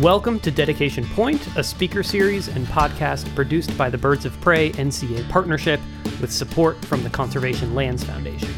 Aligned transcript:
Welcome 0.00 0.38
to 0.40 0.52
Dedication 0.52 1.04
Point, 1.06 1.44
a 1.56 1.64
speaker 1.64 2.04
series 2.04 2.46
and 2.46 2.64
podcast 2.68 3.34
produced 3.34 3.76
by 3.76 3.90
the 3.90 3.98
Birds 3.98 4.24
of 4.24 4.40
Prey 4.40 4.70
NCA 4.70 5.28
partnership 5.28 5.80
with 6.20 6.32
support 6.32 6.84
from 6.84 7.02
the 7.02 7.10
Conservation 7.10 7.74
Lands 7.74 8.04
Foundation. 8.04 8.54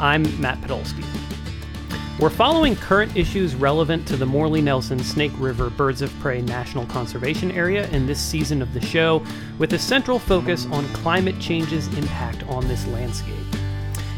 I'm 0.00 0.24
Matt 0.40 0.60
Podolsky. 0.62 1.04
We're 2.18 2.28
following 2.28 2.74
current 2.74 3.16
issues 3.16 3.54
relevant 3.54 4.08
to 4.08 4.16
the 4.16 4.26
Morley 4.26 4.60
Nelson 4.60 4.98
Snake 4.98 5.30
River 5.36 5.70
Birds 5.70 6.02
of 6.02 6.12
Prey 6.18 6.42
National 6.42 6.84
Conservation 6.86 7.52
Area 7.52 7.88
in 7.90 8.06
this 8.06 8.20
season 8.20 8.60
of 8.60 8.74
the 8.74 8.80
show, 8.80 9.24
with 9.60 9.72
a 9.74 9.78
central 9.78 10.18
focus 10.18 10.66
on 10.72 10.84
climate 10.88 11.38
change's 11.38 11.86
impact 11.96 12.42
on 12.48 12.66
this 12.66 12.84
landscape. 12.88 13.59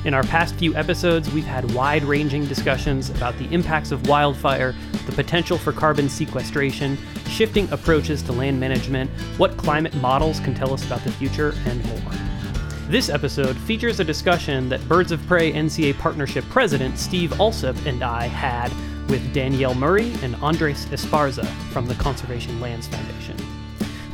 In 0.04 0.14
our 0.14 0.24
past 0.24 0.56
few 0.56 0.74
episodes, 0.74 1.32
we've 1.32 1.44
had 1.44 1.72
wide 1.74 2.02
ranging 2.02 2.44
discussions 2.46 3.08
about 3.10 3.38
the 3.38 3.46
impacts 3.54 3.92
of 3.92 4.08
wildfire, 4.08 4.74
the 5.06 5.12
potential 5.12 5.56
for 5.56 5.72
carbon 5.72 6.08
sequestration, 6.08 6.98
shifting 7.28 7.70
approaches 7.70 8.20
to 8.24 8.32
land 8.32 8.58
management, 8.58 9.08
what 9.36 9.56
climate 9.56 9.94
models 9.94 10.40
can 10.40 10.54
tell 10.54 10.74
us 10.74 10.84
about 10.84 11.04
the 11.04 11.12
future, 11.12 11.54
and 11.66 11.84
more. 11.86 12.12
This 12.88 13.10
episode 13.10 13.56
features 13.58 14.00
a 14.00 14.04
discussion 14.04 14.68
that 14.70 14.86
Birds 14.88 15.12
of 15.12 15.24
Prey 15.28 15.52
NCA 15.52 15.96
Partnership 16.00 16.44
President 16.50 16.98
Steve 16.98 17.38
Alsop 17.38 17.76
and 17.86 18.02
I 18.02 18.26
had 18.26 18.72
with 19.08 19.32
Danielle 19.32 19.74
Murray 19.74 20.12
and 20.22 20.34
Andres 20.36 20.86
Esparza 20.86 21.46
from 21.72 21.86
the 21.86 21.94
Conservation 21.94 22.60
Lands 22.60 22.88
Foundation. 22.88 23.36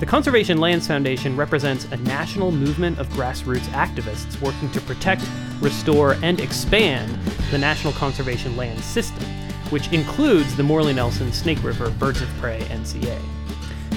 The 0.00 0.06
Conservation 0.06 0.58
Lands 0.58 0.86
Foundation 0.86 1.34
represents 1.34 1.86
a 1.86 1.96
national 1.96 2.52
movement 2.52 2.98
of 2.98 3.08
grassroots 3.08 3.66
activists 3.70 4.40
working 4.40 4.70
to 4.70 4.80
protect, 4.82 5.22
restore, 5.60 6.16
and 6.22 6.40
expand 6.40 7.10
the 7.50 7.58
National 7.58 7.92
Conservation 7.92 8.56
Land 8.56 8.80
System, 8.80 9.24
which 9.70 9.92
includes 9.92 10.56
the 10.56 10.62
Morley 10.62 10.92
Nelson 10.92 11.32
Snake 11.32 11.62
River 11.62 11.90
Birds 11.90 12.22
of 12.22 12.28
Prey 12.40 12.60
NCA. 12.70 13.20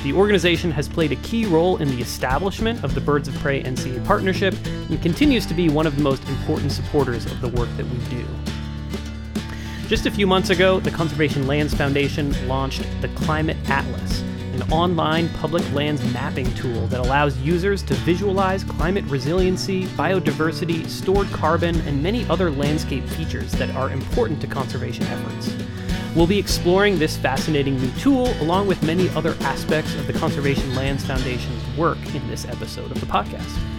The 0.04 0.14
organization 0.14 0.72
has 0.72 0.90
played 0.90 1.12
a 1.12 1.18
key 1.18 1.46
role 1.46 1.78
in 1.78 1.88
the 1.88 2.02
establishment 2.02 2.84
of 2.84 2.96
the 2.96 3.02
Birds 3.02 3.28
of 3.28 3.36
Prey 3.36 3.62
NCA 3.62 4.04
partnership 4.06 4.56
and 4.66 5.02
continues 5.02 5.46
to 5.46 5.54
be 5.54 5.70
one 5.70 5.86
of 5.86 5.96
the 5.96 6.02
most 6.02 6.28
important 6.28 6.72
supporters 6.72 7.26
of 7.26 7.40
the 7.42 7.50
work 7.50 7.70
that 7.78 7.86
we 7.86 7.98
do. 8.10 8.26
Just 9.88 10.06
a 10.06 10.12
few 10.12 10.26
months 10.26 10.50
ago, 10.50 10.80
the 10.80 10.90
Conservation 10.90 11.46
Lands 11.46 11.74
Foundation 11.74 12.36
launched 12.48 12.84
the 13.02 13.10
Climate 13.10 13.58
Atlas 13.70 14.24
an 14.54 14.64
online 14.72 15.30
public 15.30 15.64
lands 15.74 16.04
mapping 16.14 16.52
tool 16.56 16.88
that 16.88 17.00
allows 17.00 17.38
users 17.38 17.84
to 17.84 17.94
visualize 17.96 18.64
climate 18.64 19.06
resiliency, 19.06 19.86
biodiversity, 19.86 20.88
stored 20.88 21.28
carbon, 21.32 21.80
and 21.82 22.02
many 22.02 22.26
other 22.30 22.52
landscape 22.52 23.06
features 23.06 23.52
that 23.54 23.70
are 23.72 23.92
important 23.92 24.42
to 24.42 24.48
conservation 24.48 25.04
efforts. 25.06 25.56
We'll 26.16 26.28
be 26.28 26.40
exploring 26.40 27.00
this 27.00 27.16
fascinating 27.16 27.78
new 27.80 27.92
tool 27.92 28.34
along 28.42 28.68
with 28.68 28.84
many 28.84 29.08
other 29.10 29.36
aspects 29.42 29.96
of 29.96 30.08
the 30.08 30.14
Conservation 30.14 30.76
Lands 30.76 31.06
Foundation's 31.06 31.78
work 31.78 32.00
in 32.14 32.28
this 32.28 32.46
episode 32.46 32.92
of 32.92 33.00
the 33.00 33.06
podcast. 33.06 33.71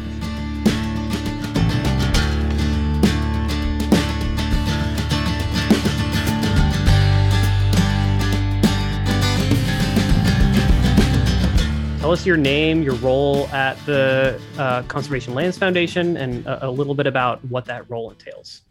Tell 12.03 12.11
us 12.11 12.27
your 12.27 12.36
name, 12.36 12.83
your 12.83 12.97
role 12.97 13.47
at 13.50 13.78
the 13.86 14.36
uh, 14.58 14.83
Conservation 14.89 15.34
Lands 15.34 15.56
Foundation, 15.56 16.17
and 16.17 16.44
a, 16.47 16.67
a 16.67 16.69
little 16.69 16.97
bit 16.97 17.06
about 17.06 17.39
what 17.44 17.64
that 17.67 17.89
role 17.89 18.11
entails. 18.11 18.62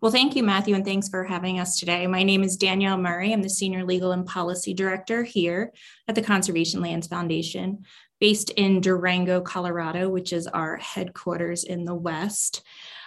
Well, 0.00 0.10
thank 0.10 0.34
you, 0.34 0.42
Matthew, 0.42 0.74
and 0.74 0.84
thanks 0.84 1.08
for 1.08 1.22
having 1.22 1.60
us 1.60 1.78
today. 1.78 2.04
My 2.08 2.24
name 2.24 2.42
is 2.42 2.56
Danielle 2.56 2.96
Murray. 2.96 3.32
I'm 3.32 3.42
the 3.42 3.48
Senior 3.48 3.84
Legal 3.84 4.10
and 4.10 4.26
Policy 4.26 4.74
Director 4.74 5.22
here 5.22 5.72
at 6.08 6.16
the 6.16 6.22
Conservation 6.22 6.80
Lands 6.80 7.06
Foundation, 7.06 7.84
based 8.18 8.50
in 8.50 8.80
Durango, 8.80 9.40
Colorado, 9.40 10.08
which 10.08 10.32
is 10.32 10.48
our 10.48 10.76
headquarters 10.78 11.62
in 11.62 11.84
the 11.84 11.94
West. 11.94 12.64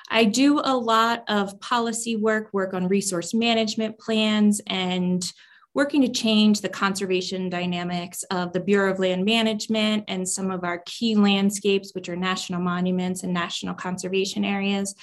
I 0.09 0.23
do 0.23 0.61
a 0.63 0.77
lot 0.77 1.25
of 1.27 1.59
policy 1.59 2.15
work, 2.15 2.53
work 2.53 2.73
on 2.73 2.87
resource 2.87 3.33
management 3.33 3.99
plans, 3.99 4.61
and 4.65 5.29
working 5.77 6.01
to 6.01 6.09
change 6.09 6.61
the 6.61 6.67
conservation 6.67 7.49
dynamics 7.51 8.23
of 8.31 8.51
the 8.51 8.59
Bureau 8.59 8.91
of 8.91 8.97
Land 8.97 9.23
Management 9.23 10.05
and 10.07 10.27
some 10.27 10.49
of 10.49 10.63
our 10.63 10.81
key 10.87 11.13
landscapes, 11.13 11.91
which 11.93 12.09
are 12.09 12.15
national 12.15 12.61
monuments 12.61 13.21
and 13.21 13.31
national 13.31 13.75
conservation 13.75 14.43
areas. 14.43 14.95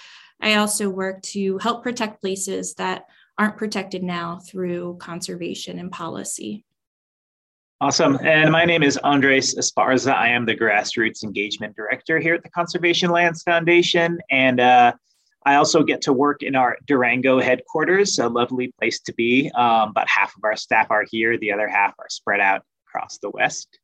I 0.43 0.55
also 0.57 0.91
work 0.91 1.23
to 1.23 1.59
help 1.59 1.85
protect 1.85 2.21
places 2.21 2.75
that 2.75 3.05
aren't 3.39 3.57
protected 3.57 4.03
now 4.03 4.41
through 4.41 4.97
conservation 4.99 5.79
and 5.79 5.93
policy. 5.93 6.65
Awesome. 7.81 8.19
And 8.25 8.51
my 8.51 8.65
name 8.65 8.83
is 8.83 8.97
Andres 8.97 9.55
Esparza. 9.55 10.13
I 10.13 10.31
am 10.31 10.45
the 10.45 10.57
Grassroots 10.57 11.23
Engagement 11.23 11.77
Director 11.77 12.19
here 12.19 12.35
at 12.35 12.43
the 12.43 12.51
Conservation 12.51 13.13
Lands 13.13 13.45
Foundation. 13.45 14.19
And 14.29 14.59
uh, 14.59 14.95
I 15.45 15.57
also 15.57 15.83
get 15.83 16.01
to 16.03 16.13
work 16.13 16.43
in 16.43 16.57
our 16.57 16.79
Durango 16.87 17.41
headquarters, 17.41 18.19
a 18.19 18.29
lovely 18.29 18.73
place 18.79 19.01
to 19.01 19.13
be. 19.13 19.51
Um, 19.55 19.91
about 19.91 20.09
half 20.09 20.35
of 20.37 20.45
our 20.45 20.57
staff 20.57 20.91
are 20.91 21.05
here, 21.11 21.39
the 21.39 21.53
other 21.53 21.69
half 21.69 21.95
are 21.99 22.09
spread 22.09 22.41
out 22.41 22.63
across 22.89 23.19
the 23.19 23.31
West. 23.31 23.79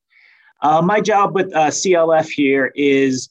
Uh, 0.62 0.80
my 0.80 1.00
job 1.00 1.34
with 1.34 1.54
uh, 1.54 1.68
CLF 1.68 2.28
here 2.28 2.72
is 2.74 3.28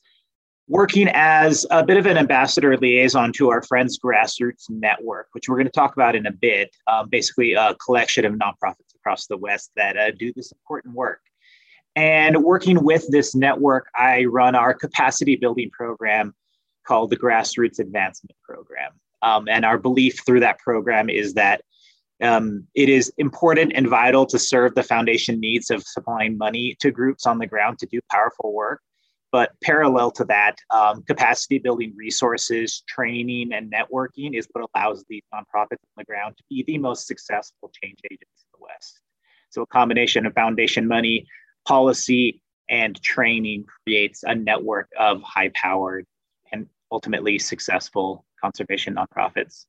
working 0.67 1.09
as 1.13 1.65
a 1.71 1.83
bit 1.83 1.97
of 1.97 2.05
an 2.05 2.17
ambassador 2.17 2.77
liaison 2.77 3.33
to 3.33 3.49
our 3.49 3.63
Friends 3.63 3.97
Grassroots 3.97 4.69
Network, 4.69 5.27
which 5.31 5.49
we're 5.49 5.55
going 5.55 5.65
to 5.65 5.71
talk 5.71 5.93
about 5.93 6.15
in 6.15 6.27
a 6.27 6.31
bit. 6.31 6.69
Um, 6.85 7.09
basically, 7.09 7.53
a 7.53 7.75
collection 7.83 8.25
of 8.25 8.33
nonprofits 8.33 8.93
across 8.95 9.25
the 9.25 9.37
West 9.37 9.71
that 9.75 9.97
uh, 9.97 10.11
do 10.11 10.31
this 10.35 10.51
important 10.51 10.93
work. 10.93 11.21
And 11.95 12.43
working 12.43 12.83
with 12.83 13.09
this 13.09 13.33
network, 13.33 13.87
I 13.95 14.25
run 14.25 14.53
our 14.53 14.75
capacity 14.75 15.35
building 15.35 15.71
program 15.71 16.35
called 16.89 17.11
the 17.11 17.17
Grassroots 17.17 17.77
Advancement 17.77 18.35
Program. 18.43 18.91
Um, 19.21 19.47
and 19.47 19.63
our 19.63 19.77
belief 19.77 20.25
through 20.25 20.39
that 20.39 20.57
program 20.57 21.07
is 21.07 21.35
that 21.35 21.61
um, 22.21 22.65
it 22.73 22.89
is 22.89 23.13
important 23.17 23.73
and 23.75 23.87
vital 23.87 24.25
to 24.25 24.39
serve 24.39 24.73
the 24.73 24.81
foundation 24.81 25.39
needs 25.39 25.69
of 25.69 25.83
supplying 25.83 26.35
money 26.37 26.75
to 26.79 26.89
groups 26.89 27.27
on 27.27 27.37
the 27.37 27.45
ground 27.45 27.77
to 27.79 27.85
do 27.85 27.99
powerful 28.11 28.53
work. 28.53 28.81
But 29.31 29.51
parallel 29.63 30.09
to 30.11 30.25
that, 30.25 30.55
um, 30.71 31.03
capacity 31.03 31.59
building 31.59 31.93
resources, 31.95 32.81
training, 32.87 33.53
and 33.53 33.71
networking 33.71 34.35
is 34.35 34.47
what 34.51 34.67
allows 34.73 35.05
these 35.07 35.21
nonprofits 35.31 35.83
on 35.85 35.97
the 35.97 36.05
ground 36.05 36.35
to 36.37 36.43
be 36.49 36.63
the 36.65 36.79
most 36.79 37.05
successful 37.05 37.71
change 37.83 37.99
agents 38.05 38.23
in 38.43 38.59
the 38.59 38.65
West. 38.65 38.99
So, 39.51 39.61
a 39.61 39.67
combination 39.67 40.25
of 40.25 40.33
foundation 40.33 40.87
money, 40.87 41.27
policy, 41.67 42.41
and 42.69 42.99
training 43.03 43.65
creates 43.83 44.23
a 44.23 44.33
network 44.33 44.89
of 44.97 45.21
high 45.21 45.51
powered 45.53 46.07
ultimately 46.91 47.39
successful 47.39 48.25
conservation 48.41 48.95
nonprofits. 48.95 49.65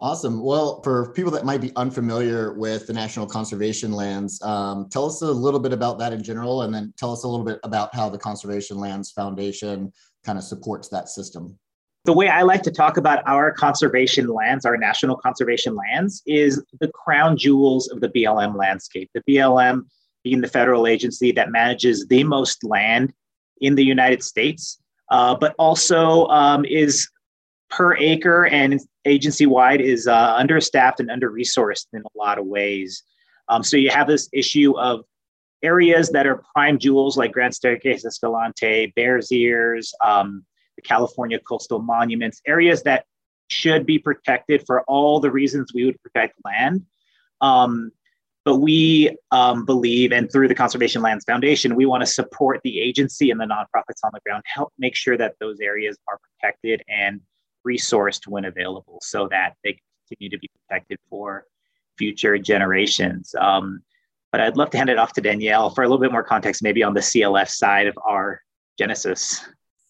Awesome. 0.00 0.42
Well, 0.42 0.82
for 0.82 1.12
people 1.12 1.30
that 1.30 1.44
might 1.44 1.60
be 1.60 1.70
unfamiliar 1.76 2.54
with 2.54 2.88
the 2.88 2.92
National 2.92 3.24
Conservation 3.24 3.92
Lands, 3.92 4.42
um, 4.42 4.88
tell 4.90 5.06
us 5.06 5.22
a 5.22 5.30
little 5.30 5.60
bit 5.60 5.72
about 5.72 5.96
that 6.00 6.12
in 6.12 6.24
general, 6.24 6.62
and 6.62 6.74
then 6.74 6.92
tell 6.96 7.12
us 7.12 7.22
a 7.22 7.28
little 7.28 7.46
bit 7.46 7.60
about 7.62 7.94
how 7.94 8.08
the 8.08 8.18
Conservation 8.18 8.78
Lands 8.78 9.12
Foundation 9.12 9.92
kind 10.24 10.38
of 10.38 10.44
supports 10.44 10.88
that 10.88 11.08
system. 11.08 11.56
The 12.04 12.12
way 12.12 12.28
I 12.28 12.42
like 12.42 12.62
to 12.62 12.72
talk 12.72 12.96
about 12.96 13.22
our 13.28 13.52
conservation 13.52 14.26
lands, 14.26 14.66
our 14.66 14.76
national 14.76 15.18
conservation 15.18 15.76
lands, 15.76 16.20
is 16.26 16.60
the 16.80 16.88
crown 16.88 17.36
jewels 17.36 17.88
of 17.88 18.00
the 18.00 18.08
BLM 18.08 18.56
landscape. 18.56 19.08
The 19.14 19.22
BLM 19.28 19.82
being 20.24 20.40
the 20.40 20.48
federal 20.48 20.88
agency 20.88 21.30
that 21.30 21.52
manages 21.52 22.08
the 22.08 22.24
most 22.24 22.64
land 22.64 23.12
in 23.60 23.76
the 23.76 23.84
United 23.84 24.24
States 24.24 24.81
uh, 25.10 25.34
but 25.34 25.54
also 25.58 26.26
um, 26.28 26.64
is 26.64 27.08
per 27.70 27.96
acre 27.96 28.46
and 28.46 28.80
agency 29.04 29.46
wide 29.46 29.80
is 29.80 30.06
uh, 30.06 30.34
understaffed 30.36 31.00
and 31.00 31.10
under 31.10 31.30
resourced 31.30 31.86
in 31.92 32.00
a 32.02 32.18
lot 32.18 32.38
of 32.38 32.46
ways. 32.46 33.02
Um, 33.48 33.62
so 33.62 33.76
you 33.76 33.90
have 33.90 34.06
this 34.06 34.28
issue 34.32 34.78
of 34.78 35.04
areas 35.62 36.10
that 36.10 36.26
are 36.26 36.42
prime 36.54 36.78
jewels 36.78 37.16
like 37.16 37.32
Grand 37.32 37.54
Staircase 37.54 38.04
Escalante, 38.04 38.92
Bears 38.94 39.30
Ears, 39.32 39.94
um, 40.04 40.44
the 40.76 40.82
California 40.82 41.38
coastal 41.38 41.80
monuments, 41.80 42.40
areas 42.46 42.82
that 42.82 43.04
should 43.48 43.86
be 43.86 43.98
protected 43.98 44.64
for 44.66 44.82
all 44.82 45.20
the 45.20 45.30
reasons 45.30 45.72
we 45.74 45.84
would 45.84 46.00
protect 46.02 46.34
land. 46.44 46.84
Um, 47.40 47.92
but 48.44 48.56
we 48.56 49.16
um, 49.30 49.64
believe, 49.64 50.12
and 50.12 50.30
through 50.30 50.48
the 50.48 50.54
Conservation 50.54 51.00
Lands 51.02 51.24
Foundation, 51.24 51.76
we 51.76 51.86
want 51.86 52.02
to 52.02 52.06
support 52.06 52.60
the 52.64 52.80
agency 52.80 53.30
and 53.30 53.40
the 53.40 53.44
nonprofits 53.44 54.00
on 54.04 54.10
the 54.12 54.20
ground, 54.26 54.42
help 54.46 54.72
make 54.78 54.96
sure 54.96 55.16
that 55.16 55.34
those 55.40 55.60
areas 55.60 55.96
are 56.08 56.18
protected 56.40 56.82
and 56.88 57.20
resourced 57.66 58.26
when 58.26 58.44
available 58.44 58.98
so 59.00 59.28
that 59.28 59.54
they 59.62 59.78
continue 60.08 60.28
to 60.30 60.38
be 60.38 60.50
protected 60.68 60.98
for 61.08 61.44
future 61.96 62.36
generations. 62.36 63.34
Um, 63.38 63.82
but 64.32 64.40
I'd 64.40 64.56
love 64.56 64.70
to 64.70 64.78
hand 64.78 64.90
it 64.90 64.98
off 64.98 65.12
to 65.14 65.20
Danielle 65.20 65.70
for 65.70 65.84
a 65.84 65.86
little 65.86 66.00
bit 66.00 66.10
more 66.10 66.24
context, 66.24 66.62
maybe 66.62 66.82
on 66.82 66.94
the 66.94 67.00
CLF 67.00 67.48
side 67.48 67.86
of 67.86 67.96
our 68.04 68.40
Genesis. 68.78 69.44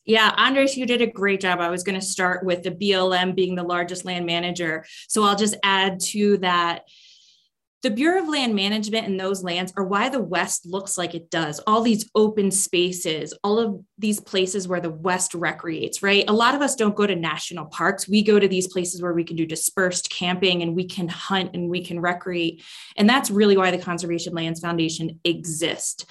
Yeah, 0.05 0.35
Andres, 0.37 0.77
you 0.77 0.85
did 0.85 1.01
a 1.01 1.07
great 1.07 1.41
job. 1.41 1.61
I 1.61 1.71
was 1.71 1.85
going 1.85 1.99
to 1.99 2.05
start 2.05 2.45
with 2.45 2.65
the 2.65 2.73
BLM 2.73 3.37
being 3.37 3.55
the 3.55 3.63
largest 3.63 4.05
land 4.05 4.27
manager. 4.27 4.85
So 5.09 5.23
I'll 5.23 5.37
just 5.37 5.55
add 5.63 6.01
to 6.01 6.39
that 6.39 6.83
the 7.83 7.91
Bureau 7.91 8.23
of 8.23 8.29
Land 8.29 8.55
Management 8.55 9.07
and 9.07 9.19
those 9.19 9.43
lands 9.43 9.73
are 9.77 9.85
why 9.85 10.09
the 10.09 10.23
West 10.23 10.67
looks 10.67 10.97
like 10.97 11.15
it 11.15 11.31
does. 11.31 11.61
All 11.67 11.83
these 11.83 12.09
open 12.15 12.51
spaces, 12.51 13.35
all 13.43 13.59
of 13.59 13.81
these 14.03 14.21
places 14.21 14.69
where 14.69 14.81
the 14.81 14.91
West 14.91 15.33
recreates, 15.33 16.03
right? 16.03 16.25
A 16.29 16.33
lot 16.33 16.55
of 16.55 16.61
us 16.61 16.77
don't 16.77 16.95
go 16.95 17.07
to 17.07 17.17
national 17.17 17.65
parks. 17.67 18.07
We 18.07 18.23
go 18.23 18.39
to 18.39 18.49
these 18.49 18.69
places 18.69 19.01
where 19.01 19.15
we 19.15 19.25
can 19.25 19.37
do 19.37 19.47
dispersed 19.47 20.11
camping 20.11 20.61
and 20.61 20.77
we 20.77 20.85
can 20.85 21.09
hunt 21.09 21.53
and 21.55 21.71
we 21.71 21.83
can 21.83 22.01
recreate. 22.01 22.63
And 22.97 23.09
that's 23.09 23.31
really 23.31 23.57
why 23.57 23.71
the 23.71 23.79
Conservation 23.79 24.35
Lands 24.35 24.61
Foundation 24.61 25.19
exists 25.25 26.05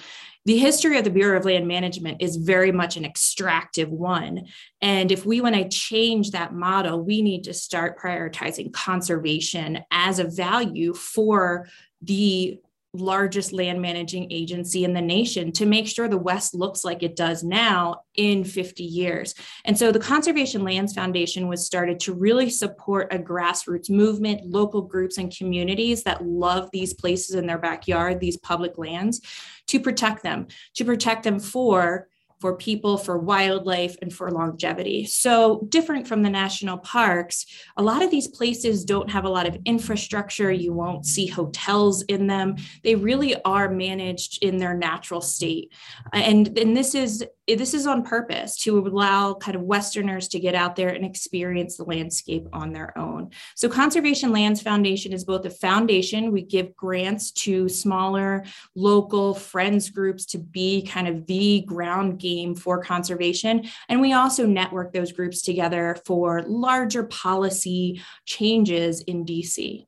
the 0.44 0.58
history 0.58 0.98
of 0.98 1.04
the 1.04 1.10
Bureau 1.10 1.38
of 1.38 1.44
Land 1.44 1.68
Management 1.68 2.20
is 2.20 2.36
very 2.36 2.72
much 2.72 2.96
an 2.96 3.04
extractive 3.04 3.90
one. 3.90 4.46
And 4.80 5.12
if 5.12 5.24
we 5.24 5.40
want 5.40 5.54
to 5.54 5.68
change 5.68 6.32
that 6.32 6.52
model, 6.52 7.00
we 7.00 7.22
need 7.22 7.44
to 7.44 7.54
start 7.54 7.98
prioritizing 7.98 8.72
conservation 8.72 9.84
as 9.92 10.18
a 10.18 10.24
value 10.24 10.94
for 10.94 11.68
the 12.00 12.58
largest 12.94 13.52
land 13.52 13.80
managing 13.80 14.30
agency 14.30 14.84
in 14.84 14.92
the 14.92 15.00
nation 15.00 15.50
to 15.52 15.64
make 15.64 15.86
sure 15.86 16.08
the 16.08 16.18
West 16.18 16.54
looks 16.54 16.84
like 16.84 17.02
it 17.02 17.16
does 17.16 17.42
now 17.42 18.02
in 18.14 18.44
50 18.44 18.84
years. 18.84 19.34
And 19.64 19.78
so 19.78 19.90
the 19.90 19.98
Conservation 19.98 20.62
Lands 20.62 20.92
Foundation 20.92 21.48
was 21.48 21.64
started 21.64 21.98
to 22.00 22.12
really 22.12 22.50
support 22.50 23.12
a 23.12 23.18
grassroots 23.18 23.88
movement, 23.88 24.46
local 24.46 24.82
groups 24.82 25.16
and 25.16 25.34
communities 25.34 26.02
that 26.02 26.24
love 26.24 26.68
these 26.72 26.92
places 26.92 27.34
in 27.34 27.46
their 27.46 27.58
backyard, 27.58 28.20
these 28.20 28.36
public 28.36 28.76
lands, 28.76 29.20
to 29.68 29.80
protect 29.80 30.22
them, 30.22 30.48
to 30.74 30.84
protect 30.84 31.22
them 31.22 31.40
for 31.40 32.08
for 32.42 32.56
people, 32.56 32.98
for 32.98 33.16
wildlife, 33.16 33.96
and 34.02 34.12
for 34.12 34.28
longevity. 34.32 35.06
So, 35.06 35.64
different 35.68 36.08
from 36.08 36.22
the 36.22 36.28
national 36.28 36.78
parks, 36.78 37.46
a 37.76 37.82
lot 37.82 38.02
of 38.02 38.10
these 38.10 38.26
places 38.26 38.84
don't 38.84 39.08
have 39.12 39.24
a 39.24 39.28
lot 39.28 39.46
of 39.46 39.56
infrastructure. 39.64 40.50
You 40.50 40.72
won't 40.72 41.06
see 41.06 41.28
hotels 41.28 42.02
in 42.02 42.26
them. 42.26 42.56
They 42.82 42.96
really 42.96 43.40
are 43.44 43.70
managed 43.70 44.42
in 44.42 44.56
their 44.56 44.74
natural 44.74 45.20
state. 45.20 45.72
And, 46.12 46.58
and 46.58 46.76
this 46.76 46.96
is 46.96 47.24
this 47.48 47.74
is 47.74 47.86
on 47.86 48.04
purpose 48.04 48.56
to 48.56 48.78
allow 48.78 49.34
kind 49.34 49.56
of 49.56 49.62
Westerners 49.62 50.28
to 50.28 50.38
get 50.38 50.54
out 50.54 50.76
there 50.76 50.90
and 50.90 51.04
experience 51.04 51.76
the 51.76 51.84
landscape 51.84 52.46
on 52.52 52.72
their 52.72 52.96
own. 52.96 53.30
So, 53.56 53.68
Conservation 53.68 54.32
Lands 54.32 54.62
Foundation 54.62 55.12
is 55.12 55.24
both 55.24 55.44
a 55.44 55.50
foundation, 55.50 56.30
we 56.30 56.42
give 56.42 56.76
grants 56.76 57.32
to 57.32 57.68
smaller 57.68 58.44
local 58.76 59.34
friends 59.34 59.90
groups 59.90 60.26
to 60.26 60.38
be 60.38 60.82
kind 60.82 61.08
of 61.08 61.26
the 61.26 61.62
ground 61.62 62.20
game 62.20 62.54
for 62.54 62.82
conservation. 62.82 63.64
And 63.88 64.00
we 64.00 64.12
also 64.12 64.46
network 64.46 64.92
those 64.92 65.12
groups 65.12 65.42
together 65.42 65.98
for 66.06 66.42
larger 66.42 67.04
policy 67.04 68.02
changes 68.24 69.00
in 69.00 69.24
DC. 69.24 69.86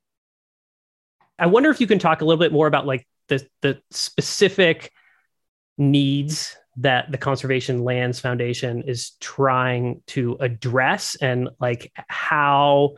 I 1.39 1.47
wonder 1.47 1.69
if 1.69 1.81
you 1.81 1.87
can 1.87 1.99
talk 1.99 2.21
a 2.21 2.25
little 2.25 2.39
bit 2.39 2.51
more 2.51 2.67
about 2.67 2.85
like 2.85 3.07
the, 3.27 3.45
the 3.61 3.81
specific 3.91 4.91
needs 5.77 6.55
that 6.77 7.11
the 7.11 7.17
Conservation 7.17 7.83
Lands 7.83 8.19
Foundation 8.19 8.83
is 8.83 9.11
trying 9.21 10.01
to 10.07 10.37
address 10.39 11.15
and 11.15 11.49
like 11.59 11.91
how 12.07 12.95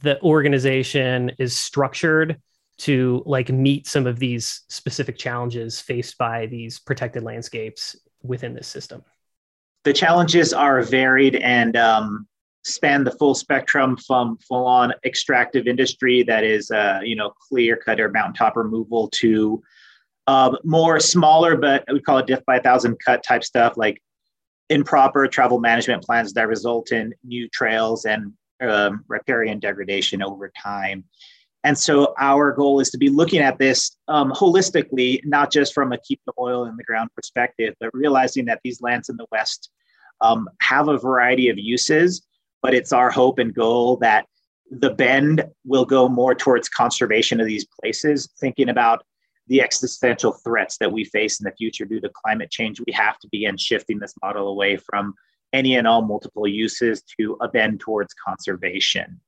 the 0.00 0.20
organization 0.22 1.32
is 1.38 1.58
structured 1.58 2.40
to 2.76 3.22
like 3.24 3.50
meet 3.50 3.86
some 3.86 4.06
of 4.06 4.18
these 4.18 4.62
specific 4.68 5.16
challenges 5.16 5.80
faced 5.80 6.18
by 6.18 6.46
these 6.46 6.80
protected 6.80 7.22
landscapes 7.22 7.96
within 8.22 8.54
this 8.54 8.66
system? 8.66 9.04
The 9.84 9.92
challenges 9.92 10.52
are 10.52 10.82
varied 10.82 11.36
and 11.36 11.76
um, 11.76 12.26
span 12.64 13.04
the 13.04 13.10
full 13.12 13.34
spectrum 13.34 13.96
from 13.96 14.38
full 14.38 14.66
on 14.66 14.92
extractive 15.04 15.68
industry 15.68 16.22
that 16.24 16.42
is, 16.42 16.70
uh, 16.70 17.00
you 17.02 17.14
know, 17.14 17.30
clear 17.48 17.76
cut 17.76 18.00
or 18.00 18.10
mountaintop 18.10 18.56
removal 18.56 19.08
to 19.10 19.62
um, 20.26 20.56
more 20.64 21.00
smaller, 21.00 21.56
but 21.56 21.84
we 21.92 22.00
call 22.00 22.18
it 22.18 22.26
death 22.26 22.42
by 22.46 22.56
a 22.56 22.62
thousand 22.62 22.96
cut 23.04 23.22
type 23.22 23.44
stuff, 23.44 23.76
like 23.76 24.00
improper 24.70 25.26
travel 25.26 25.60
management 25.60 26.02
plans 26.02 26.32
that 26.32 26.48
result 26.48 26.92
in 26.92 27.12
new 27.24 27.48
trails 27.50 28.04
and 28.04 28.32
um, 28.62 29.04
riparian 29.08 29.58
degradation 29.58 30.22
over 30.22 30.50
time. 30.60 31.04
And 31.64 31.78
so 31.78 32.14
our 32.18 32.52
goal 32.52 32.80
is 32.80 32.90
to 32.90 32.98
be 32.98 33.08
looking 33.08 33.40
at 33.40 33.58
this 33.58 33.96
um, 34.08 34.32
holistically, 34.32 35.20
not 35.24 35.50
just 35.50 35.72
from 35.72 35.92
a 35.92 35.98
keep 35.98 36.20
the 36.26 36.32
oil 36.38 36.66
in 36.66 36.76
the 36.76 36.84
ground 36.84 37.10
perspective, 37.14 37.74
but 37.80 37.90
realizing 37.94 38.44
that 38.46 38.60
these 38.62 38.82
lands 38.82 39.08
in 39.08 39.16
the 39.16 39.26
West 39.32 39.70
um, 40.20 40.48
have 40.60 40.88
a 40.88 40.98
variety 40.98 41.48
of 41.48 41.58
uses. 41.58 42.26
But 42.62 42.74
it's 42.74 42.92
our 42.92 43.10
hope 43.10 43.38
and 43.38 43.54
goal 43.54 43.96
that 43.98 44.26
the 44.70 44.90
bend 44.90 45.44
will 45.64 45.84
go 45.84 46.08
more 46.08 46.34
towards 46.34 46.68
conservation 46.68 47.40
of 47.40 47.46
these 47.46 47.66
places, 47.80 48.30
thinking 48.40 48.68
about 48.68 49.04
the 49.46 49.60
existential 49.60 50.32
threats 50.32 50.78
that 50.78 50.92
we 50.92 51.04
face 51.04 51.40
in 51.40 51.44
the 51.44 51.52
future 51.56 51.84
due 51.84 52.00
to 52.00 52.10
climate 52.24 52.50
change, 52.50 52.80
we 52.86 52.92
have 52.92 53.18
to 53.18 53.28
begin 53.30 53.56
shifting 53.56 53.98
this 53.98 54.14
model 54.22 54.48
away 54.48 54.76
from 54.76 55.14
any 55.52 55.76
and 55.76 55.86
all 55.86 56.02
multiple 56.02 56.48
uses 56.48 57.02
to 57.18 57.36
a 57.40 57.48
bend 57.48 57.80
towards 57.80 58.14
conservation. 58.14 59.20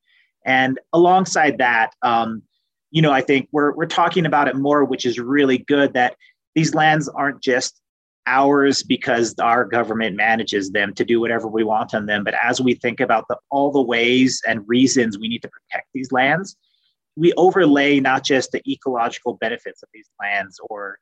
And 0.44 0.78
alongside 0.92 1.58
that, 1.58 1.92
um, 2.02 2.42
you 2.90 3.02
know, 3.02 3.12
I 3.12 3.20
think 3.20 3.48
we're, 3.52 3.74
we're 3.74 3.86
talking 3.86 4.26
about 4.26 4.48
it 4.48 4.56
more, 4.56 4.84
which 4.84 5.04
is 5.04 5.18
really 5.18 5.58
good 5.58 5.92
that 5.94 6.16
these 6.54 6.74
lands 6.74 7.08
aren't 7.08 7.42
just 7.42 7.80
ours 8.26 8.82
because 8.82 9.34
our 9.38 9.64
government 9.64 10.16
manages 10.16 10.70
them 10.70 10.94
to 10.94 11.04
do 11.04 11.20
whatever 11.20 11.46
we 11.46 11.62
want 11.62 11.94
on 11.94 12.06
them. 12.06 12.24
But 12.24 12.34
as 12.42 12.60
we 12.60 12.74
think 12.74 13.00
about 13.00 13.26
the, 13.28 13.36
all 13.50 13.70
the 13.70 13.82
ways 13.82 14.40
and 14.48 14.64
reasons 14.66 15.18
we 15.18 15.28
need 15.28 15.42
to 15.42 15.48
protect 15.48 15.88
these 15.94 16.10
lands, 16.10 16.56
we 17.16 17.32
overlay 17.34 17.98
not 18.00 18.24
just 18.24 18.52
the 18.52 18.62
ecological 18.70 19.34
benefits 19.34 19.82
of 19.82 19.88
these 19.92 20.08
lands 20.20 20.60
or 20.70 20.98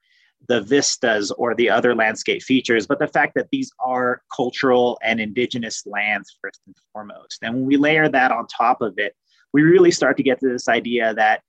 the 0.48 0.60
vistas 0.60 1.30
or 1.32 1.54
the 1.54 1.70
other 1.70 1.94
landscape 1.94 2.42
features, 2.42 2.86
but 2.86 2.98
the 2.98 3.08
fact 3.08 3.32
that 3.34 3.48
these 3.50 3.70
are 3.84 4.22
cultural 4.34 4.98
and 5.02 5.20
indigenous 5.20 5.84
lands 5.86 6.36
first 6.40 6.60
and 6.66 6.76
foremost. 6.92 7.38
And 7.42 7.54
when 7.54 7.64
we 7.66 7.76
layer 7.76 8.08
that 8.08 8.30
on 8.30 8.46
top 8.46 8.80
of 8.80 8.94
it, 8.98 9.14
we 9.52 9.62
really 9.62 9.90
start 9.90 10.16
to 10.18 10.22
get 10.22 10.40
to 10.40 10.48
this 10.48 10.68
idea 10.68 11.14
that 11.14 11.42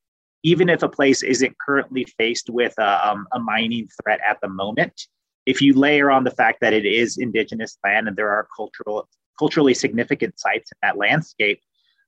even 0.44 0.70
if 0.70 0.84
a 0.84 0.90
place 0.90 1.24
isn't 1.24 1.58
currently 1.60 2.06
faced 2.18 2.50
with 2.50 2.74
a, 2.78 3.10
um, 3.10 3.28
a 3.34 3.40
mining 3.40 3.88
threat 4.02 4.20
at 4.28 4.38
the 4.42 4.48
moment, 4.48 5.08
if 5.46 5.62
you 5.62 5.74
layer 5.74 6.10
on 6.10 6.24
the 6.24 6.32
fact 6.32 6.60
that 6.62 6.74
it 6.74 6.86
is 6.86 7.18
indigenous 7.18 7.78
land 7.84 8.08
and 8.08 8.16
there 8.16 8.30
are 8.30 8.48
cultural 8.56 9.08
culturally 9.38 9.74
significant 9.74 10.40
sites 10.40 10.72
in 10.72 10.78
that 10.82 10.98
landscape, 10.98 11.60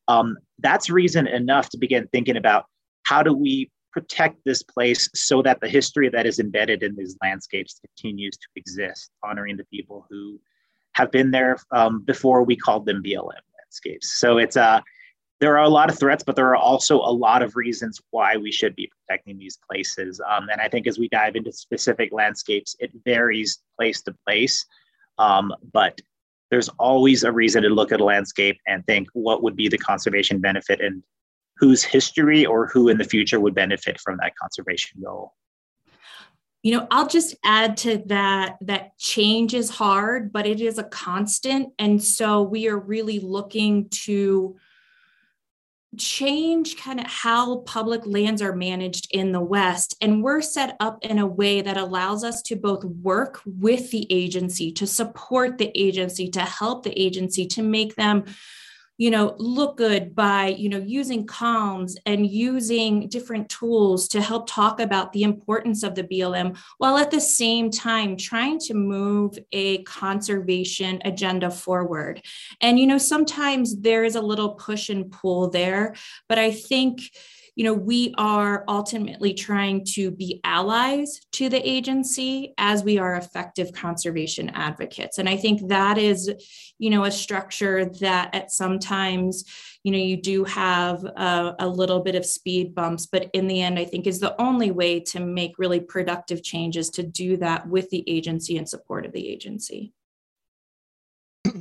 um, 0.07 0.37
that's 0.59 0.89
reason 0.89 1.27
enough 1.27 1.69
to 1.69 1.77
begin 1.77 2.07
thinking 2.11 2.37
about 2.37 2.65
how 3.03 3.23
do 3.23 3.33
we 3.33 3.69
protect 3.91 4.37
this 4.45 4.61
place 4.61 5.09
so 5.15 5.41
that 5.41 5.59
the 5.59 5.67
history 5.67 6.09
that 6.09 6.25
is 6.25 6.39
embedded 6.39 6.83
in 6.83 6.95
these 6.95 7.17
landscapes 7.21 7.79
continues 7.79 8.35
to 8.37 8.47
exist, 8.55 9.09
honoring 9.23 9.57
the 9.57 9.65
people 9.65 10.05
who 10.09 10.39
have 10.93 11.11
been 11.11 11.31
there 11.31 11.57
um, 11.71 12.01
before 12.01 12.43
we 12.43 12.55
called 12.55 12.85
them 12.85 13.01
BLM 13.03 13.41
landscapes. 13.57 14.19
So 14.19 14.37
it's 14.37 14.55
a 14.55 14.63
uh, 14.63 14.81
there 15.39 15.55
are 15.55 15.65
a 15.65 15.69
lot 15.69 15.91
of 15.91 15.99
threats, 15.99 16.23
but 16.23 16.35
there 16.35 16.47
are 16.47 16.55
also 16.55 16.97
a 16.97 17.13
lot 17.13 17.43
of 17.43 17.55
reasons 17.55 18.01
why 18.09 18.37
we 18.37 18.51
should 18.51 18.75
be 18.75 18.89
protecting 18.89 19.37
these 19.37 19.59
places. 19.69 20.19
Um, 20.27 20.49
and 20.49 20.59
I 20.59 20.67
think 20.67 20.87
as 20.87 20.97
we 20.97 21.07
dive 21.09 21.35
into 21.35 21.51
specific 21.51 22.11
landscapes, 22.11 22.75
it 22.79 22.91
varies 23.05 23.59
place 23.77 24.01
to 24.03 24.15
place. 24.25 24.65
Um, 25.19 25.53
but 25.71 25.99
there's 26.49 26.69
always 26.79 27.23
a 27.23 27.31
reason 27.31 27.63
to 27.63 27.69
look 27.69 27.91
at 27.91 28.01
a 28.01 28.03
landscape 28.03 28.59
and 28.67 28.85
think 28.85 29.07
what 29.13 29.43
would 29.43 29.55
be 29.55 29.67
the 29.67 29.77
conservation 29.77 30.39
benefit 30.39 30.81
and 30.81 31.03
whose 31.57 31.83
history 31.83 32.45
or 32.45 32.67
who 32.67 32.89
in 32.89 32.97
the 32.97 33.03
future 33.03 33.39
would 33.39 33.55
benefit 33.55 33.99
from 33.99 34.17
that 34.21 34.33
conservation 34.35 35.01
goal. 35.03 35.33
You 36.63 36.73
know 36.73 36.87
i'll 36.91 37.07
just 37.07 37.35
add 37.45 37.77
to 37.77 38.03
that 38.07 38.57
that 38.61 38.97
change 38.97 39.53
is 39.53 39.69
hard 39.69 40.33
but 40.33 40.45
it 40.45 40.59
is 40.59 40.77
a 40.77 40.83
constant. 40.83 41.69
And 41.79 42.03
so 42.03 42.41
we 42.41 42.67
are 42.67 42.79
really 42.79 43.19
looking 43.19 43.87
to 43.89 44.57
change 45.97 46.77
kind 46.77 46.99
of 46.99 47.07
how 47.07 47.57
public 47.59 48.01
lands 48.05 48.41
are 48.41 48.55
managed 48.55 49.07
in 49.11 49.31
the 49.31 49.41
West. 49.41 49.95
And 50.01 50.23
we're 50.23 50.41
set 50.41 50.75
up 50.79 51.03
in 51.03 51.19
a 51.19 51.25
way 51.25 51.61
that 51.61 51.77
allows 51.77 52.23
us 52.23 52.41
to 52.43 52.55
both 52.55 52.83
work 52.83 53.41
with 53.45 53.91
the 53.91 54.05
agency, 54.11 54.71
to 54.73 54.85
support 54.85 55.57
the 55.57 55.71
agency, 55.79 56.29
to 56.31 56.41
help 56.41 56.83
the 56.83 56.99
agency, 56.99 57.45
to 57.47 57.61
make 57.61 57.95
them 57.95 58.25
you 58.97 59.11
know 59.11 59.35
look 59.37 59.77
good 59.77 60.15
by 60.15 60.47
you 60.47 60.69
know 60.69 60.79
using 60.79 61.25
comms 61.25 61.95
and 62.05 62.25
using 62.27 63.07
different 63.07 63.47
tools 63.49 64.07
to 64.07 64.21
help 64.21 64.47
talk 64.49 64.79
about 64.79 65.13
the 65.13 65.23
importance 65.23 65.83
of 65.83 65.95
the 65.95 66.03
blm 66.03 66.57
while 66.77 66.97
at 66.97 67.11
the 67.11 67.21
same 67.21 67.69
time 67.69 68.17
trying 68.17 68.59
to 68.59 68.73
move 68.73 69.37
a 69.51 69.83
conservation 69.83 70.99
agenda 71.05 71.49
forward. 71.49 72.21
And 72.61 72.79
you 72.79 72.87
know 72.87 72.97
sometimes 72.97 73.79
there 73.79 74.03
is 74.03 74.15
a 74.15 74.21
little 74.21 74.49
push 74.55 74.89
and 74.89 75.11
pull 75.11 75.49
there 75.49 75.95
but 76.27 76.37
i 76.39 76.51
think 76.51 77.01
you 77.57 77.63
know, 77.63 77.73
we 77.73 78.13
are 78.19 78.63
ultimately 78.67 79.33
trying 79.33 79.83
to 79.83 80.11
be 80.11 80.39
allies 80.43 81.19
to 81.31 81.49
the 81.49 81.67
agency 81.67 82.53
as 82.59 82.83
we 82.83 82.99
are 82.99 83.15
effective 83.15 83.73
conservation 83.73 84.51
advocates. 84.51 85.17
And 85.17 85.27
I 85.27 85.37
think 85.37 85.67
that 85.69 85.97
is, 85.97 86.31
you 86.77 86.91
know, 86.91 87.05
a 87.05 87.11
structure 87.11 87.85
that 87.99 88.35
at 88.35 88.51
sometimes, 88.51 89.43
you 89.81 89.91
know, 89.91 89.97
you 89.97 90.21
do 90.21 90.43
have 90.43 91.03
a, 91.03 91.55
a 91.57 91.67
little 91.67 92.01
bit 92.01 92.13
of 92.13 92.27
speed 92.27 92.75
bumps, 92.75 93.07
but 93.07 93.27
in 93.33 93.47
the 93.47 93.63
end, 93.63 93.79
I 93.79 93.85
think 93.85 94.05
is 94.05 94.19
the 94.19 94.39
only 94.39 94.69
way 94.69 94.99
to 95.05 95.19
make 95.19 95.57
really 95.57 95.79
productive 95.79 96.43
changes 96.43 96.91
to 96.91 97.01
do 97.01 97.37
that 97.37 97.67
with 97.67 97.89
the 97.89 98.07
agency 98.07 98.59
and 98.59 98.69
support 98.69 99.03
of 99.03 99.13
the 99.13 99.27
agency. 99.27 99.93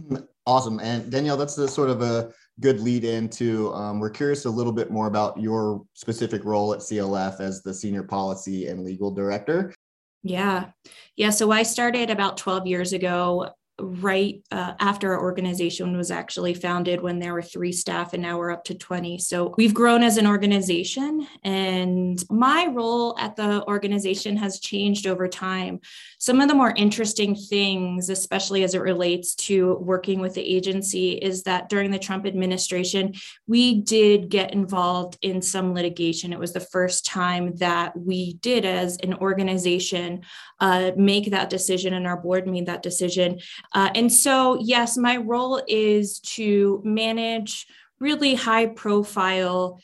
Awesome. 0.49 0.79
And 0.79 1.11
Danielle, 1.11 1.37
that's 1.37 1.57
the 1.57 1.67
sort 1.67 1.91
of 1.91 2.03
a 2.03 2.33
good 2.61 2.81
lead 2.81 3.05
into. 3.05 3.73
Um, 3.75 4.01
we're 4.01 4.11
curious 4.11 4.45
a 4.45 4.51
little 4.51 4.73
bit 4.73 4.91
more 4.91 5.07
about 5.07 5.39
your 5.41 5.85
specific 5.95 6.45
role 6.45 6.73
at 6.73 6.81
CLF 6.81 7.41
as 7.41 7.63
the 7.63 7.75
Senior 7.75 8.03
Policy 8.03 8.69
and 8.69 8.85
Legal 8.85 9.11
Director. 9.11 9.75
Yeah. 10.23 10.71
Yeah. 11.17 11.31
So 11.31 11.51
I 11.51 11.63
started 11.63 12.11
about 12.11 12.37
12 12.37 12.67
years 12.67 12.93
ago 12.93 13.51
right 13.79 14.43
uh, 14.51 14.73
after 14.81 15.13
our 15.13 15.21
organization 15.21 15.97
was 15.97 16.11
actually 16.11 16.55
founded 16.55 17.01
when 17.01 17.19
there 17.19 17.35
were 17.35 17.43
three 17.43 17.73
staff 17.73 18.15
and 18.15 18.23
now 18.23 18.39
we're 18.39 18.51
up 18.51 18.65
to 18.65 18.75
20 18.75 19.19
so 19.19 19.55
we've 19.59 19.75
grown 19.75 20.03
as 20.03 20.17
an 20.17 20.27
organization 20.27 21.27
and 21.45 22.25
my 22.31 22.67
role 22.73 23.19
at 23.19 23.37
the 23.37 23.63
organization 23.67 24.35
has 24.37 24.61
changed 24.61 25.07
over 25.07 25.29
time 25.29 25.79
some 26.27 26.41
of 26.41 26.49
the 26.49 26.55
more 26.55 26.75
interesting 26.77 27.37
things 27.37 28.11
especially 28.11 28.65
as 28.65 28.75
it 28.75 28.81
relates 28.81 29.35
to 29.35 29.75
working 29.75 30.21
with 30.21 30.35
the 30.35 30.57
agency 30.57 31.13
is 31.13 31.45
that 31.45 31.69
during 31.69 31.91
the 31.93 31.99
trump 31.99 32.27
administration 32.27 33.13
we 33.47 33.81
did 33.83 34.29
get 34.29 34.53
involved 34.53 35.19
in 35.23 35.41
some 35.41 35.75
litigation. 35.75 36.33
It 36.33 36.39
was 36.39 36.53
the 36.53 36.61
first 36.61 37.07
time 37.07 37.55
that 37.57 37.97
we 37.97 38.35
did 38.35 38.65
as 38.65 38.97
an 38.99 39.15
organization 39.15 40.23
uh, 40.61 40.93
make 40.97 41.31
that 41.31 41.51
decision 41.51 41.95
and 41.95 42.07
our 42.07 42.21
board 42.21 42.47
made 42.47 42.67
that 42.67 42.83
decision. 42.83 43.39
Uh, 43.73 43.91
and 43.95 44.13
so, 44.13 44.59
yes, 44.61 44.97
my 44.97 45.17
role 45.17 45.63
is 45.69 46.21
to 46.21 46.81
manage 46.85 47.67
really 48.01 48.35
high 48.35 48.67
profile 48.67 49.81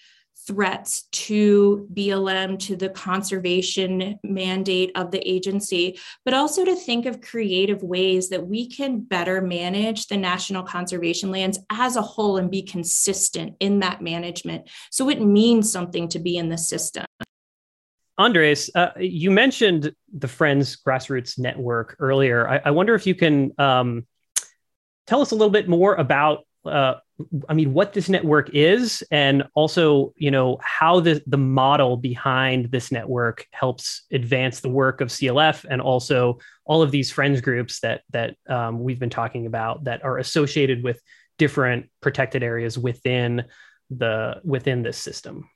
threats 0.47 1.03
to 1.13 1.89
BLM, 1.95 2.59
to 2.61 2.77
the 2.77 2.89
conservation 2.89 4.19
mandate 4.23 4.93
of 4.95 5.11
the 5.11 5.27
agency, 5.29 5.99
but 6.25 6.35
also 6.35 6.65
to 6.65 6.75
think 6.75 7.07
of 7.07 7.21
creative 7.21 7.83
ways 7.83 8.29
that 8.31 8.47
we 8.47 8.69
can 8.69 9.01
better 9.01 9.41
manage 9.41 10.07
the 10.07 10.17
national 10.17 10.63
conservation 10.63 11.31
lands 11.31 11.59
as 11.71 11.97
a 11.97 12.03
whole 12.03 12.37
and 12.37 12.51
be 12.51 12.63
consistent 12.63 13.55
in 13.61 13.81
that 13.81 14.03
management. 14.03 14.69
So 14.91 15.09
it 15.09 15.21
means 15.21 15.71
something 15.71 16.09
to 16.09 16.19
be 16.19 16.37
in 16.37 16.49
the 16.49 16.59
system. 16.59 17.05
Andres, 18.19 18.71
uh, 18.75 18.91
you 18.99 19.31
mentioned 19.31 19.95
the 20.13 20.29
Friends 20.29 20.77
Grassroots 20.77 21.39
Network 21.39 21.97
earlier. 21.99 22.49
I, 22.49 22.61
I 22.67 22.71
wonder 22.71 22.95
if 22.95 23.07
you 23.07 23.15
can 23.15 23.53
um, 23.59 24.07
tell 25.07 25.23
us 25.23 25.31
a 25.31 25.35
little 25.35 25.51
bit 25.51 25.69
more 25.69 25.95
about, 25.95 26.47
uh, 26.64 26.95
I 27.49 27.54
mean, 27.54 27.73
what 27.73 27.92
this 27.92 28.09
network 28.09 28.50
is, 28.54 29.02
and 29.11 29.45
also, 29.54 30.12
you 30.16 30.31
know, 30.31 30.59
how 30.62 31.00
the 31.00 31.23
the 31.26 31.38
model 31.38 31.97
behind 31.97 32.71
this 32.71 32.90
network 32.92 33.47
helps 33.52 34.04
advance 34.12 34.61
the 34.61 34.69
work 34.69 35.00
of 35.00 35.09
CLF, 35.09 35.64
and 35.69 35.81
also 35.81 36.38
all 36.64 36.83
of 36.83 36.90
these 36.90 37.11
friends 37.11 37.40
groups 37.40 37.81
that 37.81 38.02
that 38.11 38.37
um, 38.49 38.81
we've 38.83 38.99
been 38.99 39.11
talking 39.11 39.47
about 39.47 39.85
that 39.85 40.04
are 40.04 40.19
associated 40.19 40.83
with 40.83 41.00
different 41.38 41.88
protected 42.00 42.42
areas 42.42 42.78
within 42.78 43.45
the 43.90 44.40
within 44.45 44.83
this 44.83 44.99
system. 44.99 45.49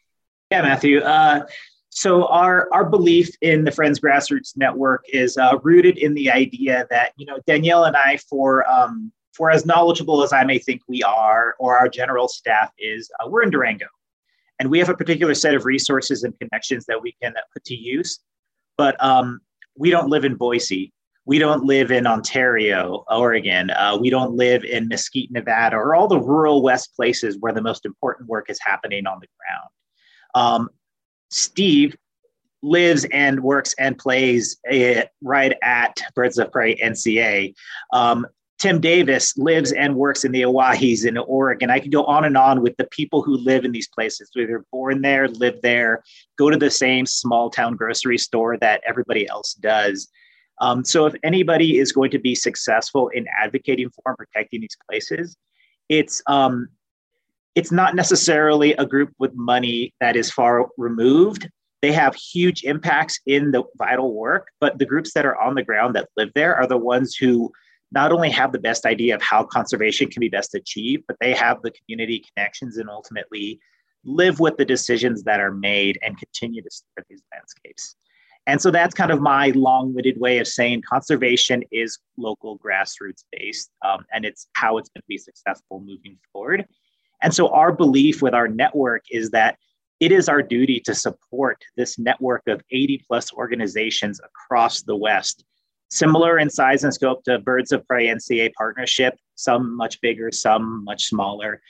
Yeah, 0.50 0.62
Matthew. 0.62 1.00
Uh, 1.00 1.46
so 1.90 2.26
our 2.26 2.68
our 2.72 2.84
belief 2.84 3.30
in 3.40 3.64
the 3.64 3.70
Friends 3.70 4.00
Grassroots 4.00 4.56
Network 4.56 5.04
is 5.08 5.36
uh, 5.36 5.58
rooted 5.62 5.98
in 5.98 6.14
the 6.14 6.30
idea 6.30 6.86
that 6.90 7.12
you 7.16 7.26
know 7.26 7.38
Danielle 7.46 7.84
and 7.84 7.96
I, 7.96 8.18
for 8.28 8.68
um, 8.70 9.12
for 9.36 9.50
as 9.50 9.66
knowledgeable 9.66 10.22
as 10.22 10.32
I 10.32 10.44
may 10.44 10.58
think 10.58 10.82
we 10.88 11.02
are, 11.02 11.54
or 11.58 11.78
our 11.78 11.88
general 11.88 12.28
staff 12.28 12.72
is, 12.78 13.10
uh, 13.20 13.28
we're 13.28 13.42
in 13.42 13.50
Durango, 13.50 13.86
and 14.58 14.70
we 14.70 14.78
have 14.78 14.88
a 14.88 14.96
particular 14.96 15.34
set 15.34 15.54
of 15.54 15.64
resources 15.64 16.24
and 16.24 16.38
connections 16.38 16.86
that 16.86 17.00
we 17.00 17.14
can 17.22 17.34
put 17.52 17.64
to 17.64 17.74
use. 17.74 18.20
But 18.78 19.02
um, 19.02 19.40
we 19.76 19.90
don't 19.90 20.08
live 20.08 20.24
in 20.24 20.36
Boise. 20.36 20.92
We 21.26 21.38
don't 21.38 21.64
live 21.64 21.90
in 21.90 22.06
Ontario, 22.06 23.04
Oregon. 23.10 23.70
Uh, 23.70 23.98
we 24.00 24.10
don't 24.10 24.34
live 24.34 24.64
in 24.64 24.88
Mesquite, 24.88 25.30
Nevada, 25.32 25.76
or 25.76 25.94
all 25.94 26.08
the 26.08 26.20
rural 26.20 26.62
West 26.62 26.94
places 26.94 27.36
where 27.40 27.52
the 27.52 27.62
most 27.62 27.84
important 27.84 28.28
work 28.28 28.48
is 28.48 28.58
happening 28.62 29.06
on 29.06 29.20
the 29.20 29.26
ground. 29.36 29.68
Um, 30.34 30.68
Steve 31.30 31.96
lives 32.62 33.06
and 33.12 33.40
works 33.40 33.74
and 33.78 33.98
plays 33.98 34.56
right 35.22 35.54
at 35.62 36.00
Birds 36.14 36.38
of 36.38 36.52
Prey 36.52 36.76
NCA. 36.76 37.54
Um, 37.92 38.26
Tim 38.58 38.80
Davis 38.80 39.36
lives 39.36 39.72
and 39.72 39.96
works 39.96 40.24
in 40.24 40.32
the 40.32 40.42
Owyhees 40.42 41.04
in 41.04 41.18
Oregon. 41.18 41.70
I 41.70 41.78
could 41.78 41.92
go 41.92 42.04
on 42.04 42.24
and 42.24 42.38
on 42.38 42.62
with 42.62 42.74
the 42.78 42.88
people 42.90 43.22
who 43.22 43.36
live 43.36 43.64
in 43.64 43.72
these 43.72 43.88
places. 43.88 44.30
They're 44.34 44.64
born 44.72 45.02
there, 45.02 45.28
live 45.28 45.60
there, 45.62 46.02
go 46.38 46.48
to 46.48 46.56
the 46.56 46.70
same 46.70 47.04
small 47.04 47.50
town 47.50 47.76
grocery 47.76 48.16
store 48.16 48.56
that 48.58 48.80
everybody 48.86 49.28
else 49.28 49.54
does. 49.54 50.08
Um, 50.60 50.84
so 50.84 51.04
if 51.04 51.14
anybody 51.22 51.78
is 51.78 51.92
going 51.92 52.10
to 52.12 52.18
be 52.18 52.34
successful 52.34 53.08
in 53.08 53.26
advocating 53.38 53.90
for 53.90 54.02
and 54.06 54.16
protecting 54.16 54.62
these 54.62 54.76
places, 54.88 55.36
it's 55.90 56.22
um, 56.26 56.68
it's 57.54 57.72
not 57.72 57.94
necessarily 57.94 58.72
a 58.74 58.86
group 58.86 59.12
with 59.18 59.34
money 59.34 59.94
that 60.00 60.16
is 60.16 60.30
far 60.30 60.66
removed. 60.78 61.48
They 61.82 61.92
have 61.92 62.14
huge 62.14 62.64
impacts 62.64 63.20
in 63.26 63.50
the 63.50 63.64
vital 63.76 64.14
work, 64.14 64.48
but 64.60 64.78
the 64.78 64.86
groups 64.86 65.12
that 65.12 65.26
are 65.26 65.38
on 65.40 65.54
the 65.54 65.62
ground 65.62 65.94
that 65.94 66.08
live 66.16 66.30
there 66.34 66.56
are 66.56 66.66
the 66.66 66.78
ones 66.78 67.16
who 67.16 67.52
not 67.92 68.12
only 68.12 68.30
have 68.30 68.52
the 68.52 68.58
best 68.58 68.84
idea 68.84 69.14
of 69.14 69.22
how 69.22 69.44
conservation 69.44 70.08
can 70.08 70.20
be 70.20 70.28
best 70.28 70.54
achieved, 70.54 71.04
but 71.06 71.16
they 71.20 71.32
have 71.34 71.62
the 71.62 71.70
community 71.70 72.24
connections 72.34 72.78
and 72.78 72.90
ultimately 72.90 73.60
live 74.04 74.40
with 74.40 74.56
the 74.56 74.64
decisions 74.64 75.22
that 75.24 75.40
are 75.40 75.52
made 75.52 75.98
and 76.02 76.18
continue 76.18 76.62
to 76.62 76.70
support 76.70 77.06
these 77.08 77.22
landscapes. 77.32 77.96
And 78.46 78.60
so 78.60 78.70
that's 78.70 78.94
kind 78.94 79.10
of 79.10 79.20
my 79.20 79.50
long 79.50 79.92
winded 79.92 80.20
way 80.20 80.38
of 80.38 80.46
saying 80.46 80.82
conservation 80.88 81.64
is 81.72 81.98
local 82.16 82.58
grassroots 82.58 83.24
based, 83.32 83.70
um, 83.84 84.04
and 84.12 84.24
it's 84.24 84.46
how 84.52 84.78
it's 84.78 84.88
going 84.88 85.00
to 85.00 85.06
be 85.08 85.18
successful 85.18 85.80
moving 85.80 86.16
forward. 86.32 86.64
And 87.22 87.34
so 87.34 87.48
our 87.48 87.72
belief 87.72 88.22
with 88.22 88.34
our 88.34 88.46
network 88.46 89.02
is 89.10 89.30
that 89.30 89.58
it 89.98 90.12
is 90.12 90.28
our 90.28 90.42
duty 90.42 90.78
to 90.80 90.94
support 90.94 91.58
this 91.76 91.98
network 91.98 92.42
of 92.46 92.62
80 92.70 93.02
plus 93.08 93.32
organizations 93.32 94.20
across 94.20 94.82
the 94.82 94.94
West, 94.94 95.44
similar 95.90 96.38
in 96.38 96.50
size 96.50 96.84
and 96.84 96.92
scope 96.92 97.24
to 97.24 97.38
Birds 97.38 97.72
of 97.72 97.86
Prey 97.86 98.06
NCA 98.06 98.52
partnership, 98.54 99.14
some 99.34 99.76
much 99.76 100.00
bigger, 100.00 100.30
some 100.32 100.84
much 100.84 101.04
smaller, 101.04 101.60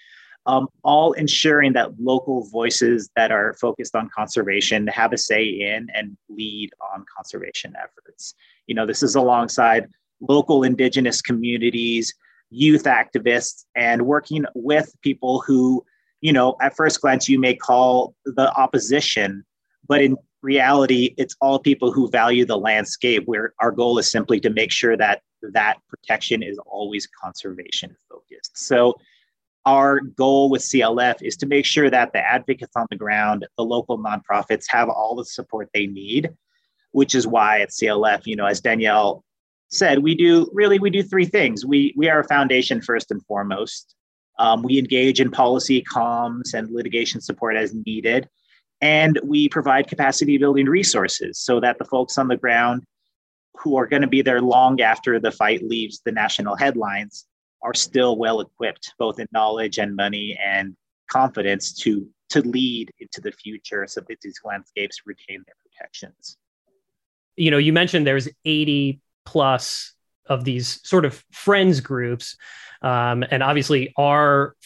um, 0.47 0.69
all 0.85 1.13
ensuring 1.13 1.73
that 1.73 1.99
local 1.99 2.49
voices 2.51 3.11
that 3.17 3.33
are 3.33 3.55
focused 3.55 3.97
on 3.97 4.09
conservation 4.15 4.87
have 4.87 5.13
a 5.13 5.19
say 5.19 5.45
in 5.45 5.89
and 5.95 6.17
lead 6.29 6.71
on 6.93 7.05
conservation 7.15 7.75
efforts. 7.77 8.35
You 8.67 8.75
know, 8.75 8.87
this 8.87 9.03
is 9.03 9.17
alongside 9.17 9.89
local 10.21 10.63
indigenous 10.63 11.21
communities, 11.21 12.15
youth 12.51 12.85
activists 12.85 13.65
and 13.75 14.07
working 14.07 14.45
with 14.55 14.95
people 15.03 15.43
who, 15.47 15.85
you 16.21 16.33
know, 16.33 16.57
at 16.61 16.77
first 16.77 17.01
glance 17.01 17.29
you 17.29 17.41
may 17.41 17.55
call 17.55 18.15
the 18.25 18.53
opposition, 18.55 19.45
but 19.89 20.01
in 20.01 20.17
reality, 20.47 21.15
it's 21.19 21.37
all 21.41 21.59
people 21.59 21.91
who 21.93 22.09
value 22.09 22.47
the 22.47 22.57
landscape 22.57 23.25
where 23.27 23.53
our 23.61 23.73
goal 23.73 23.99
is 23.99 24.11
simply 24.11 24.39
to 24.41 24.51
make 24.51 24.71
sure 24.71 24.97
that 24.97 25.21
that 25.43 25.79
protection 25.89 26.43
is 26.43 26.57
always 26.67 27.07
conservation 27.23 27.95
focused. 28.09 28.57
So 28.57 28.95
our 29.67 30.01
goal 30.01 30.49
with 30.49 30.63
CLF 30.63 31.17
is 31.21 31.37
to 31.39 31.47
make 31.47 31.67
sure 31.67 31.91
that 31.91 32.13
the 32.13 32.21
advocates 32.21 32.77
on 32.77 32.87
the 32.89 32.97
ground, 32.97 33.47
the 33.59 33.65
local 33.65 33.99
nonprofits 33.99 34.65
have 34.69 34.89
all 34.89 35.17
the 35.17 35.25
support 35.25 35.69
they 35.75 35.89
need, 35.89 36.31
which 36.93 37.15
is 37.15 37.27
why 37.27 37.61
at 37.61 37.71
CLF, 37.71 38.23
you 38.25 38.37
know, 38.37 38.47
as 38.47 38.61
Danielle 38.61 39.25
said, 39.69 39.99
we 39.99 40.15
do 40.15 40.49
really 40.55 40.79
we 40.79 40.91
do 40.91 41.03
three 41.03 41.27
things. 41.27 41.67
We 41.67 41.93
we 41.97 42.09
are 42.09 42.21
a 42.21 42.29
foundation 42.29 42.81
first 42.81 43.11
and 43.11 43.21
foremost. 43.27 43.97
Um, 44.39 44.63
we 44.63 44.79
engage 44.79 45.21
in 45.21 45.31
policy 45.31 45.83
comms 45.83 46.55
and 46.55 46.71
litigation 46.71 47.21
support 47.21 47.57
as 47.57 47.75
needed, 47.75 48.29
and 48.81 49.19
we 49.25 49.49
provide 49.49 49.89
capacity 49.89 50.39
building 50.39 50.67
resources 50.67 51.39
so 51.39 51.61
that 51.61 51.79
the 51.79 51.85
folks 51.85 52.19
on 52.19 52.29
the 52.29 52.37
ground 52.37 52.85
who 53.59 53.77
are 53.77 53.87
going 53.87 54.03
to 54.03 54.09
be 54.09 54.23
there 54.23 54.41
long 54.41 54.81
after 54.81 55.19
the 55.19 55.33
fight 55.33 55.63
leaves 55.63 56.01
the 56.05 56.13
national 56.13 56.57
headlines 56.57 57.27
are 57.63 57.75
still 57.75 58.17
well 58.17 58.41
equipped, 58.41 58.93
both 58.99 59.19
in 59.19 59.27
knowledge 59.33 59.79
and 59.79 59.97
money 59.97 60.39
and 60.43 60.77
confidence 61.11 61.73
to 61.73 62.07
to 62.29 62.43
lead 62.43 62.91
into 62.99 63.21
the 63.21 63.31
future 63.31 63.87
so 63.87 64.01
that 64.01 64.21
these 64.21 64.41
landscapes 64.45 65.03
retain 65.07 65.45
their 65.47 65.55
protections. 65.63 66.37
You 67.37 67.53
know, 67.53 67.59
you 67.59 67.73
mentioned 67.73 68.05
there's 68.05 68.29
80 68.45 69.01
plus 69.25 69.95
of 70.29 70.45
these 70.45 70.81
sort 70.83 71.05
of 71.05 71.25
friends 71.31 71.81
groups. 71.81 72.37
Um, 72.83 73.25
and 73.31 73.43
obviously, 73.43 73.93
our 73.97 74.57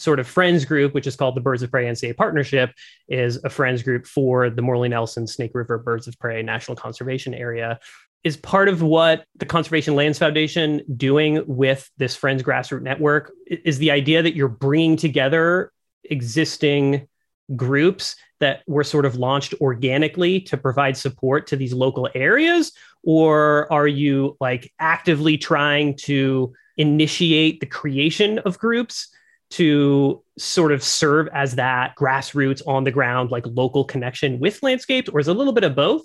sort 0.00 0.18
of 0.18 0.26
friends 0.26 0.64
group, 0.64 0.94
which 0.94 1.06
is 1.06 1.16
called 1.16 1.34
the 1.34 1.40
Birds 1.40 1.62
of 1.62 1.70
Prey 1.70 1.84
NCA 1.84 2.16
Partnership, 2.16 2.72
is 3.08 3.36
a 3.44 3.50
friends 3.50 3.82
group 3.82 4.06
for 4.06 4.50
the 4.50 4.62
Morley 4.62 4.88
Nelson 4.88 5.26
Snake 5.26 5.52
River 5.54 5.78
Birds 5.78 6.08
of 6.08 6.18
Prey 6.18 6.42
National 6.42 6.76
Conservation 6.76 7.34
Area. 7.34 7.78
Is 8.22 8.36
part 8.36 8.68
of 8.68 8.82
what 8.82 9.24
the 9.36 9.46
Conservation 9.46 9.94
Lands 9.94 10.18
Foundation 10.18 10.82
doing 10.96 11.42
with 11.46 11.90
this 11.96 12.16
Friends 12.16 12.42
Grassroots 12.42 12.82
Network 12.82 13.32
is 13.46 13.78
the 13.78 13.90
idea 13.90 14.22
that 14.22 14.34
you're 14.34 14.48
bringing 14.48 14.96
together 14.96 15.72
existing 16.04 17.08
groups 17.56 18.16
that 18.40 18.62
were 18.66 18.84
sort 18.84 19.04
of 19.04 19.16
launched 19.16 19.54
organically 19.60 20.40
to 20.40 20.56
provide 20.56 20.96
support 20.96 21.46
to 21.48 21.56
these 21.56 21.72
local 21.72 22.08
areas 22.14 22.72
or 23.02 23.70
are 23.72 23.88
you 23.88 24.36
like 24.40 24.72
actively 24.78 25.36
trying 25.36 25.96
to 25.96 26.52
initiate 26.76 27.60
the 27.60 27.66
creation 27.66 28.38
of 28.40 28.58
groups 28.58 29.08
to 29.50 30.22
sort 30.38 30.72
of 30.72 30.82
serve 30.82 31.28
as 31.32 31.56
that 31.56 31.94
grassroots 31.96 32.62
on 32.66 32.84
the 32.84 32.90
ground 32.90 33.30
like 33.30 33.44
local 33.46 33.84
connection 33.84 34.38
with 34.38 34.62
landscapes 34.62 35.08
or 35.08 35.20
is 35.20 35.28
a 35.28 35.34
little 35.34 35.52
bit 35.52 35.64
of 35.64 35.74
both? 35.74 36.02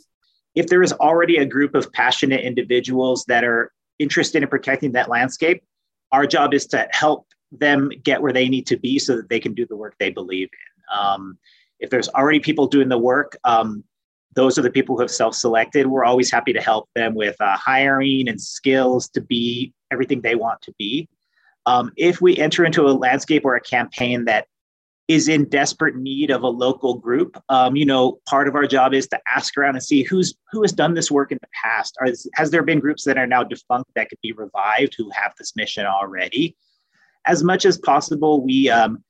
If 0.56 0.68
there 0.68 0.82
is 0.82 0.94
already 0.94 1.38
a 1.38 1.46
group 1.46 1.76
of 1.76 1.92
passionate 1.94 2.42
individuals 2.42 3.26
that 3.28 3.44
are 3.44 3.72
interested 4.00 4.42
in 4.42 4.50
protecting 4.50 4.92
that 4.94 5.10
landscape 5.10 5.64
our 6.12 6.26
job 6.26 6.54
is 6.54 6.66
to 6.68 6.88
help 6.92 7.28
them 7.52 7.90
get 8.04 8.22
where 8.22 8.34
they 8.34 8.48
need 8.48 8.66
to 8.68 8.78
be 8.78 9.00
so 9.00 9.16
that 9.18 9.30
they 9.30 9.40
can 9.40 9.54
do 9.54 9.66
the 9.66 9.76
work 9.76 9.96
they 10.00 10.10
believe 10.10 10.50
in. 10.52 11.00
Um, 11.00 11.38
if 11.80 11.90
there's 11.90 12.10
already 12.10 12.40
people 12.40 12.68
doing 12.68 12.90
the 12.90 12.98
work 12.98 13.38
um, 13.44 13.84
those 14.36 14.60
are 14.60 14.62
the 14.62 14.70
people 14.70 14.96
who 14.96 15.02
have 15.02 15.12
self-selected. 15.12 15.88
We're 15.88 16.04
always 16.04 16.30
happy 16.30 16.52
to 16.54 16.62
help 16.62 16.90
them 16.94 17.16
with 17.16 17.40
uh, 17.40 17.56
hiring 17.58 18.28
and 18.28 18.40
skills 18.40 19.08
to 19.10 19.22
be 19.22 19.74
everything 19.92 20.22
they 20.22 20.36
want 20.36 20.62
to 20.64 20.74
be 20.78 21.08
um, 21.66 21.92
if 21.98 22.22
we 22.22 22.38
enter 22.38 22.66
into 22.66 22.88
a 22.88 22.92
landscape 22.92 23.46
or 23.46 23.56
a 23.56 23.62
campaign 23.62 24.26
that 24.26 24.48
is 25.08 25.28
in 25.28 25.48
desperate 25.50 25.96
need 25.96 26.32
of 26.32 26.42
a 26.42 26.48
local 26.48 26.96
group, 26.96 27.38
um, 27.50 27.76
you 27.76 27.86
know, 27.86 28.20
part 28.28 28.48
of 28.48 28.56
our 28.56 28.66
job 28.66 28.94
is 28.94 29.08
to 29.08 29.20
ask 29.36 29.56
around 29.58 29.76
and 29.76 29.84
see 29.84 30.04
who's 30.04 30.36
who 30.52 30.64
has 30.64 30.72
done 30.72 30.96
this 30.96 31.12
work 31.12 31.32
in 31.32 31.38
the 31.42 31.48
past. 31.64 31.96
Has 32.34 32.52
there 32.52 32.64
been 32.64 32.80
groups 32.80 33.04
that 33.04 33.18
are 33.18 33.28
now 33.28 33.44
defunct 33.44 33.92
that 33.96 34.10
could 34.10 34.20
be 34.22 34.32
revived 34.32 34.96
who 34.98 35.10
have 35.12 35.34
this 35.38 35.56
mission 35.56 35.86
already? 35.86 36.56
As 37.28 37.44
much 37.44 37.66
as 37.66 37.78
possible, 37.78 38.44
we 38.44 38.70
um, 38.70 39.04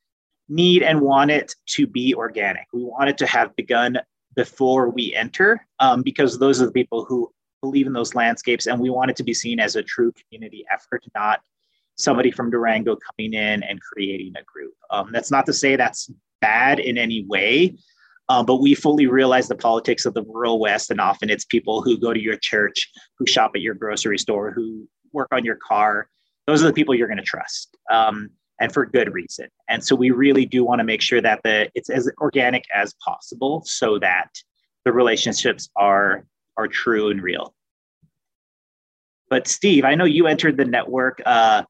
need 0.48 0.82
and 0.82 1.00
want 1.00 1.30
it 1.30 1.54
to 1.66 1.86
be 1.86 2.14
organic. 2.14 2.66
We 2.72 2.84
want 2.84 3.08
it 3.08 3.18
to 3.18 3.26
have 3.26 3.56
begun 3.56 3.98
before 4.34 4.90
we 4.90 5.14
enter, 5.14 5.66
um, 5.80 6.02
because 6.02 6.38
those 6.38 6.60
are 6.60 6.66
the 6.66 6.72
people 6.72 7.06
who 7.06 7.32
believe 7.62 7.86
in 7.86 7.94
those 7.94 8.14
landscapes, 8.14 8.66
and 8.66 8.78
we 8.78 8.90
want 8.90 9.10
it 9.10 9.16
to 9.16 9.24
be 9.24 9.32
seen 9.32 9.60
as 9.60 9.76
a 9.76 9.82
true 9.82 10.12
community 10.12 10.64
effort, 10.70 11.04
not 11.14 11.40
somebody 11.96 12.30
from 12.30 12.50
Durango 12.50 12.96
coming 12.96 13.34
in 13.34 13.62
and 13.62 13.80
creating 13.80 14.32
a 14.36 14.44
group. 14.44 14.74
Um, 14.90 15.10
that's 15.12 15.30
not 15.30 15.46
to 15.46 15.52
say 15.52 15.76
that's 15.76 16.10
bad 16.40 16.78
in 16.78 16.98
any 16.98 17.24
way, 17.26 17.76
um, 18.28 18.44
but 18.46 18.56
we 18.56 18.74
fully 18.74 19.06
realize 19.06 19.48
the 19.48 19.54
politics 19.54 20.04
of 20.04 20.14
the 20.14 20.22
rural 20.22 20.58
West, 20.58 20.90
and 20.90 21.00
often 21.00 21.30
it's 21.30 21.44
people 21.44 21.82
who 21.82 21.98
go 21.98 22.12
to 22.12 22.20
your 22.20 22.36
church, 22.36 22.90
who 23.18 23.26
shop 23.26 23.52
at 23.54 23.60
your 23.60 23.74
grocery 23.74 24.18
store, 24.18 24.50
who 24.50 24.86
work 25.12 25.28
on 25.32 25.44
your 25.44 25.56
car. 25.56 26.08
Those 26.46 26.62
are 26.62 26.66
the 26.66 26.72
people 26.72 26.94
you're 26.94 27.08
going 27.08 27.18
to 27.18 27.24
trust, 27.24 27.76
um, 27.90 28.30
and 28.60 28.72
for 28.72 28.84
good 28.86 29.12
reason. 29.12 29.48
And 29.68 29.84
so 29.84 29.96
we 29.96 30.10
really 30.10 30.46
do 30.46 30.64
want 30.64 30.80
to 30.80 30.84
make 30.84 31.00
sure 31.00 31.20
that 31.20 31.40
the 31.42 31.70
it's 31.74 31.90
as 31.90 32.10
organic 32.20 32.64
as 32.74 32.94
possible, 33.04 33.62
so 33.64 33.98
that 34.00 34.30
the 34.84 34.92
relationships 34.92 35.70
are 35.76 36.26
are 36.56 36.68
true 36.68 37.10
and 37.10 37.22
real. 37.22 37.54
But 39.28 39.48
Steve, 39.48 39.84
I 39.84 39.94
know 39.94 40.04
you 40.04 40.26
entered 40.26 40.56
the 40.56 40.64
network. 40.64 41.20
Uh, 41.24 41.64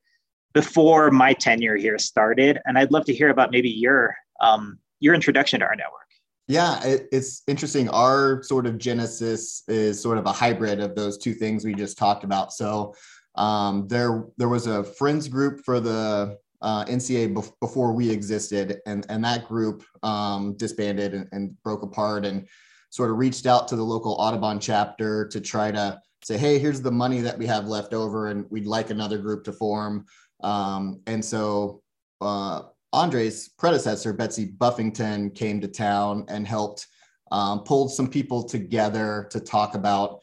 before 0.56 1.10
my 1.10 1.34
tenure 1.34 1.76
here 1.76 1.98
started. 1.98 2.58
And 2.64 2.78
I'd 2.78 2.90
love 2.90 3.04
to 3.04 3.12
hear 3.12 3.28
about 3.28 3.50
maybe 3.50 3.68
your 3.68 4.16
um, 4.40 4.78
your 5.00 5.12
introduction 5.12 5.60
to 5.60 5.66
our 5.66 5.76
network. 5.76 6.08
Yeah, 6.48 6.82
it, 6.82 7.08
it's 7.12 7.42
interesting. 7.46 7.90
Our 7.90 8.42
sort 8.42 8.64
of 8.66 8.78
genesis 8.78 9.64
is 9.68 10.00
sort 10.00 10.16
of 10.16 10.24
a 10.24 10.32
hybrid 10.32 10.80
of 10.80 10.94
those 10.94 11.18
two 11.18 11.34
things 11.34 11.62
we 11.62 11.74
just 11.74 11.98
talked 11.98 12.24
about. 12.24 12.54
So 12.54 12.94
um, 13.34 13.86
there 13.88 14.24
there 14.38 14.48
was 14.48 14.66
a 14.66 14.82
friends 14.82 15.28
group 15.28 15.62
for 15.62 15.78
the 15.78 16.38
uh, 16.62 16.86
NCA 16.86 17.34
bef- 17.34 17.52
before 17.60 17.92
we 17.92 18.08
existed, 18.08 18.80
and 18.86 19.04
and 19.10 19.22
that 19.26 19.46
group 19.46 19.84
um, 20.02 20.56
disbanded 20.56 21.12
and, 21.12 21.28
and 21.32 21.62
broke 21.64 21.82
apart, 21.82 22.24
and 22.24 22.48
sort 22.88 23.10
of 23.10 23.18
reached 23.18 23.44
out 23.44 23.68
to 23.68 23.76
the 23.76 23.82
local 23.82 24.12
Audubon 24.14 24.58
chapter 24.58 25.28
to 25.28 25.38
try 25.38 25.70
to 25.70 26.00
say, 26.26 26.36
hey, 26.36 26.58
here's 26.58 26.80
the 26.80 26.90
money 26.90 27.20
that 27.20 27.38
we 27.38 27.46
have 27.46 27.68
left 27.68 27.94
over, 27.94 28.28
and 28.28 28.46
we'd 28.50 28.66
like 28.66 28.90
another 28.90 29.18
group 29.18 29.44
to 29.44 29.52
form. 29.52 30.06
Um, 30.42 31.00
and 31.06 31.24
so 31.24 31.82
uh, 32.20 32.62
Andres' 32.92 33.48
predecessor, 33.48 34.12
Betsy 34.12 34.46
Buffington, 34.46 35.30
came 35.30 35.60
to 35.60 35.68
town 35.68 36.24
and 36.28 36.46
helped 36.46 36.86
um, 37.32 37.60
pulled 37.64 37.92
some 37.92 38.08
people 38.08 38.44
together 38.44 39.26
to 39.30 39.40
talk 39.40 39.74
about 39.74 40.20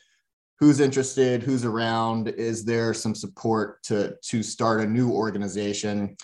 who's 0.59 0.79
interested, 0.79 1.43
who's 1.43 1.65
around, 1.65 2.29
is 2.29 2.63
there 2.63 2.93
some 2.93 3.13
support 3.13 3.83
to 3.83 4.15
to 4.29 4.41
start 4.41 4.79
a 4.81 4.85
new 4.85 5.11
organization, 5.11 6.15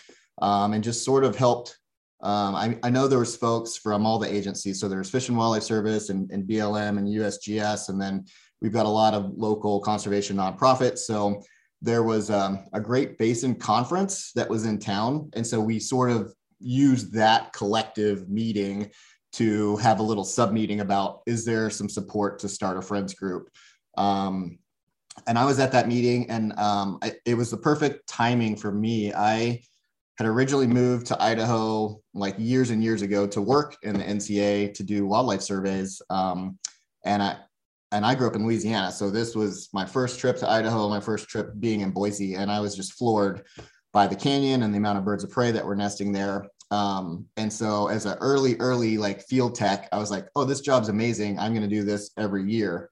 um, 0.42 0.74
and 0.74 0.84
just 0.84 1.04
sort 1.04 1.24
of 1.24 1.36
helped. 1.36 1.78
Um, 2.22 2.56
I, 2.56 2.78
I, 2.84 2.90
know 2.90 3.08
there 3.08 3.20
was 3.20 3.38
folks 3.38 3.78
from 3.78 4.06
all 4.06 4.20
the 4.20 4.34
agencies, 4.34 4.80
so 4.80 4.90
there's 4.90 5.10
Fish 5.10 5.30
and 5.30 5.38
Wildlife 5.38 5.64
Service 5.64 6.10
and, 6.10 6.30
and 6.32 6.44
BLM 6.44 6.98
and 6.98 7.08
USGS, 7.08 7.88
and 7.88 8.02
then 8.02 8.26
we've 8.62 8.74
got 8.74 8.86
a 8.86 8.90
lot 8.90 9.14
of 9.14 9.32
local 9.38 9.80
conservation 9.80 10.36
nonprofits. 10.36 11.00
So 11.00 11.42
there 11.82 12.04
was 12.04 12.30
um, 12.30 12.66
a 12.74 12.80
Great 12.80 13.18
Basin 13.18 13.56
Conference 13.56 14.32
that 14.34 14.50
was 14.50 14.66
in 14.66 14.80
town. 14.80 15.30
And 15.34 15.46
so 15.46 15.60
we 15.62 15.80
sort 15.80 16.12
of 16.12 16.34
used 16.60 17.14
that 17.14 17.54
collective 17.54 18.30
meeting 18.30 18.92
to 19.32 19.78
have 19.78 20.00
a 20.00 20.04
little 20.04 20.24
sub 20.24 20.52
meeting 20.52 20.82
about 20.82 21.22
is 21.26 21.46
there 21.46 21.70
some 21.70 21.88
support 21.88 22.40
to 22.40 22.50
start 22.50 22.78
a 22.78 22.82
friends 22.82 23.14
group? 23.14 23.50
Um, 23.98 24.60
and 25.28 25.38
I 25.38 25.46
was 25.46 25.60
at 25.60 25.72
that 25.74 25.88
meeting, 25.88 26.30
and 26.30 26.58
um, 26.58 26.98
I, 27.02 27.14
it 27.26 27.36
was 27.36 27.52
the 27.52 27.58
perfect 27.58 28.08
timing 28.08 28.56
for 28.56 28.72
me. 28.72 29.14
I 29.14 29.62
had 30.18 30.28
originally 30.28 30.68
moved 30.68 31.08
to 31.08 31.22
Idaho 31.22 32.02
like 32.14 32.36
years 32.38 32.70
and 32.72 32.84
years 32.84 33.02
ago 33.02 33.28
to 33.28 33.42
work 33.42 33.78
in 33.84 33.98
the 33.98 34.04
NCA 34.04 34.74
to 34.74 34.84
do 34.84 35.06
wildlife 35.06 35.42
surveys. 35.42 36.02
Um, 36.10 36.58
and 37.06 37.22
I, 37.24 37.38
and 37.92 38.06
I 38.06 38.16
grew 38.16 38.28
up 38.28 38.36
in 38.36 38.46
Louisiana. 38.46 38.92
So 38.92 39.10
this 39.10 39.36
was 39.36 39.70
my 39.74 39.86
first 39.86 40.20
trip 40.20 40.38
to 40.38 40.50
Idaho, 40.50 40.90
my 40.90 41.00
first 41.00 41.28
trip 41.28 41.54
being 41.60 41.82
in 41.82 41.92
Boise. 41.92 42.36
And 42.36 42.52
I 42.52 42.60
was 42.60 42.76
just 42.76 42.94
floored 42.94 43.44
by 43.92 44.06
the 44.06 44.16
canyon 44.16 44.64
and 44.64 44.74
the 44.74 44.78
amount 44.78 45.00
of 45.00 45.06
birds 45.06 45.24
of 45.24 45.32
prey 45.32 45.52
that 45.52 45.66
were 45.66 45.76
nesting 45.76 46.12
there. 46.12 46.46
Um, 46.72 47.26
and 47.38 47.52
so 47.52 47.88
as 47.88 48.06
an 48.06 48.18
early, 48.22 48.56
early 48.58 48.98
like 49.00 49.24
field 49.24 49.56
tech, 49.56 49.90
I 49.92 49.98
was 49.98 50.12
like, 50.12 50.28
oh, 50.36 50.46
this 50.46 50.62
job's 50.62 50.90
amazing. 50.90 51.40
I'm 51.40 51.54
going 51.54 51.68
to 51.68 51.76
do 51.76 51.84
this 51.84 52.12
every 52.18 52.50
year. 52.50 52.92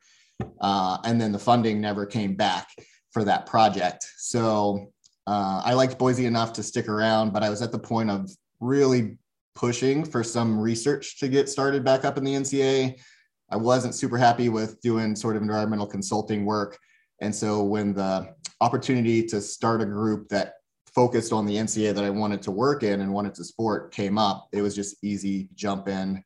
Uh, 0.61 0.97
and 1.03 1.21
then 1.21 1.31
the 1.31 1.39
funding 1.39 1.79
never 1.79 2.05
came 2.05 2.35
back 2.35 2.67
for 3.11 3.23
that 3.23 3.45
project. 3.45 4.05
So 4.17 4.91
uh, 5.27 5.61
I 5.63 5.73
liked 5.73 5.99
Boise 5.99 6.25
enough 6.25 6.53
to 6.53 6.63
stick 6.63 6.89
around, 6.89 7.33
but 7.33 7.43
I 7.43 7.49
was 7.49 7.61
at 7.61 7.71
the 7.71 7.79
point 7.79 8.09
of 8.09 8.31
really 8.59 9.17
pushing 9.53 10.03
for 10.03 10.23
some 10.23 10.59
research 10.59 11.19
to 11.19 11.27
get 11.27 11.49
started 11.49 11.83
back 11.83 12.05
up 12.05 12.17
in 12.17 12.23
the 12.23 12.33
NCA 12.33 12.99
I 13.49 13.55
wasn't 13.55 13.95
super 13.95 14.17
happy 14.17 14.49
with 14.49 14.81
doing 14.81 15.15
sort 15.15 15.35
of 15.35 15.41
environmental 15.41 15.87
consulting 15.87 16.45
work. 16.45 16.77
And 17.21 17.33
so 17.33 17.63
when 17.63 17.93
the 17.93 18.35
opportunity 18.61 19.23
to 19.27 19.41
start 19.41 19.81
a 19.81 19.85
group 19.85 20.27
that 20.29 20.55
focused 20.93 21.31
on 21.31 21.45
the 21.45 21.55
NCA 21.55 21.93
that 21.93 22.03
I 22.03 22.09
wanted 22.09 22.41
to 22.43 22.51
work 22.51 22.83
in 22.83 23.01
and 23.01 23.13
wanted 23.13 23.35
to 23.35 23.43
support 23.43 23.93
came 23.93 24.17
up, 24.17 24.47
it 24.51 24.61
was 24.61 24.75
just 24.75 25.03
easy 25.03 25.47
jump 25.55 25.87
in. 25.87 26.23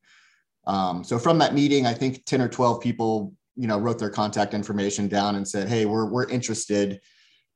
Um, 0.65 1.03
so 1.03 1.19
from 1.19 1.37
that 1.39 1.53
meeting, 1.53 1.85
I 1.85 1.93
think 1.93 2.25
10 2.25 2.41
or 2.41 2.47
12 2.47 2.81
people, 2.81 3.33
you 3.55 3.67
know, 3.67 3.77
wrote 3.77 3.99
their 3.99 4.09
contact 4.09 4.53
information 4.53 5.07
down 5.07 5.35
and 5.35 5.47
said, 5.47 5.67
Hey, 5.67 5.85
we're, 5.85 6.05
we're 6.05 6.29
interested. 6.29 6.99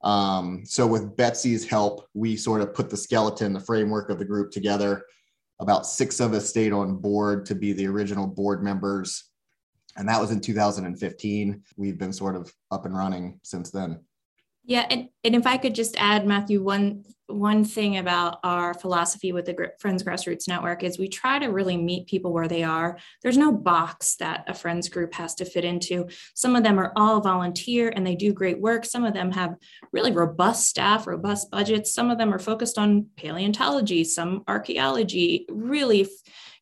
Um, 0.04 0.63
so 0.65 0.86
with 0.86 1.15
Betsy's 1.15 1.67
help, 1.67 2.08
we 2.13 2.36
sort 2.36 2.62
of 2.62 2.73
put 2.73 2.89
the 2.89 2.97
skeleton, 2.97 3.54
the 3.54 3.60
framework 3.60 4.10
of 4.10 4.19
the 4.19 4.25
group 4.25 4.51
together. 4.51 5.04
About 5.60 5.88
six 5.88 6.19
of 6.19 6.34
us 6.34 6.49
stayed 6.49 6.73
on 6.73 6.97
board 6.97 7.45
to 7.47 7.56
be 7.56 7.71
the 7.73 7.88
original 7.88 8.28
board 8.28 8.62
members 8.62 9.32
and 9.95 10.08
that 10.08 10.19
was 10.19 10.31
in 10.31 10.41
2015 10.41 11.63
we've 11.77 11.97
been 11.97 12.13
sort 12.13 12.36
of 12.36 12.53
up 12.71 12.86
and 12.86 12.95
running 12.95 13.39
since 13.43 13.71
then. 13.71 13.99
Yeah 14.63 14.86
and, 14.89 15.10
and 15.23 15.36
if 15.36 15.45
i 15.45 15.58
could 15.58 15.75
just 15.75 15.95
add 15.97 16.25
matthew 16.25 16.62
one 16.62 17.03
one 17.27 17.63
thing 17.63 17.97
about 17.97 18.39
our 18.43 18.73
philosophy 18.73 19.31
with 19.31 19.45
the 19.45 19.71
friends 19.79 20.03
grassroots 20.03 20.47
network 20.47 20.84
is 20.84 20.99
we 20.99 21.08
try 21.08 21.39
to 21.39 21.47
really 21.47 21.77
meet 21.77 22.08
people 22.08 22.31
where 22.31 22.47
they 22.47 22.63
are. 22.63 22.97
There's 23.23 23.38
no 23.38 23.51
box 23.51 24.15
that 24.17 24.43
a 24.47 24.53
friends 24.53 24.89
group 24.89 25.13
has 25.15 25.34
to 25.36 25.45
fit 25.45 25.65
into. 25.65 26.08
Some 26.36 26.55
of 26.55 26.63
them 26.63 26.79
are 26.79 26.93
all 26.95 27.21
volunteer 27.21 27.91
and 27.95 28.05
they 28.05 28.15
do 28.15 28.31
great 28.31 28.60
work. 28.60 28.86
Some 28.86 29.03
of 29.03 29.13
them 29.13 29.31
have 29.31 29.55
really 29.91 30.12
robust 30.12 30.67
staff 30.67 31.08
robust 31.08 31.49
budgets. 31.49 31.93
Some 31.93 32.12
of 32.12 32.17
them 32.17 32.34
are 32.34 32.39
focused 32.39 32.77
on 32.77 33.08
paleontology 33.17 34.03
some 34.03 34.43
archaeology 34.47 35.45
really 35.49 36.08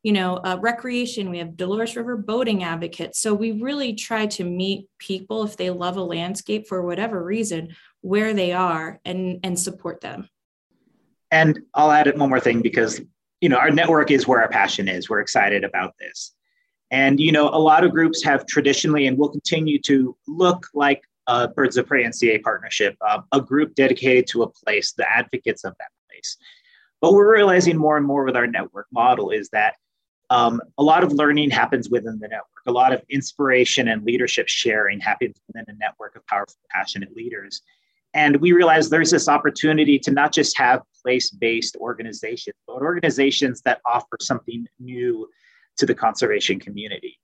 you 0.03 0.11
know, 0.11 0.35
uh, 0.35 0.57
recreation, 0.61 1.29
we 1.29 1.39
have 1.39 1.57
Dolores 1.57 1.95
River 1.95 2.17
boating 2.17 2.63
advocates. 2.63 3.19
So 3.19 3.33
we 3.33 3.53
really 3.53 3.95
try 3.95 4.25
to 4.27 4.43
meet 4.43 4.87
people 4.99 5.43
if 5.43 5.57
they 5.57 5.69
love 5.69 5.97
a 5.97 6.03
landscape 6.03 6.67
for 6.67 6.81
whatever 6.85 7.23
reason, 7.23 7.75
where 8.01 8.33
they 8.33 8.51
are 8.51 8.99
and, 9.05 9.39
and 9.43 9.57
support 9.57 10.01
them. 10.01 10.29
And 11.31 11.59
I'll 11.73 11.91
add 11.91 12.07
it 12.07 12.17
one 12.17 12.29
more 12.29 12.39
thing 12.39 12.61
because 12.61 13.01
you 13.43 13.49
know, 13.49 13.57
our 13.57 13.71
network 13.71 14.09
is 14.09 14.25
where 14.25 14.41
our 14.41 14.47
passion 14.47 14.87
is. 14.87 15.09
We're 15.09 15.19
excited 15.19 15.65
about 15.65 15.95
this. 15.99 16.33
And, 16.91 17.19
you 17.19 17.33
know, 17.33 17.49
a 17.49 17.59
lot 17.59 17.83
of 17.83 17.91
groups 17.91 18.23
have 18.23 18.45
traditionally 18.45 19.05
and 19.05 19.17
will 19.17 19.31
continue 19.31 19.81
to 19.81 20.15
look 20.29 20.67
like 20.73 21.03
uh, 21.27 21.47
Birds 21.47 21.75
of 21.75 21.85
Prey 21.85 22.05
NCA 22.05 22.41
partnership, 22.41 22.95
uh, 23.05 23.19
a 23.33 23.41
group 23.41 23.75
dedicated 23.75 24.27
to 24.27 24.43
a 24.43 24.49
place, 24.49 24.93
the 24.93 25.05
advocates 25.11 25.65
of 25.65 25.73
that 25.77 25.89
place. 26.09 26.37
But 27.01 27.11
we're 27.11 27.35
realizing 27.35 27.75
more 27.77 27.97
and 27.97 28.05
more 28.05 28.23
with 28.23 28.37
our 28.37 28.47
network 28.47 28.87
model 28.93 29.29
is 29.29 29.49
that 29.49 29.75
um, 30.29 30.61
a 30.77 30.83
lot 30.83 31.03
of 31.03 31.11
learning 31.11 31.49
happens 31.49 31.89
within 31.89 32.19
the 32.19 32.27
network. 32.27 32.47
A 32.65 32.71
lot 32.71 32.93
of 32.93 33.01
inspiration 33.09 33.89
and 33.89 34.03
leadership 34.03 34.47
sharing 34.47 34.99
happens 34.99 35.35
within 35.47 35.65
a 35.67 35.77
network 35.77 36.15
of 36.15 36.25
powerful, 36.27 36.55
passionate 36.69 37.15
leaders. 37.15 37.61
And 38.13 38.37
we 38.37 38.51
realize 38.51 38.89
there's 38.89 39.11
this 39.11 39.27
opportunity 39.27 39.97
to 39.99 40.11
not 40.11 40.33
just 40.33 40.57
have 40.57 40.81
place 41.01 41.29
based 41.29 41.75
organizations, 41.77 42.55
but 42.67 42.73
organizations 42.75 43.61
that 43.61 43.81
offer 43.85 44.17
something 44.21 44.67
new 44.79 45.27
to 45.77 45.85
the 45.85 45.95
conservation 45.95 46.59
community. 46.59 47.19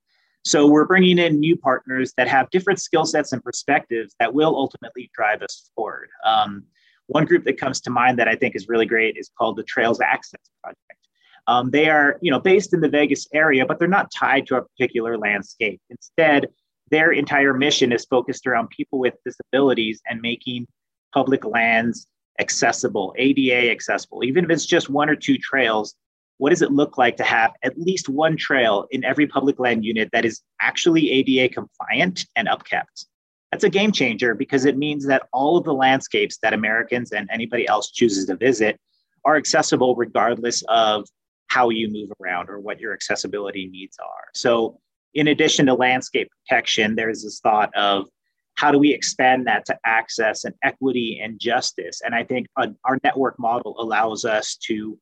So 0.46 0.68
we're 0.68 0.86
bringing 0.86 1.20
in 1.20 1.40
new 1.40 1.56
partners 1.56 2.14
that 2.18 2.28
have 2.28 2.50
different 2.50 2.80
skill 2.80 3.06
sets 3.06 3.34
and 3.34 3.44
perspectives 3.44 4.16
that 4.20 4.34
will 4.34 4.56
ultimately 4.56 5.12
drive 5.14 5.42
us 5.42 5.70
forward. 5.76 6.10
Um, 6.26 6.64
one 7.08 7.26
group 7.26 7.44
that 7.46 7.60
comes 7.60 7.82
to 7.82 7.90
mind 7.90 8.18
that 8.20 8.28
I 8.28 8.36
think 8.36 8.56
is 8.56 8.68
really 8.68 8.86
great 8.86 9.18
is 9.18 9.30
called 9.38 9.58
the 9.58 9.64
Trails 9.64 10.00
Access 10.00 10.42
Project. 10.64 11.09
Um, 11.50 11.72
they 11.72 11.90
are, 11.90 12.20
you 12.22 12.30
know, 12.30 12.40
based 12.40 12.76
in 12.76 12.80
the 12.80 12.88
Vegas 12.88 13.28
area, 13.34 13.66
but 13.66 13.80
they're 13.80 13.88
not 13.88 14.12
tied 14.12 14.46
to 14.48 14.58
a 14.58 14.62
particular 14.62 15.18
landscape. 15.18 15.82
Instead, 15.90 16.48
their 16.92 17.12
entire 17.12 17.56
mission 17.56 17.92
is 17.92 18.06
focused 18.06 18.46
around 18.46 18.70
people 18.70 19.00
with 19.00 19.16
disabilities 19.26 20.00
and 20.08 20.22
making 20.22 20.68
public 21.12 21.44
lands 21.44 22.06
accessible, 22.40 23.16
ADA 23.18 23.72
accessible. 23.72 24.24
Even 24.24 24.44
if 24.44 24.52
it's 24.52 24.68
just 24.68 24.92
one 24.92 25.10
or 25.10 25.16
two 25.16 25.40
trails, 25.40 25.96
what 26.38 26.52
does 26.52 26.62
it 26.62 26.72
look 26.72 27.00
like 27.00 27.18
to 27.18 27.24
have 27.24 27.52
at 27.64 27.80
least 27.80 28.10
one 28.10 28.38
trail 28.38 28.86
in 28.92 29.04
every 29.04 29.26
public 29.26 29.58
land 29.58 29.84
unit 29.84 30.10
that 30.14 30.26
is 30.26 30.44
actually 30.62 31.10
ADA 31.10 31.52
compliant 31.52 32.28
and 32.36 32.48
upkept? 32.48 33.06
That's 33.52 33.64
a 33.64 33.70
game 33.70 33.92
changer 33.92 34.36
because 34.36 34.66
it 34.66 34.78
means 34.78 35.04
that 35.08 35.24
all 35.34 35.58
of 35.58 35.64
the 35.64 35.74
landscapes 35.74 36.38
that 36.44 36.54
Americans 36.54 37.12
and 37.12 37.28
anybody 37.34 37.68
else 37.68 37.90
chooses 37.90 38.28
to 38.28 38.36
visit 38.36 38.80
are 39.26 39.36
accessible 39.36 39.96
regardless 39.96 40.64
of 40.70 41.08
how 41.50 41.70
you 41.70 41.90
move 41.90 42.10
around 42.22 42.50
or 42.50 42.60
what 42.60 42.80
your 42.80 42.94
accessibility 42.94 43.68
needs 43.68 43.98
are. 44.00 44.30
So, 44.34 44.80
in 45.16 45.28
addition 45.28 45.66
to 45.66 45.74
landscape 45.74 46.30
protection, 46.46 46.96
there's 46.96 47.24
this 47.24 47.40
thought 47.40 47.76
of 47.76 48.08
how 48.56 48.72
do 48.72 48.78
we 48.78 48.94
expand 48.94 49.48
that 49.48 49.66
to 49.66 49.78
access 49.86 50.44
and 50.44 50.54
equity 50.64 51.20
and 51.24 51.40
justice? 51.40 52.02
And 52.06 52.14
I 52.14 52.24
think 52.24 52.48
uh, 52.58 52.68
our 52.84 53.00
network 53.04 53.40
model 53.40 53.76
allows 53.80 54.26
us 54.26 54.56
to 54.68 55.00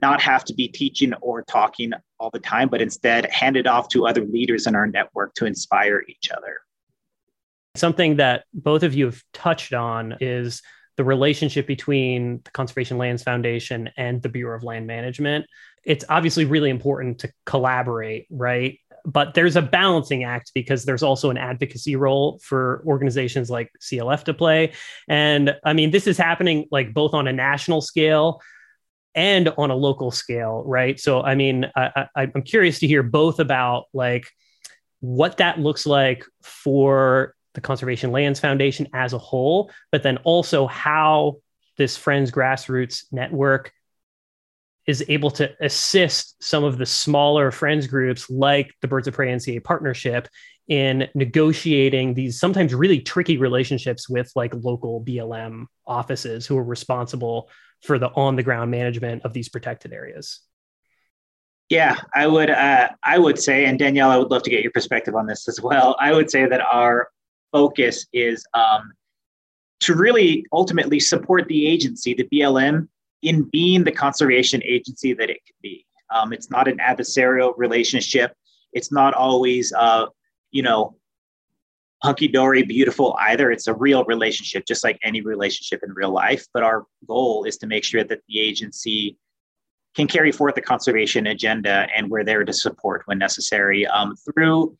not 0.00 0.20
have 0.20 0.44
to 0.44 0.54
be 0.54 0.68
teaching 0.68 1.12
or 1.14 1.42
talking 1.42 1.92
all 2.20 2.30
the 2.30 2.38
time, 2.38 2.68
but 2.68 2.80
instead 2.80 3.26
hand 3.26 3.56
it 3.56 3.66
off 3.66 3.88
to 3.88 4.06
other 4.06 4.24
leaders 4.24 4.66
in 4.66 4.76
our 4.76 4.86
network 4.86 5.34
to 5.34 5.46
inspire 5.46 6.04
each 6.08 6.30
other. 6.30 6.60
Something 7.74 8.16
that 8.16 8.44
both 8.52 8.82
of 8.82 8.94
you 8.94 9.06
have 9.06 9.22
touched 9.32 9.72
on 9.72 10.18
is 10.20 10.62
the 10.96 11.04
relationship 11.04 11.66
between 11.66 12.40
the 12.44 12.50
Conservation 12.50 12.98
Lands 12.98 13.22
Foundation 13.22 13.90
and 13.96 14.22
the 14.22 14.28
Bureau 14.28 14.56
of 14.56 14.62
Land 14.62 14.86
Management. 14.86 15.46
It's 15.84 16.04
obviously 16.08 16.44
really 16.44 16.70
important 16.70 17.20
to 17.20 17.32
collaborate, 17.44 18.26
right? 18.30 18.78
but 19.04 19.34
there's 19.34 19.56
a 19.56 19.62
balancing 19.62 20.24
act 20.24 20.52
because 20.54 20.84
there's 20.84 21.02
also 21.02 21.30
an 21.30 21.36
advocacy 21.36 21.96
role 21.96 22.38
for 22.42 22.82
organizations 22.86 23.50
like 23.50 23.70
CLF 23.80 24.24
to 24.24 24.34
play. 24.34 24.72
And 25.08 25.56
I 25.64 25.72
mean, 25.72 25.90
this 25.90 26.06
is 26.06 26.16
happening 26.16 26.66
like 26.70 26.94
both 26.94 27.14
on 27.14 27.26
a 27.26 27.32
national 27.32 27.80
scale 27.80 28.40
and 29.14 29.48
on 29.58 29.70
a 29.70 29.74
local 29.74 30.10
scale, 30.10 30.62
right? 30.64 30.98
So, 30.98 31.22
I 31.22 31.34
mean, 31.34 31.70
I, 31.76 32.06
I, 32.14 32.30
I'm 32.34 32.42
curious 32.42 32.78
to 32.80 32.86
hear 32.86 33.02
both 33.02 33.40
about 33.40 33.84
like 33.92 34.26
what 35.00 35.38
that 35.38 35.58
looks 35.58 35.84
like 35.84 36.24
for 36.42 37.34
the 37.54 37.60
Conservation 37.60 38.12
Lands 38.12 38.40
Foundation 38.40 38.88
as 38.92 39.12
a 39.12 39.18
whole, 39.18 39.70
but 39.90 40.02
then 40.02 40.18
also 40.18 40.66
how 40.66 41.36
this 41.76 41.96
Friends 41.96 42.30
Grassroots 42.30 43.04
Network 43.12 43.72
is 44.86 45.04
able 45.08 45.30
to 45.30 45.50
assist 45.60 46.42
some 46.42 46.64
of 46.64 46.76
the 46.76 46.86
smaller 46.86 47.50
friends 47.50 47.86
groups 47.86 48.28
like 48.28 48.74
the 48.80 48.88
Birds 48.88 49.06
of 49.06 49.14
Prey 49.14 49.28
NCA 49.28 49.62
partnership 49.62 50.28
in 50.68 51.08
negotiating 51.14 52.14
these 52.14 52.38
sometimes 52.38 52.74
really 52.74 53.00
tricky 53.00 53.36
relationships 53.36 54.08
with 54.08 54.30
like 54.34 54.52
local 54.54 55.00
BLM 55.00 55.66
offices 55.86 56.46
who 56.46 56.56
are 56.58 56.64
responsible 56.64 57.48
for 57.82 57.98
the 57.98 58.08
on 58.10 58.36
the 58.36 58.42
ground 58.42 58.70
management 58.70 59.22
of 59.24 59.32
these 59.32 59.48
protected 59.48 59.92
areas. 59.92 60.40
Yeah, 61.68 61.96
I 62.14 62.26
would 62.26 62.50
uh, 62.50 62.90
I 63.02 63.18
would 63.18 63.38
say, 63.38 63.64
and 63.64 63.78
Danielle, 63.78 64.10
I 64.10 64.18
would 64.18 64.30
love 64.30 64.42
to 64.42 64.50
get 64.50 64.62
your 64.62 64.72
perspective 64.72 65.14
on 65.14 65.26
this 65.26 65.48
as 65.48 65.60
well. 65.60 65.96
I 65.98 66.12
would 66.12 66.30
say 66.30 66.46
that 66.46 66.60
our 66.60 67.08
focus 67.52 68.06
is 68.12 68.44
um, 68.54 68.92
to 69.80 69.94
really 69.94 70.46
ultimately 70.52 70.98
support 70.98 71.46
the 71.48 71.66
agency, 71.66 72.14
the 72.14 72.28
BLM, 72.32 72.88
in 73.22 73.42
being 73.52 73.84
the 73.84 73.92
conservation 73.92 74.62
agency 74.64 75.12
that 75.12 75.30
it 75.30 75.38
can 75.46 75.54
be. 75.62 75.86
Um, 76.10 76.32
it's 76.32 76.50
not 76.50 76.68
an 76.68 76.78
adversarial 76.78 77.54
relationship. 77.56 78.34
It's 78.72 78.90
not 78.90 79.14
always, 79.14 79.72
uh, 79.72 80.06
you 80.50 80.62
know, 80.62 80.96
hunky 82.02 82.28
dory 82.28 82.62
beautiful 82.64 83.16
either. 83.20 83.50
It's 83.50 83.68
a 83.68 83.74
real 83.74 84.04
relationship, 84.04 84.66
just 84.66 84.82
like 84.82 84.98
any 85.02 85.20
relationship 85.20 85.82
in 85.84 85.92
real 85.94 86.10
life. 86.10 86.46
But 86.52 86.64
our 86.64 86.84
goal 87.06 87.44
is 87.44 87.56
to 87.58 87.66
make 87.66 87.84
sure 87.84 88.04
that 88.04 88.20
the 88.28 88.40
agency 88.40 89.16
can 89.94 90.06
carry 90.06 90.32
forth 90.32 90.54
the 90.54 90.62
conservation 90.62 91.26
agenda, 91.28 91.86
and 91.96 92.10
we're 92.10 92.24
there 92.24 92.44
to 92.44 92.52
support 92.52 93.02
when 93.06 93.18
necessary 93.18 93.86
um, 93.86 94.16
through 94.16 94.76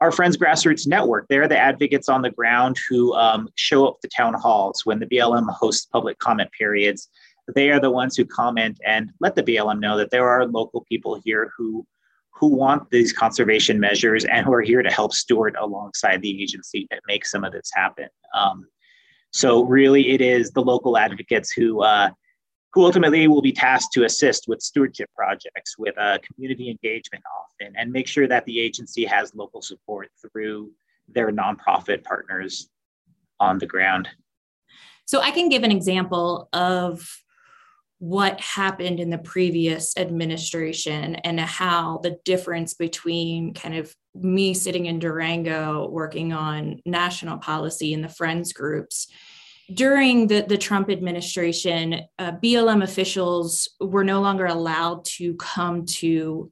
our 0.00 0.12
Friends 0.12 0.36
Grassroots 0.36 0.86
Network. 0.86 1.26
They're 1.28 1.48
the 1.48 1.58
advocates 1.58 2.08
on 2.08 2.22
the 2.22 2.30
ground 2.30 2.76
who 2.88 3.14
um, 3.14 3.48
show 3.56 3.86
up 3.86 4.00
to 4.00 4.08
town 4.08 4.34
halls 4.34 4.86
when 4.86 5.00
the 5.00 5.06
BLM 5.06 5.48
hosts 5.50 5.86
public 5.86 6.18
comment 6.18 6.50
periods 6.52 7.08
they 7.54 7.70
are 7.70 7.80
the 7.80 7.90
ones 7.90 8.16
who 8.16 8.24
comment 8.24 8.78
and 8.84 9.10
let 9.20 9.34
the 9.34 9.42
BLM 9.42 9.80
know 9.80 9.96
that 9.96 10.10
there 10.10 10.28
are 10.28 10.46
local 10.46 10.84
people 10.88 11.20
here 11.24 11.52
who 11.56 11.86
who 12.30 12.48
want 12.48 12.88
these 12.90 13.12
conservation 13.12 13.80
measures 13.80 14.24
and 14.24 14.46
who 14.46 14.52
are 14.52 14.62
here 14.62 14.80
to 14.80 14.90
help 14.90 15.12
steward 15.12 15.56
alongside 15.58 16.22
the 16.22 16.40
agency 16.40 16.86
that 16.88 17.00
makes 17.08 17.32
some 17.32 17.42
of 17.42 17.52
this 17.52 17.68
happen. 17.74 18.06
Um, 18.32 18.68
so 19.32 19.64
really, 19.64 20.10
it 20.10 20.20
is 20.20 20.52
the 20.52 20.62
local 20.62 20.96
advocates 20.96 21.50
who 21.50 21.82
uh, 21.82 22.10
who 22.78 22.84
ultimately 22.84 23.26
will 23.26 23.42
be 23.42 23.50
tasked 23.50 23.92
to 23.92 24.04
assist 24.04 24.46
with 24.46 24.62
stewardship 24.62 25.10
projects, 25.16 25.76
with 25.76 25.98
uh, 25.98 26.16
community 26.18 26.70
engagement 26.70 27.24
often, 27.36 27.74
and 27.76 27.90
make 27.90 28.06
sure 28.06 28.28
that 28.28 28.44
the 28.44 28.60
agency 28.60 29.04
has 29.04 29.34
local 29.34 29.60
support 29.60 30.08
through 30.22 30.70
their 31.08 31.32
nonprofit 31.32 32.04
partners 32.04 32.68
on 33.40 33.58
the 33.58 33.66
ground. 33.66 34.08
So 35.06 35.20
I 35.20 35.32
can 35.32 35.48
give 35.48 35.64
an 35.64 35.72
example 35.72 36.48
of 36.52 37.04
what 37.98 38.40
happened 38.40 39.00
in 39.00 39.10
the 39.10 39.18
previous 39.18 39.96
administration 39.96 41.16
and 41.16 41.40
how 41.40 41.98
the 42.04 42.16
difference 42.24 42.74
between 42.74 43.54
kind 43.54 43.74
of 43.74 43.92
me 44.14 44.54
sitting 44.54 44.86
in 44.86 45.00
Durango 45.00 45.88
working 45.88 46.32
on 46.32 46.80
national 46.86 47.38
policy 47.38 47.92
and 47.92 48.04
the 48.04 48.08
friends 48.08 48.52
groups. 48.52 49.08
During 49.72 50.28
the, 50.28 50.42
the 50.42 50.58
Trump 50.58 50.90
administration, 50.90 52.02
uh, 52.18 52.32
BLM 52.32 52.82
officials 52.82 53.68
were 53.80 54.04
no 54.04 54.20
longer 54.20 54.46
allowed 54.46 55.04
to 55.16 55.34
come 55.34 55.84
to 55.86 56.50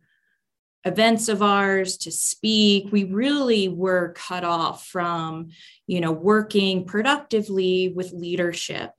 events 0.85 1.29
of 1.29 1.42
ours 1.42 1.96
to 1.96 2.12
speak 2.12 2.92
we 2.92 3.02
really 3.02 3.68
were 3.68 4.12
cut 4.12 4.44
off 4.44 4.87
from 4.87 5.48
you 5.88 6.00
know 6.00 6.12
working 6.12 6.85
productively 6.85 7.88
with 7.88 8.12
leadership 8.12 8.92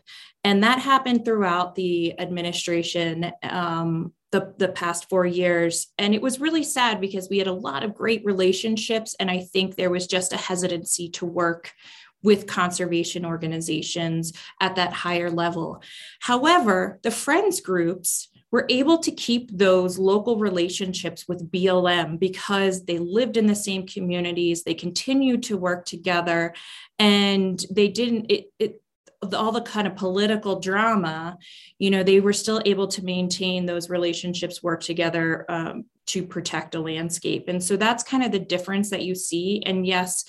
and 0.44 0.64
that 0.64 0.80
happened 0.80 1.24
throughout 1.24 1.76
the 1.76 2.20
administration 2.20 3.32
um, 3.44 4.12
the, 4.32 4.54
the 4.58 4.70
past 4.70 5.10
four 5.10 5.26
years. 5.26 5.88
And 5.98 6.14
it 6.14 6.22
was 6.22 6.40
really 6.40 6.64
sad 6.64 7.00
because 7.00 7.30
we 7.30 7.38
had 7.38 7.48
a 7.48 7.54
lot 7.54 7.84
of 7.84 7.96
great 7.96 8.24
relationships. 8.26 9.16
And 9.20 9.32
I 9.32 9.40
think 9.40 9.76
there 9.76 9.90
was 9.90 10.08
just 10.08 10.34
a 10.34 10.38
hesitancy 10.38 11.10
to 11.12 11.26
work 11.26 11.72
with 12.24 12.48
conservation 12.48 13.26
organizations 13.26 14.34
at 14.60 14.76
that 14.76 14.94
higher 14.94 15.30
level. 15.30 15.82
However, 16.20 17.00
the 17.04 17.12
friends 17.12 17.62
groups 17.62 18.30
were 18.52 18.66
able 18.70 18.98
to 19.00 19.12
keep 19.12 19.52
those 19.52 20.00
local 20.00 20.38
relationships 20.38 21.28
with 21.28 21.52
BLM 21.52 22.18
because 22.18 22.86
they 22.86 22.98
lived 22.98 23.36
in 23.36 23.46
the 23.46 23.56
same 23.56 23.86
communities, 23.86 24.64
they 24.64 24.74
continued 24.74 25.44
to 25.44 25.58
work 25.58 25.86
together, 25.86 26.54
and 26.98 27.66
they 27.70 27.90
didn't, 27.90 28.32
it, 28.32 28.46
it 28.58 28.82
all 29.34 29.52
the 29.52 29.62
kind 29.62 29.88
of 29.88 29.96
political 29.96 30.60
drama, 30.60 31.38
you 31.80 31.90
know, 31.90 32.04
they 32.04 32.20
were 32.20 32.34
still 32.34 32.62
able 32.66 32.88
to 32.88 33.04
maintain 33.04 33.66
those 33.66 33.90
relationships, 33.90 34.62
work 34.62 34.82
together 34.82 35.44
um, 35.50 35.86
to 36.08 36.26
protect 36.26 36.76
a 36.76 36.80
landscape. 36.80 37.46
And 37.48 37.64
so 37.64 37.78
that's 37.78 38.04
kind 38.04 38.24
of 38.24 38.32
the 38.32 38.40
difference 38.40 38.90
that 38.90 39.04
you 39.04 39.14
see. 39.14 39.62
And 39.66 39.86
yes, 39.86 40.24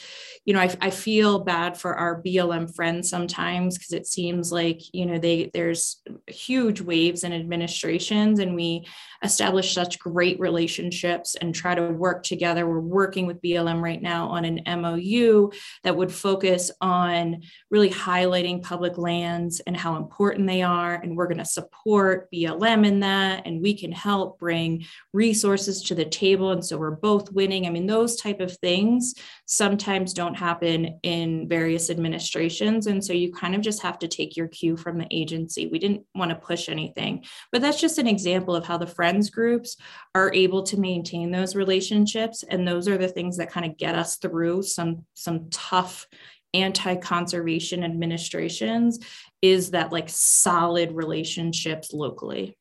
you 0.45 0.55
know, 0.55 0.61
I, 0.61 0.75
I 0.81 0.91
feel 0.91 1.41
bad 1.41 1.77
for 1.77 1.95
our 1.95 2.23
BLM 2.23 2.75
friends 2.75 3.11
sometimes 3.11 3.77
because 3.77 3.93
it 3.93 4.07
seems 4.07 4.51
like, 4.51 4.81
you 4.95 5.05
know, 5.05 5.19
they 5.19 5.51
there's 5.53 6.03
huge 6.27 6.81
waves 6.81 7.23
in 7.23 7.35
administrations 7.35 8.38
and 8.38 8.55
we 8.55 8.87
establish 9.23 9.75
such 9.75 9.99
great 9.99 10.41
relationships 10.41 11.35
and 11.35 11.55
try 11.55 11.75
to 11.75 11.91
work 11.91 12.23
together. 12.23 12.67
We're 12.67 12.81
working 12.81 13.27
with 13.27 13.43
BLM 13.43 13.83
right 13.83 14.01
now 14.01 14.29
on 14.29 14.47
an 14.47 14.62
MOU 14.81 15.51
that 15.85 15.97
would 15.97 16.11
focus 16.11 16.71
on 16.81 17.43
really 17.71 17.91
highlighting 17.91 18.62
public 18.62 18.97
lands 18.97 19.61
and 19.61 19.77
how 19.77 19.97
important 19.97 20.47
they 20.47 20.62
are. 20.62 20.95
And 20.95 21.14
we're 21.14 21.27
going 21.27 21.38
to 21.38 21.45
support 21.45 22.31
BLM 22.33 22.87
in 22.87 23.01
that. 23.01 23.47
And 23.47 23.61
we 23.61 23.75
can 23.75 23.93
help 23.93 24.38
bring 24.38 24.87
resources 25.12 25.67
to 25.68 25.94
the 25.94 26.04
table. 26.04 26.50
And 26.50 26.64
so 26.64 26.78
we're 26.78 26.90
both 26.90 27.33
winning. 27.33 27.66
I 27.66 27.70
mean, 27.70 27.87
those 27.87 28.16
type 28.16 28.40
of 28.40 28.57
things 28.59 29.14
sometimes 29.46 30.12
don't 30.12 30.35
happen 30.35 30.98
in 31.02 31.48
various 31.48 31.90
administrations. 31.90 32.87
And 32.87 33.04
so 33.04 33.12
you 33.12 33.33
kind 33.33 33.54
of 33.54 33.61
just 33.61 33.83
have 33.83 33.98
to 34.00 34.09
take 34.09 34.37
your 34.37 34.48
cue 34.48 34.76
from 34.76 34.98
the 34.98 35.07
agency. 35.11 35.66
We 35.66 35.78
didn't 35.78 36.04
want 36.14 36.31
to 36.31 36.37
push 36.37 36.68
anything, 36.68 37.24
but 37.52 37.62
that's 37.62 37.81
just 37.81 37.98
an 37.98 38.09
example 38.09 38.57
of 38.57 38.64
how 38.64 38.78
the 38.78 38.87
friends 38.87 39.31
groups 39.31 39.76
are 40.14 40.33
able 40.33 40.62
to 40.64 40.81
maintain 40.81 41.31
those 41.31 41.54
relationships. 41.54 42.42
And 42.48 42.66
those 42.66 42.88
are 42.88 42.98
the 42.98 43.09
things 43.09 43.37
that 43.37 43.50
kind 43.50 43.66
of 43.66 43.76
get 43.76 43.94
us 43.94 44.16
through 44.16 44.62
some, 44.62 45.04
some 45.14 45.50
tough 45.50 46.07
anti-conservation 46.54 47.85
administrations 47.85 48.98
is 49.42 49.72
that 49.72 49.92
like 49.92 50.09
solid 50.09 50.92
relationships 50.92 51.92
locally. 51.92 52.57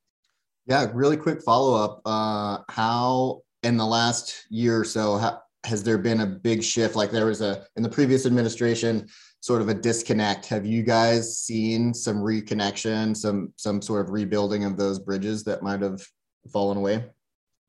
Yeah, 0.67 0.88
really 0.93 1.17
quick 1.17 1.41
follow 1.41 1.82
up. 1.82 2.01
Uh, 2.06 2.60
how 2.69 3.41
in 3.63 3.77
the 3.77 3.86
last 3.86 4.45
year 4.49 4.82
or 4.82 4.84
so, 4.84 5.17
how, 5.17 5.41
has 5.63 5.82
there 5.82 5.97
been 5.97 6.21
a 6.21 6.25
big 6.25 6.62
shift? 6.62 6.95
Like 6.95 7.10
there 7.10 7.25
was 7.25 7.41
a 7.41 7.65
in 7.77 7.84
the 7.84 7.89
previous 7.89 8.25
administration, 8.25 9.08
sort 9.39 9.62
of 9.62 9.69
a 9.69 9.73
disconnect. 9.73 10.45
Have 10.47 10.65
you 10.65 10.84
guys 10.84 11.39
seen 11.39 11.93
some 11.93 12.17
reconnection, 12.17 13.15
some 13.15 13.53
some 13.56 13.82
sort 13.82 14.06
of 14.06 14.12
rebuilding 14.12 14.65
of 14.65 14.77
those 14.77 14.99
bridges 14.99 15.43
that 15.45 15.63
might 15.63 15.82
have 15.82 16.06
fallen 16.51 16.77
away? 16.77 17.06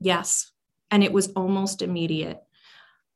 Yes, 0.00 0.50
and 0.90 1.04
it 1.04 1.12
was 1.12 1.28
almost 1.36 1.82
immediate. 1.82 2.42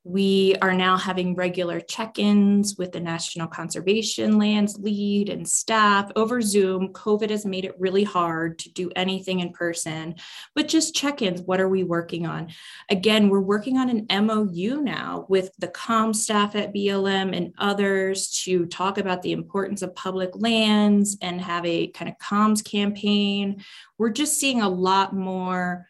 We 0.05 0.57
are 0.61 0.73
now 0.73 0.97
having 0.97 1.33
regular 1.33 1.79
check 1.79 2.19
ins 2.19 2.75
with 2.77 2.91
the 2.91 2.99
National 2.99 3.47
Conservation 3.47 4.37
Lands 4.37 4.77
lead 4.77 5.29
and 5.29 5.47
staff 5.47 6.11
over 6.17 6.41
Zoom. 6.41 6.89
COVID 6.89 7.29
has 7.29 7.45
made 7.45 7.63
it 7.63 7.79
really 7.79 8.03
hard 8.03 8.59
to 8.59 8.69
do 8.73 8.91
anything 8.97 9.39
in 9.39 9.53
person, 9.53 10.15
but 10.55 10.67
just 10.67 10.93
check 10.93 11.21
ins. 11.21 11.41
What 11.41 11.61
are 11.61 11.69
we 11.69 11.85
working 11.85 12.25
on? 12.25 12.49
Again, 12.89 13.29
we're 13.29 13.39
working 13.39 13.77
on 13.77 13.89
an 13.89 14.25
MOU 14.25 14.81
now 14.81 15.25
with 15.29 15.51
the 15.59 15.69
COM 15.69 16.13
staff 16.13 16.53
at 16.57 16.73
BLM 16.73 17.33
and 17.33 17.53
others 17.57 18.29
to 18.43 18.65
talk 18.65 18.97
about 18.97 19.21
the 19.21 19.31
importance 19.31 19.81
of 19.81 19.95
public 19.95 20.31
lands 20.33 21.17
and 21.21 21.39
have 21.39 21.65
a 21.65 21.87
kind 21.87 22.11
of 22.11 22.17
comms 22.17 22.61
campaign. 22.61 23.63
We're 23.97 24.09
just 24.09 24.37
seeing 24.37 24.61
a 24.61 24.67
lot 24.67 25.15
more 25.15 25.87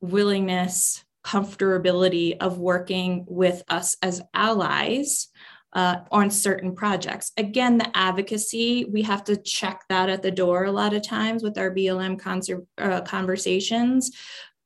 willingness 0.00 1.03
comfortability 1.24 2.36
of 2.40 2.58
working 2.58 3.24
with 3.28 3.62
us 3.68 3.96
as 4.02 4.22
allies 4.34 5.28
uh, 5.72 5.96
on 6.12 6.30
certain 6.30 6.74
projects. 6.74 7.32
Again, 7.36 7.78
the 7.78 7.96
advocacy, 7.96 8.84
we 8.84 9.02
have 9.02 9.24
to 9.24 9.36
check 9.36 9.82
that 9.88 10.08
at 10.08 10.22
the 10.22 10.30
door 10.30 10.64
a 10.64 10.72
lot 10.72 10.94
of 10.94 11.02
times 11.02 11.42
with 11.42 11.58
our 11.58 11.74
BLM 11.74 12.62
uh, 12.78 13.00
conversations, 13.00 14.12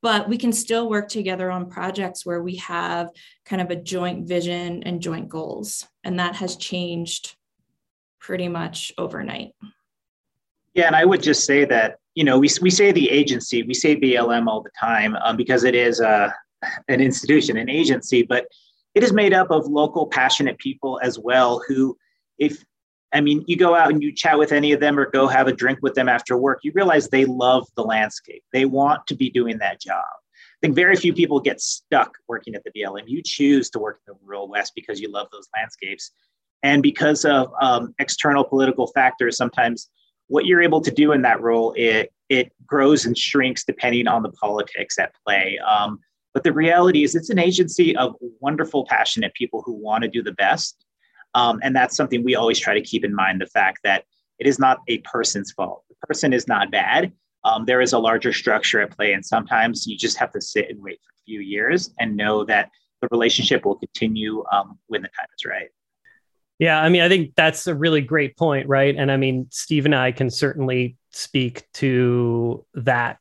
but 0.03 0.29
we 0.29 0.37
can 0.37 0.53
still 0.53 0.90
work 0.90 1.09
together 1.09 1.51
on 1.51 1.71
projects 1.71 2.27
where 2.27 2.42
we 2.42 2.57
have 2.57 3.09
kind 3.47 3.62
of 3.62 3.71
a 3.71 3.77
joint 3.77 4.29
vision 4.29 4.83
and 4.83 5.01
joint 5.01 5.29
goals. 5.29 5.87
And 6.05 6.18
that 6.18 6.37
has 6.37 6.57
changed 6.57 7.37
pretty 8.21 8.49
much 8.49 8.92
overnight. 8.99 9.53
Yeah, 10.75 10.87
and 10.87 10.97
I 10.97 11.05
would 11.05 11.23
just 11.23 11.44
say 11.44 11.64
that 11.64 11.99
you 12.14 12.25
know 12.25 12.38
we, 12.38 12.49
we 12.61 12.71
say 12.71 12.92
the 12.92 13.11
agency, 13.11 13.62
we 13.62 13.75
say 13.75 13.99
BLM 13.99 14.47
all 14.47 14.62
the 14.62 14.71
time 14.79 15.16
um, 15.25 15.37
because 15.37 15.64
it 15.64 15.75
is 15.75 16.01
a 16.01 16.35
an 16.88 17.01
institution, 17.01 17.57
an 17.57 17.68
agency, 17.68 18.23
but 18.23 18.47
it 18.94 19.03
is 19.03 19.12
made 19.12 19.33
up 19.33 19.51
of 19.51 19.66
local 19.66 20.07
passionate 20.07 20.59
people 20.59 20.99
as 21.03 21.18
well 21.18 21.62
who 21.68 21.97
if 22.38 22.64
I 23.12 23.21
mean, 23.23 23.42
you 23.47 23.57
go 23.57 23.75
out 23.75 23.90
and 23.90 24.03
you 24.03 24.12
chat 24.12 24.38
with 24.38 24.53
any 24.53 24.73
of 24.73 24.81
them 24.81 24.99
or 24.99 25.11
go 25.11 25.29
have 25.29 25.49
a 25.49 25.53
drink 25.53 25.79
with 25.81 25.94
them 25.94 26.09
after 26.09 26.37
work, 26.37 26.61
you 26.62 26.73
realize 26.75 27.09
they 27.09 27.25
love 27.25 27.66
the 27.75 27.83
landscape. 27.83 28.42
They 28.53 28.66
want 28.66 29.07
to 29.07 29.14
be 29.14 29.31
doing 29.31 29.59
that 29.59 29.81
job. 29.81 30.05
I 30.05 30.59
think 30.61 30.75
very 30.75 30.97
few 30.97 31.14
people 31.14 31.40
get 31.40 31.61
stuck 31.61 32.18
working 32.27 32.55
at 32.55 32.64
the 32.64 32.71
BLM. 32.73 33.05
You 33.07 33.23
choose 33.25 33.71
to 33.71 33.79
work 33.79 34.01
in 34.07 34.12
the 34.12 34.18
rural 34.23 34.49
West 34.49 34.73
because 34.75 35.01
you 35.01 35.11
love 35.11 35.29
those 35.33 35.49
landscapes. 35.57 36.11
And 36.62 36.83
because 36.83 37.25
of 37.25 37.51
um, 37.62 37.94
external 37.99 38.44
political 38.44 38.88
factors, 38.88 39.37
sometimes 39.37 39.88
what 40.27 40.44
you're 40.44 40.61
able 40.61 40.81
to 40.83 40.90
do 40.90 41.12
in 41.12 41.23
that 41.23 41.40
role, 41.40 41.73
it, 41.77 42.12
it 42.29 42.53
grows 42.66 43.07
and 43.07 43.16
shrinks 43.16 43.64
depending 43.64 44.07
on 44.07 44.23
the 44.23 44.33
politics 44.33 44.99
at 44.99 45.14
play. 45.25 45.59
Um, 45.59 46.01
but 46.35 46.45
the 46.45 46.53
reality 46.53 47.03
is, 47.05 47.14
it's 47.14 47.31
an 47.31 47.38
agency 47.38 47.97
of 47.97 48.14
wonderful, 48.41 48.87
passionate 48.87 49.35
people 49.35 49.62
who 49.64 49.73
want 49.73 50.05
to 50.05 50.09
do 50.09 50.23
the 50.23 50.33
best. 50.33 50.85
Um, 51.35 51.61
and 51.62 51.75
that's 51.75 51.97
something 51.97 52.25
we 52.25 52.35
always 52.35 52.59
try 52.59 52.75
to 52.75 52.81
keep 52.81 53.05
in 53.05 53.14
mind 53.14 53.41
the 53.41 53.47
fact 53.47 53.81
that 53.85 54.05
it 54.38 54.47
is 54.47 54.59
not 54.59 54.79
a 54.88 54.99
person's 54.99 55.53
fault. 55.53 55.85
The 55.88 56.07
person 56.07 56.33
is 56.33 56.49
not 56.49 56.71
bad. 56.71 57.12
Um, 57.45 57.64
there 57.64 57.81
is 57.81 57.93
a 57.93 57.99
larger 57.99 58.33
structure 58.33 58.81
at 58.81 58.91
play. 58.91 59.12
And 59.12 59.25
sometimes 59.25 59.87
you 59.87 59.97
just 59.97 60.17
have 60.19 60.33
to 60.33 60.41
sit 60.41 60.71
and 60.71 60.81
wait 60.81 60.99
for 61.03 61.11
a 61.11 61.23
few 61.25 61.41
years 61.41 61.93
and 61.99 62.17
know 62.17 62.45
that 62.45 62.71
the 63.01 63.09
relationship 63.11 63.64
will 63.64 63.77
continue 63.77 64.45
um, 64.53 64.79
when 64.87 65.03
the 65.03 65.09
time 65.09 65.29
is 65.37 65.45
right. 65.45 65.69
Yeah, 66.59 66.81
I 66.81 66.88
mean, 66.88 67.03
I 67.03 67.09
think 67.09 67.35
that's 67.37 67.69
a 67.69 67.75
really 67.75 68.01
great 68.01 68.37
point, 68.37 68.69
right? 68.69 68.95
And 68.97 69.12
I 69.12 69.17
mean, 69.17 69.47
Steve 69.51 69.85
and 69.85 69.95
I 69.95 70.11
can 70.11 70.29
certainly 70.29 70.97
speak 71.12 71.71
to 71.75 72.67
that 72.75 73.19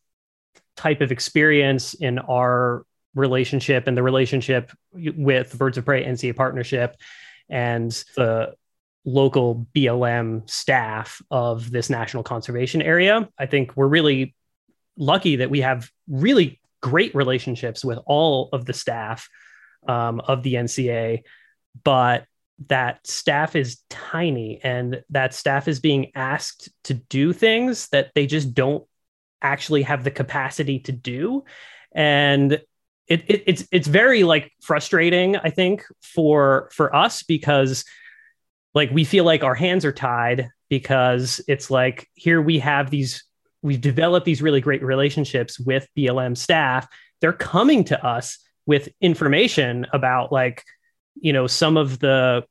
type 0.76 1.02
of 1.02 1.12
experience 1.12 1.94
in 1.94 2.18
our 2.18 2.84
relationship 3.18 3.88
and 3.88 3.98
the 3.98 4.04
relationship 4.04 4.72
with 4.94 5.58
Birds 5.58 5.78
of 5.78 5.86
Prey 5.86 6.06
NCA 6.06 6.36
partnership 6.36 6.96
and 7.50 7.92
the 8.16 8.54
local 9.06 9.66
BLM 9.74 10.50
staff 10.50 11.22
of 11.32 11.72
this 11.72 11.90
national 11.90 12.24
conservation 12.24 12.82
area. 12.82 13.30
I 13.38 13.46
think 13.46 13.76
we're 13.76 13.88
really 13.88 14.36
lucky 14.98 15.38
that 15.38 15.50
we 15.50 15.62
have 15.62 15.90
really 16.10 16.60
great 16.82 17.16
relationships 17.16 17.86
with 17.86 18.00
all 18.06 18.50
of 18.52 18.66
the 18.66 18.74
staff 18.74 19.30
um, 19.88 20.20
of 20.20 20.44
the 20.44 20.56
NCA, 20.56 21.24
but 21.84 22.26
that 22.68 23.06
staff 23.06 23.56
is 23.56 23.78
tiny 23.90 24.60
and 24.64 25.04
that 25.12 25.34
staff 25.34 25.68
is 25.68 25.80
being 25.80 26.12
asked 26.16 26.70
to 26.84 26.96
do 26.96 27.32
things 27.32 27.88
that 27.90 28.12
they 28.16 28.26
just 28.26 28.54
don't 28.54 28.86
actually 29.42 29.84
have 29.84 30.04
the 30.04 30.12
capacity 30.12 30.80
to 30.80 30.92
do. 30.92 31.44
And 31.94 32.60
it, 33.08 33.24
it, 33.30 33.44
it's 33.48 33.68
it's 33.72 33.88
very 33.88 34.24
like 34.24 34.52
frustrating 34.62 35.38
i 35.38 35.50
think 35.50 35.86
for 36.02 36.70
for 36.74 36.94
us 36.96 37.24
because 37.24 37.86
like 38.74 38.92
we 38.92 39.04
feel 39.04 39.24
like 39.24 39.44
our 39.44 39.56
hands 39.56 39.86
are 39.86 39.92
tied 39.92 40.50
because 40.70 41.42
it's 41.48 41.72
like 41.72 42.08
here 42.14 42.42
we 42.42 42.60
have 42.60 42.90
these 42.90 43.24
we've 43.62 43.82
developed 43.82 44.26
these 44.26 44.42
really 44.42 44.62
great 44.62 44.84
relationships 44.84 45.60
with 45.60 45.88
blm 45.98 46.38
staff. 46.38 46.88
They're 47.20 47.34
coming 47.34 47.86
to 47.86 48.06
us 48.06 48.38
with 48.66 48.90
information 49.02 49.88
about 49.94 50.32
like 50.32 50.64
you 51.20 51.34
know 51.34 51.48
some 51.48 51.78
of 51.78 52.00
the 52.00 52.46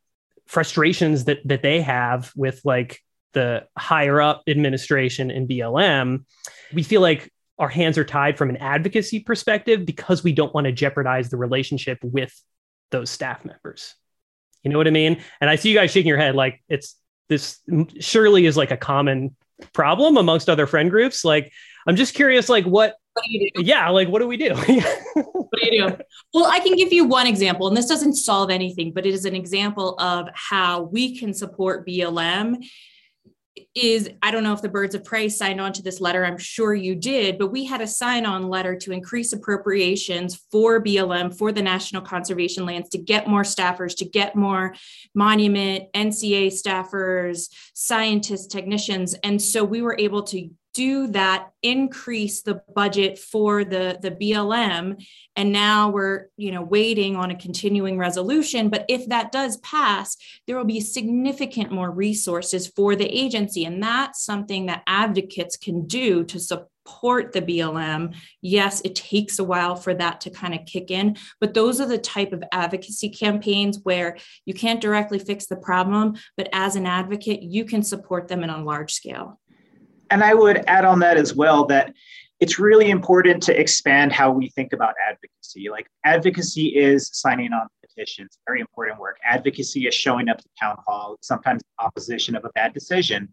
frustrations 0.47 1.25
that 1.25 1.39
that 1.45 1.63
they 1.63 1.81
have 1.81 2.33
with 2.35 2.61
like 2.65 3.01
the 3.33 3.67
higher 3.77 4.21
up 4.21 4.43
administration 4.49 5.31
in 5.31 5.47
blm 5.47 6.25
we 6.73 6.83
feel 6.83 7.01
like 7.01 7.31
our 7.59 7.69
hands 7.69 7.97
are 7.99 8.05
tied 8.05 8.37
from 8.37 8.51
an 8.51 8.57
advocacy 8.59 9.21
perspective 9.21 9.87
because 9.87 10.23
we 10.23 10.33
don't 10.33 10.55
want 10.55 10.67
to 10.67 10.73
jeopardize 10.73 11.31
the 11.31 11.37
relationship 11.37 11.99
with 12.03 12.33
those 12.91 13.11
staff 13.11 13.45
members. 13.45 13.95
You 14.63 14.71
know 14.71 14.79
what 14.79 14.87
I 14.87 14.91
mean? 14.91 15.23
And 15.41 15.49
I 15.49 15.57
see 15.57 15.71
you 15.71 15.75
guys 15.75 15.91
shaking 15.91 16.09
your 16.09 16.19
head 16.19 16.35
like 16.35 16.63
it's 16.69 16.97
this 17.29 17.61
surely 18.01 18.47
is 18.47 18.57
like 18.57 18.71
a 18.71 18.77
common 18.77 19.35
problem 19.73 20.17
amongst 20.17 20.49
other 20.49 20.67
friend 20.67 20.91
groups. 20.91 21.25
Like, 21.25 21.53
I'm 21.87 21.97
just 21.97 22.15
curious, 22.15 22.49
like 22.49 22.65
what, 22.65 22.95
what 23.15 23.25
do 23.25 23.33
you 23.33 23.51
do? 23.55 23.63
Yeah, 23.63 23.89
like 23.89 24.09
what 24.09 24.21
do 24.21 24.29
we 24.29 24.37
do? 24.37 24.55
what 24.55 25.49
do 25.53 25.67
you 25.67 25.89
do? 25.89 25.97
Well, 26.35 26.47
I 26.47 26.61
can 26.61 26.77
give 26.77 26.93
you 26.93 27.05
one 27.05 27.27
example, 27.27 27.69
and 27.69 27.77
this 27.77 27.87
doesn't 27.87 28.15
solve 28.15 28.51
anything, 28.51 28.93
but 28.93 29.07
it 29.07 29.15
is 29.15 29.25
an 29.25 29.35
example 29.35 29.99
of 29.99 30.29
how 30.35 30.83
we 30.83 31.19
can 31.19 31.33
support 31.33 31.87
BLM 31.87 32.63
is 33.77 34.09
I 34.23 34.31
don't 34.31 34.43
know 34.43 34.55
if 34.55 34.63
the 34.63 34.69
Birds 34.69 34.95
of 34.95 35.05
Prey 35.05 35.29
signed 35.29 35.61
on 35.61 35.73
to 35.75 35.83
this 35.83 36.01
letter. 36.01 36.25
I'm 36.25 36.39
sure 36.39 36.75
you 36.75 36.95
did, 36.95 37.39
but 37.39 37.53
we 37.53 37.65
had 37.67 37.83
a 37.83 37.87
sign 37.87 38.25
on 38.25 38.49
letter 38.49 38.75
to 38.75 38.93
increase 38.93 39.33
appropriations 39.35 40.41
for 40.51 40.83
BLM, 40.83 41.37
for 41.37 41.53
the 41.53 41.63
National 41.63 42.01
Conservation 42.01 42.65
Lands, 42.65 42.89
to 42.91 42.99
get 42.99 43.29
more 43.29 43.43
staffers, 43.43 43.95
to 43.99 44.07
get 44.07 44.35
more 44.35 44.75
monument, 45.15 45.93
NCA 45.93 46.47
staffers, 46.49 47.51
scientists, 47.75 48.47
technicians. 48.47 49.15
And 49.23 49.41
so 49.41 49.63
we 49.63 49.83
were 49.83 49.97
able 49.99 50.23
to 50.25 50.49
do 50.77 51.07
that 51.07 51.53
increase 51.63 52.43
the 52.43 52.61
budget 52.75 53.19
for 53.19 53.65
the 53.65 53.99
the 54.03 54.11
BLM 54.11 55.03
and 55.35 55.51
now 55.51 55.89
we're 55.89 56.27
you 56.37 56.53
know 56.53 56.63
waiting 56.63 57.17
on 57.17 57.31
a 57.31 57.37
continuing 57.37 57.97
resolution 57.97 58.69
but 58.69 58.85
if 58.87 59.09
that 59.09 59.33
does 59.33 59.57
pass 59.59 60.19
there 60.47 60.57
will 60.57 60.67
be 60.67 60.81
significant 60.81 61.73
more 61.73 61.91
resources 61.91 62.67
for 62.67 62.95
the 62.95 63.09
agency 63.09 63.65
and 63.65 63.83
that's 63.83 64.23
something 64.23 64.67
that 64.67 64.83
advocates 64.87 65.57
can 65.57 65.87
do 65.87 66.23
to 66.25 66.39
support 66.39 67.33
the 67.33 67.43
BLM. 67.43 68.15
Yes, 68.43 68.81
it 68.85 68.95
takes 68.95 69.41
a 69.41 69.45
while 69.45 69.75
for 69.75 69.93
that 69.95 70.21
to 70.21 70.31
kind 70.31 70.55
of 70.55 70.67
kick 70.67 70.93
in, 70.93 71.17
but 71.41 71.53
those 71.53 71.81
are 71.81 71.87
the 71.87 71.99
type 71.99 72.33
of 72.33 72.45
advocacy 72.53 73.09
campaigns 73.09 73.81
where 73.83 74.17
you 74.45 74.55
can't 74.55 74.81
directly 74.81 75.19
fix 75.19 75.47
the 75.47 75.57
problem, 75.57 76.15
but 76.37 76.49
as 76.53 76.77
an 76.77 76.87
advocate, 76.87 77.43
you 77.43 77.65
can 77.65 77.83
support 77.83 78.29
them 78.29 78.45
in 78.45 78.51
a 78.51 78.63
large 78.63 78.93
scale. 78.93 79.41
And 80.11 80.23
I 80.23 80.35
would 80.35 80.65
add 80.67 80.85
on 80.85 80.99
that 81.01 81.17
as 81.17 81.35
well 81.35 81.67
that 81.67 81.95
it's 82.39 82.59
really 82.59 82.91
important 82.91 83.43
to 83.45 83.59
expand 83.59 84.13
how 84.13 84.31
we 84.31 84.49
think 84.51 84.73
about 84.73 84.95
advocacy. 85.09 85.69
Like 85.71 85.87
advocacy 86.05 86.69
is 86.69 87.11
signing 87.13 87.53
on 87.53 87.67
petitions, 87.81 88.39
very 88.47 88.61
important 88.61 89.01
work. 89.01 89.17
Advocacy 89.25 89.87
is 89.87 89.95
showing 89.95 90.29
up 90.29 90.39
to 90.39 90.49
town 90.61 90.77
hall, 90.87 91.17
sometimes 91.23 91.63
opposition 91.79 92.37
of 92.37 92.45
a 92.45 92.51
bad 92.51 92.75
decision 92.75 93.29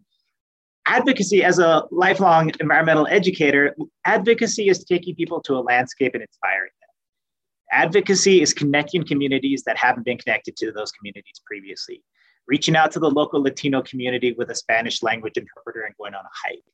advocacy 0.86 1.42
as 1.42 1.58
a 1.58 1.84
lifelong 1.90 2.50
environmental 2.60 3.06
educator, 3.08 3.74
advocacy 4.04 4.68
is 4.68 4.84
taking 4.84 5.14
people 5.14 5.40
to 5.42 5.54
a 5.54 5.60
landscape 5.60 6.14
and 6.14 6.22
inspiring 6.22 6.70
them. 6.80 7.84
Advocacy 7.84 8.42
is 8.42 8.52
connecting 8.52 9.04
communities 9.04 9.62
that 9.64 9.76
haven't 9.76 10.04
been 10.04 10.18
connected 10.18 10.56
to 10.56 10.72
those 10.72 10.92
communities 10.92 11.40
previously, 11.46 12.02
reaching 12.46 12.76
out 12.76 12.92
to 12.92 12.98
the 12.98 13.10
local 13.10 13.42
Latino 13.42 13.82
community 13.82 14.34
with 14.36 14.50
a 14.50 14.54
Spanish 14.54 15.02
language 15.02 15.36
interpreter 15.36 15.82
and 15.82 15.96
going 15.96 16.14
on 16.14 16.24
a 16.24 16.28
hike. 16.48 16.64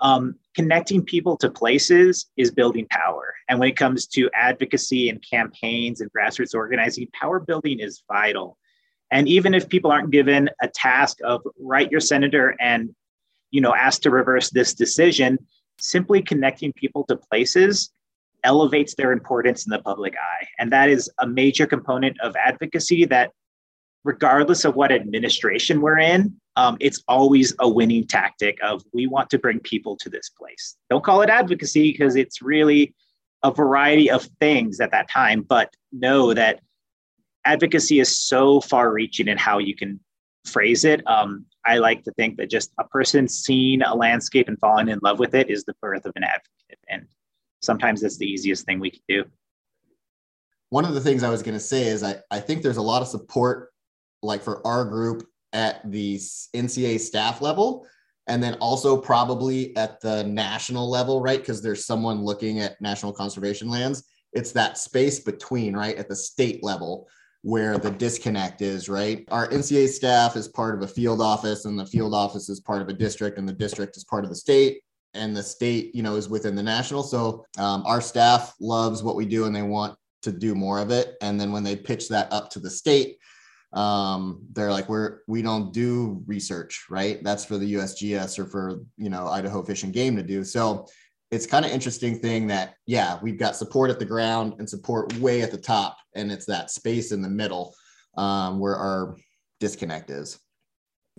Um, 0.00 0.34
connecting 0.54 1.04
people 1.04 1.36
to 1.38 1.50
places 1.50 2.26
is 2.36 2.50
building 2.50 2.86
power. 2.90 3.34
And 3.48 3.60
when 3.60 3.68
it 3.68 3.76
comes 3.76 4.06
to 4.08 4.28
advocacy 4.34 5.08
and 5.08 5.24
campaigns 5.28 6.00
and 6.00 6.10
grassroots 6.12 6.54
organizing, 6.54 7.08
power 7.12 7.38
building 7.38 7.78
is 7.78 8.02
vital. 8.10 8.58
And 9.10 9.28
even 9.28 9.54
if 9.54 9.68
people 9.68 9.92
aren't 9.92 10.10
given 10.10 10.50
a 10.60 10.68
task 10.68 11.18
of 11.24 11.42
write 11.58 11.92
your 11.92 12.00
senator 12.00 12.56
and 12.60 12.94
you 13.54 13.60
know, 13.60 13.72
asked 13.72 14.02
to 14.02 14.10
reverse 14.10 14.50
this 14.50 14.74
decision, 14.74 15.38
simply 15.78 16.20
connecting 16.20 16.72
people 16.72 17.04
to 17.04 17.16
places 17.16 17.90
elevates 18.42 18.96
their 18.96 19.12
importance 19.12 19.64
in 19.64 19.70
the 19.70 19.78
public 19.78 20.14
eye. 20.16 20.44
And 20.58 20.72
that 20.72 20.90
is 20.90 21.08
a 21.20 21.26
major 21.26 21.64
component 21.64 22.20
of 22.20 22.34
advocacy 22.34 23.04
that, 23.06 23.30
regardless 24.04 24.64
of 24.64 24.76
what 24.76 24.92
administration 24.92 25.80
we're 25.80 25.98
in, 25.98 26.34
um, 26.56 26.76
it's 26.80 27.02
always 27.08 27.54
a 27.58 27.68
winning 27.68 28.06
tactic 28.06 28.58
of 28.62 28.84
we 28.92 29.06
want 29.06 29.30
to 29.30 29.38
bring 29.38 29.58
people 29.60 29.96
to 29.96 30.08
this 30.08 30.28
place. 30.28 30.76
Don't 30.90 31.02
call 31.02 31.22
it 31.22 31.30
advocacy 31.30 31.90
because 31.90 32.14
it's 32.14 32.40
really 32.42 32.94
a 33.42 33.50
variety 33.50 34.10
of 34.10 34.28
things 34.40 34.80
at 34.80 34.90
that 34.92 35.10
time, 35.10 35.42
but 35.42 35.74
know 35.92 36.32
that 36.32 36.60
advocacy 37.44 37.98
is 37.98 38.18
so 38.18 38.60
far 38.60 38.92
reaching 38.92 39.28
in 39.28 39.36
how 39.36 39.58
you 39.58 39.74
can 39.74 40.00
phrase 40.44 40.84
it. 40.84 41.06
Um, 41.06 41.46
I 41.66 41.78
like 41.78 42.04
to 42.04 42.12
think 42.12 42.36
that 42.36 42.50
just 42.50 42.72
a 42.78 42.84
person 42.84 43.26
seeing 43.26 43.82
a 43.82 43.94
landscape 43.94 44.48
and 44.48 44.58
falling 44.58 44.88
in 44.88 44.98
love 45.02 45.18
with 45.18 45.34
it 45.34 45.50
is 45.50 45.64
the 45.64 45.74
birth 45.80 46.04
of 46.06 46.12
an 46.16 46.24
advocate. 46.24 46.78
And 46.88 47.06
sometimes 47.62 48.02
that's 48.02 48.18
the 48.18 48.26
easiest 48.26 48.64
thing 48.64 48.80
we 48.80 48.90
can 48.90 49.02
do. 49.08 49.24
One 50.70 50.84
of 50.84 50.94
the 50.94 51.00
things 51.00 51.22
I 51.22 51.30
was 51.30 51.42
going 51.42 51.54
to 51.54 51.60
say 51.60 51.86
is 51.86 52.02
I, 52.02 52.16
I 52.30 52.40
think 52.40 52.62
there's 52.62 52.78
a 52.78 52.82
lot 52.82 53.02
of 53.02 53.08
support, 53.08 53.72
like 54.24 54.42
for 54.42 54.66
our 54.66 54.84
group 54.84 55.26
at 55.52 55.88
the 55.90 56.16
NCA 56.16 56.98
staff 56.98 57.40
level, 57.40 57.86
and 58.26 58.42
then 58.42 58.54
also 58.54 58.96
probably 58.96 59.76
at 59.76 60.00
the 60.00 60.24
national 60.24 60.90
level, 60.90 61.20
right? 61.20 61.38
Because 61.38 61.62
there's 61.62 61.84
someone 61.84 62.22
looking 62.22 62.60
at 62.60 62.80
national 62.80 63.12
conservation 63.12 63.68
lands. 63.68 64.04
It's 64.32 64.52
that 64.52 64.78
space 64.78 65.20
between, 65.20 65.76
right, 65.76 65.96
at 65.96 66.08
the 66.08 66.16
state 66.16 66.64
level 66.64 67.06
where 67.42 67.76
the 67.76 67.90
disconnect 67.90 68.62
is, 68.62 68.88
right? 68.88 69.24
Our 69.30 69.48
NCA 69.48 69.88
staff 69.88 70.34
is 70.34 70.48
part 70.48 70.74
of 70.74 70.82
a 70.82 70.88
field 70.88 71.20
office, 71.20 71.66
and 71.66 71.78
the 71.78 71.86
field 71.86 72.14
office 72.14 72.48
is 72.48 72.60
part 72.60 72.80
of 72.80 72.88
a 72.88 72.94
district, 72.94 73.38
and 73.38 73.46
the 73.46 73.52
district 73.52 73.96
is 73.98 74.04
part 74.04 74.24
of 74.24 74.30
the 74.30 74.36
state, 74.36 74.80
and 75.12 75.36
the 75.36 75.42
state, 75.42 75.94
you 75.94 76.02
know, 76.02 76.16
is 76.16 76.30
within 76.30 76.54
the 76.54 76.62
national. 76.62 77.02
So 77.02 77.44
um, 77.58 77.84
our 77.86 78.00
staff 78.00 78.54
loves 78.60 79.02
what 79.02 79.14
we 79.14 79.26
do, 79.26 79.44
and 79.44 79.54
they 79.54 79.62
want 79.62 79.96
to 80.22 80.32
do 80.32 80.54
more 80.54 80.78
of 80.78 80.90
it. 80.90 81.16
And 81.20 81.38
then 81.38 81.52
when 81.52 81.62
they 81.62 81.76
pitch 81.76 82.08
that 82.08 82.32
up 82.32 82.50
to 82.50 82.60
the 82.60 82.70
state, 82.70 83.18
um, 83.74 84.46
they're 84.52 84.70
like, 84.70 84.88
we're 84.88 85.18
we 85.26 85.42
don't 85.42 85.72
do 85.72 86.22
research, 86.26 86.86
right? 86.88 87.22
That's 87.22 87.44
for 87.44 87.58
the 87.58 87.74
USGS 87.74 88.38
or 88.38 88.46
for 88.46 88.80
you 88.96 89.10
know 89.10 89.26
Idaho 89.26 89.62
Fish 89.62 89.82
and 89.82 89.92
Game 89.92 90.16
to 90.16 90.22
do. 90.22 90.44
So 90.44 90.86
it's 91.34 91.46
kind 91.46 91.64
of 91.64 91.72
interesting 91.72 92.18
thing 92.18 92.46
that 92.46 92.74
yeah 92.86 93.18
we've 93.20 93.38
got 93.38 93.56
support 93.56 93.90
at 93.90 93.98
the 93.98 94.04
ground 94.04 94.54
and 94.58 94.68
support 94.68 95.12
way 95.18 95.42
at 95.42 95.50
the 95.50 95.58
top 95.58 95.96
and 96.14 96.30
it's 96.30 96.46
that 96.46 96.70
space 96.70 97.12
in 97.12 97.20
the 97.20 97.28
middle 97.28 97.74
um, 98.16 98.60
where 98.60 98.76
our 98.76 99.16
disconnect 99.58 100.10
is 100.10 100.38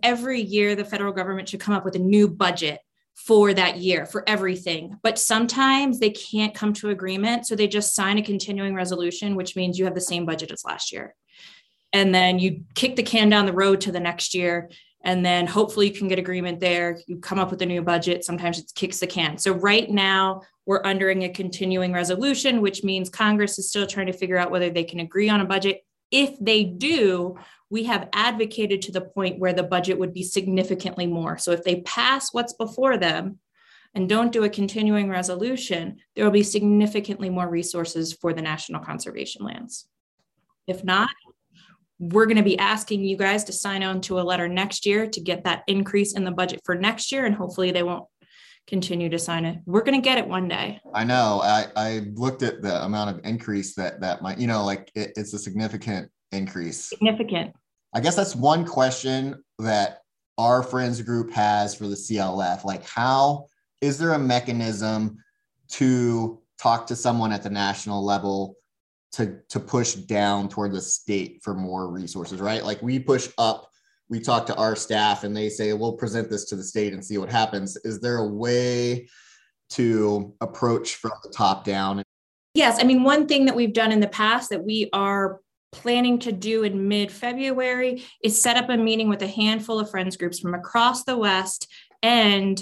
every 0.04 0.42
year 0.42 0.76
the 0.76 0.86
federal 0.86 1.12
government 1.12 1.50
should 1.50 1.60
come 1.60 1.76
up 1.76 1.84
with 1.84 1.96
a 1.96 2.00
new 2.00 2.28
budget 2.28 2.80
for 3.16 3.54
that 3.54 3.78
year 3.78 4.06
for 4.06 4.24
everything 4.28 4.98
but 5.04 5.20
sometimes 5.20 6.00
they 6.00 6.10
can't 6.10 6.54
come 6.54 6.72
to 6.72 6.90
agreement 6.90 7.46
so 7.46 7.56
they 7.56 7.68
just 7.68 7.94
sign 7.94 8.18
a 8.18 8.22
continuing 8.22 8.74
resolution 8.74 9.36
which 9.36 9.56
means 9.56 9.78
you 9.78 9.86
have 9.86 9.96
the 9.96 10.02
same 10.02 10.26
budget 10.26 10.52
as 10.52 10.64
last 10.66 10.92
year 10.92 11.14
and 11.96 12.14
then 12.14 12.40
you 12.40 12.66
kick 12.74 12.98
the 12.98 13.04
can 13.04 13.30
down 13.30 13.46
the 13.46 13.54
road 13.54 13.80
to 13.80 13.92
the 13.92 14.02
next 14.02 14.36
year. 14.36 14.70
And 15.06 15.26
then 15.26 15.48
hopefully 15.48 15.88
you 15.88 15.94
can 15.94 16.10
get 16.10 16.20
agreement 16.20 16.60
there. 16.60 17.00
You 17.08 17.20
come 17.20 17.40
up 17.40 17.52
with 17.52 17.62
a 17.62 17.66
new 17.66 17.82
budget. 17.82 18.26
Sometimes 18.26 18.60
it 18.60 18.70
kicks 18.76 19.00
the 19.00 19.08
can. 19.08 19.38
So 19.38 19.54
right 19.54 19.90
now 19.90 20.42
we're 20.66 20.84
undering 20.84 21.24
a 21.24 21.30
continuing 21.30 21.94
resolution 21.94 22.60
which 22.60 22.84
means 22.84 23.10
congress 23.10 23.58
is 23.58 23.70
still 23.70 23.88
trying 23.88 24.08
to 24.08 24.14
figure 24.14 24.38
out 24.38 24.52
whether 24.52 24.70
they 24.70 24.84
can 24.84 25.00
agree 25.00 25.30
on 25.30 25.40
a 25.40 25.46
budget. 25.46 25.86
If 26.12 26.38
they 26.42 26.66
do 26.66 27.38
we 27.70 27.86
have 27.86 28.10
advocated 28.12 28.82
to 28.82 28.92
the 28.92 29.02
point 29.02 29.40
where 29.40 29.54
the 29.54 29.64
budget 29.64 29.98
would 29.98 30.14
be 30.14 30.24
significantly 30.24 31.08
more. 31.08 31.38
So 31.38 31.52
if 31.52 31.64
they 31.64 31.80
pass 31.82 32.34
what's 32.34 32.54
before 32.54 32.98
them 32.98 33.40
and 33.94 34.10
don't 34.10 34.34
do 34.34 34.44
a 34.44 34.50
continuing 34.50 35.10
resolution 35.10 35.96
there 36.14 36.26
will 36.26 36.32
be 36.32 36.44
significantly 36.44 37.30
more 37.30 37.48
resources 37.48 38.12
for 38.12 38.34
the 38.34 38.42
national 38.42 38.82
conservation 38.82 39.46
lands. 39.46 39.88
If 40.68 40.84
not 40.84 41.10
we're 42.00 42.26
going 42.26 42.38
to 42.38 42.44
be 42.44 42.60
asking 42.60 43.04
you 43.04 43.18
guys 43.18 43.44
to 43.46 43.54
sign 43.54 43.84
on 43.84 44.02
to 44.02 44.20
a 44.20 44.22
letter 44.22 44.48
next 44.48 44.86
year 44.86 45.08
to 45.08 45.22
get 45.22 45.44
that 45.46 45.64
increase 45.68 46.14
in 46.14 46.24
the 46.24 46.32
budget 46.32 46.62
for 46.66 46.76
next 46.76 47.12
year. 47.12 47.26
And 47.26 47.34
hopefully 47.34 47.72
they 47.72 47.84
won't 47.84 48.06
continue 48.68 49.10
to 49.10 49.20
sign 49.20 49.46
it. 49.46 49.60
We're 49.66 49.84
going 49.84 50.02
to 50.02 50.04
get 50.04 50.18
it 50.18 50.28
one 50.28 50.48
day. 50.48 50.80
I 50.94 51.04
know. 51.04 51.40
I, 51.44 51.68
I 51.76 52.02
looked 52.14 52.44
at 52.44 52.62
the 52.62 52.84
amount 52.84 53.12
of 53.12 53.26
increase 53.26 53.76
that 53.76 54.02
that 54.02 54.22
might, 54.22 54.40
you 54.40 54.48
know, 54.48 54.66
like 54.66 54.92
it, 54.96 55.14
it's 55.16 55.34
a 55.34 55.40
significant 55.40 56.12
increase. 56.32 56.90
Significant. 56.90 57.56
I 57.94 58.02
guess 58.02 58.16
that's 58.16 58.36
one 58.36 58.66
question 58.66 59.42
that 59.60 60.00
our 60.38 60.64
friends 60.64 61.02
group 61.02 61.32
has 61.32 61.76
for 61.76 61.88
the 61.88 61.96
CLF. 61.96 62.66
Like, 62.66 62.86
how 62.86 63.46
is 63.82 63.98
there 63.98 64.14
a 64.14 64.20
mechanism 64.20 65.18
to 65.70 66.42
talk 66.60 66.88
to 66.88 66.96
someone 66.96 67.32
at 67.32 67.44
the 67.44 67.50
national 67.50 68.04
level 68.04 68.56
to 69.16 69.40
to 69.48 69.60
push 69.62 69.94
down 69.94 70.50
toward 70.50 70.74
the 70.74 70.82
state 70.82 71.40
for 71.42 71.54
more 71.54 71.90
resources, 71.90 72.42
right? 72.42 72.64
Like 72.66 72.82
we 72.82 73.00
push 73.00 73.30
up, 73.38 73.70
we 74.10 74.20
talk 74.20 74.46
to 74.48 74.56
our 74.56 74.76
staff 74.76 75.24
and 75.24 75.36
they 75.36 75.48
say, 75.48 75.72
we'll 75.72 75.94
present 75.94 76.30
this 76.30 76.46
to 76.46 76.58
the 76.58 76.64
state 76.64 76.94
and 76.94 77.04
see 77.04 77.18
what 77.18 77.32
happens. 77.32 77.78
Is 77.78 78.02
there 78.02 78.18
a 78.18 78.28
way 78.28 79.08
to 79.72 80.34
approach 80.42 80.96
from 80.96 81.14
the 81.24 81.30
top 81.30 81.64
down? 81.64 82.04
Yes. 82.54 82.78
I 82.80 82.84
mean, 82.84 83.04
one 83.04 83.26
thing 83.26 83.46
that 83.46 83.56
we've 83.56 83.74
done 83.74 83.94
in 83.94 84.02
the 84.02 84.08
past 84.08 84.50
that 84.50 84.64
we 84.64 84.90
are 84.92 85.40
planning 85.72 86.20
to 86.20 86.34
do 86.34 86.64
in 86.64 86.88
mid 86.88 87.10
February 87.10 88.04
is 88.22 88.42
set 88.42 88.58
up 88.58 88.70
a 88.70 88.76
meeting 88.78 89.08
with 89.08 89.22
a 89.22 89.28
handful 89.28 89.80
of 89.80 89.90
friends 89.90 90.18
groups 90.18 90.40
from 90.40 90.54
across 90.54 91.06
the 91.06 91.18
West 91.18 91.68
and 92.04 92.62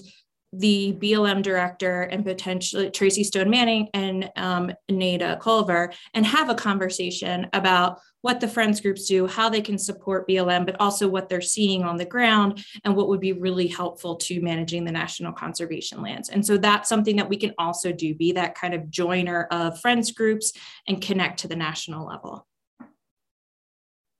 the 0.53 0.95
BLM 0.99 1.41
director 1.41 2.03
and 2.03 2.23
potentially 2.23 2.91
Tracy 2.91 3.23
Stone 3.23 3.49
Manning 3.49 3.89
and 3.93 4.29
um, 4.35 4.71
Nada 4.89 5.37
Culver 5.41 5.91
and 6.13 6.25
have 6.25 6.49
a 6.49 6.55
conversation 6.55 7.47
about 7.53 7.99
what 8.21 8.39
the 8.39 8.47
friends 8.47 8.79
groups 8.79 9.07
do, 9.07 9.27
how 9.27 9.49
they 9.49 9.61
can 9.61 9.77
support 9.77 10.27
BLM, 10.27 10.65
but 10.65 10.79
also 10.79 11.07
what 11.07 11.27
they're 11.27 11.41
seeing 11.41 11.83
on 11.83 11.97
the 11.97 12.05
ground 12.05 12.63
and 12.85 12.95
what 12.95 13.09
would 13.09 13.19
be 13.19 13.33
really 13.33 13.67
helpful 13.67 14.15
to 14.15 14.41
managing 14.41 14.85
the 14.85 14.91
national 14.91 15.33
conservation 15.33 16.01
lands. 16.01 16.29
And 16.29 16.45
so 16.45 16.57
that's 16.57 16.87
something 16.87 17.17
that 17.17 17.27
we 17.27 17.35
can 17.35 17.53
also 17.57 17.91
do, 17.91 18.15
be 18.15 18.31
that 18.33 18.55
kind 18.55 18.73
of 18.73 18.89
joiner 18.89 19.47
of 19.51 19.79
friends 19.81 20.11
groups 20.11 20.53
and 20.87 21.01
connect 21.01 21.39
to 21.39 21.47
the 21.47 21.55
national 21.55 22.07
level. 22.07 22.47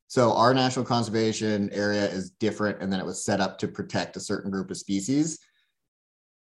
So 0.08 0.34
our 0.34 0.54
national 0.54 0.86
conservation 0.86 1.70
area 1.72 2.06
is 2.06 2.32
different 2.32 2.82
and 2.82 2.92
then 2.92 3.00
it 3.00 3.06
was 3.06 3.24
set 3.24 3.40
up 3.40 3.58
to 3.60 3.68
protect 3.68 4.18
a 4.18 4.20
certain 4.20 4.52
group 4.52 4.70
of 4.70 4.78
species 4.78 5.40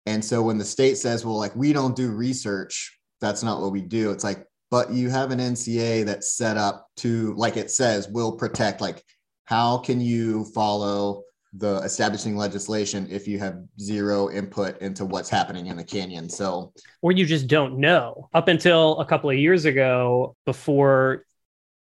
and 0.07 0.25
so 0.25 0.43
when 0.43 0.59
the 0.59 0.65
state 0.65 0.99
says, 0.99 1.25
well, 1.25 1.37
like 1.37 1.55
we 1.55 1.73
don't 1.73 1.97
do 1.97 2.11
research, 2.11 2.99
that's 3.21 3.43
not 3.43 3.61
what 3.61 3.73
we 3.73 3.81
do. 3.81 4.11
It's 4.11 4.25
like, 4.25 4.47
but 4.71 4.93
you 4.93 5.11
have 5.11 5.31
an 5.31 5.39
NCA 5.39 6.05
that's 6.05 6.37
set 6.37 6.57
up 6.57 6.89
to, 6.99 7.35
like 7.35 7.57
it 7.57 7.71
says, 7.71 8.09
will 8.09 8.33
protect. 8.33 8.81
Like, 8.81 9.05
how 9.45 9.79
can 9.79 10.01
you 10.01 10.45
follow 10.47 11.25
the 11.55 11.77
establishing 11.81 12.37
legislation 12.37 13.07
if 13.11 13.29
you 13.29 13.39
have 13.39 13.63
zero 13.79 14.31
input 14.31 14.81
into 14.81 15.05
what's 15.05 15.29
happening 15.29 15.67
in 15.67 15.77
the 15.77 15.85
canyon. 15.85 16.29
So, 16.29 16.73
or 17.03 17.13
you 17.13 17.27
just 17.27 17.47
don't 17.47 17.79
know. 17.79 18.29
Up 18.33 18.49
until 18.49 18.99
a 19.01 19.07
couple 19.07 19.29
of 19.29 19.37
years 19.37 19.65
ago, 19.67 20.35
before 20.47 21.27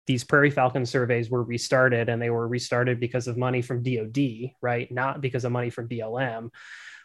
these 0.05 0.23
prairie 0.23 0.51
falcon 0.51 0.85
surveys 0.85 1.29
were 1.29 1.43
restarted, 1.43 2.07
and 2.07 2.21
they 2.21 2.29
were 2.29 2.47
restarted 2.47 2.99
because 2.99 3.27
of 3.27 3.37
money 3.37 3.61
from 3.61 3.83
DoD, 3.83 4.51
right? 4.61 4.89
Not 4.89 5.19
because 5.19 5.43
of 5.43 5.51
money 5.51 5.69
from 5.69 5.89
BLM. 5.89 6.49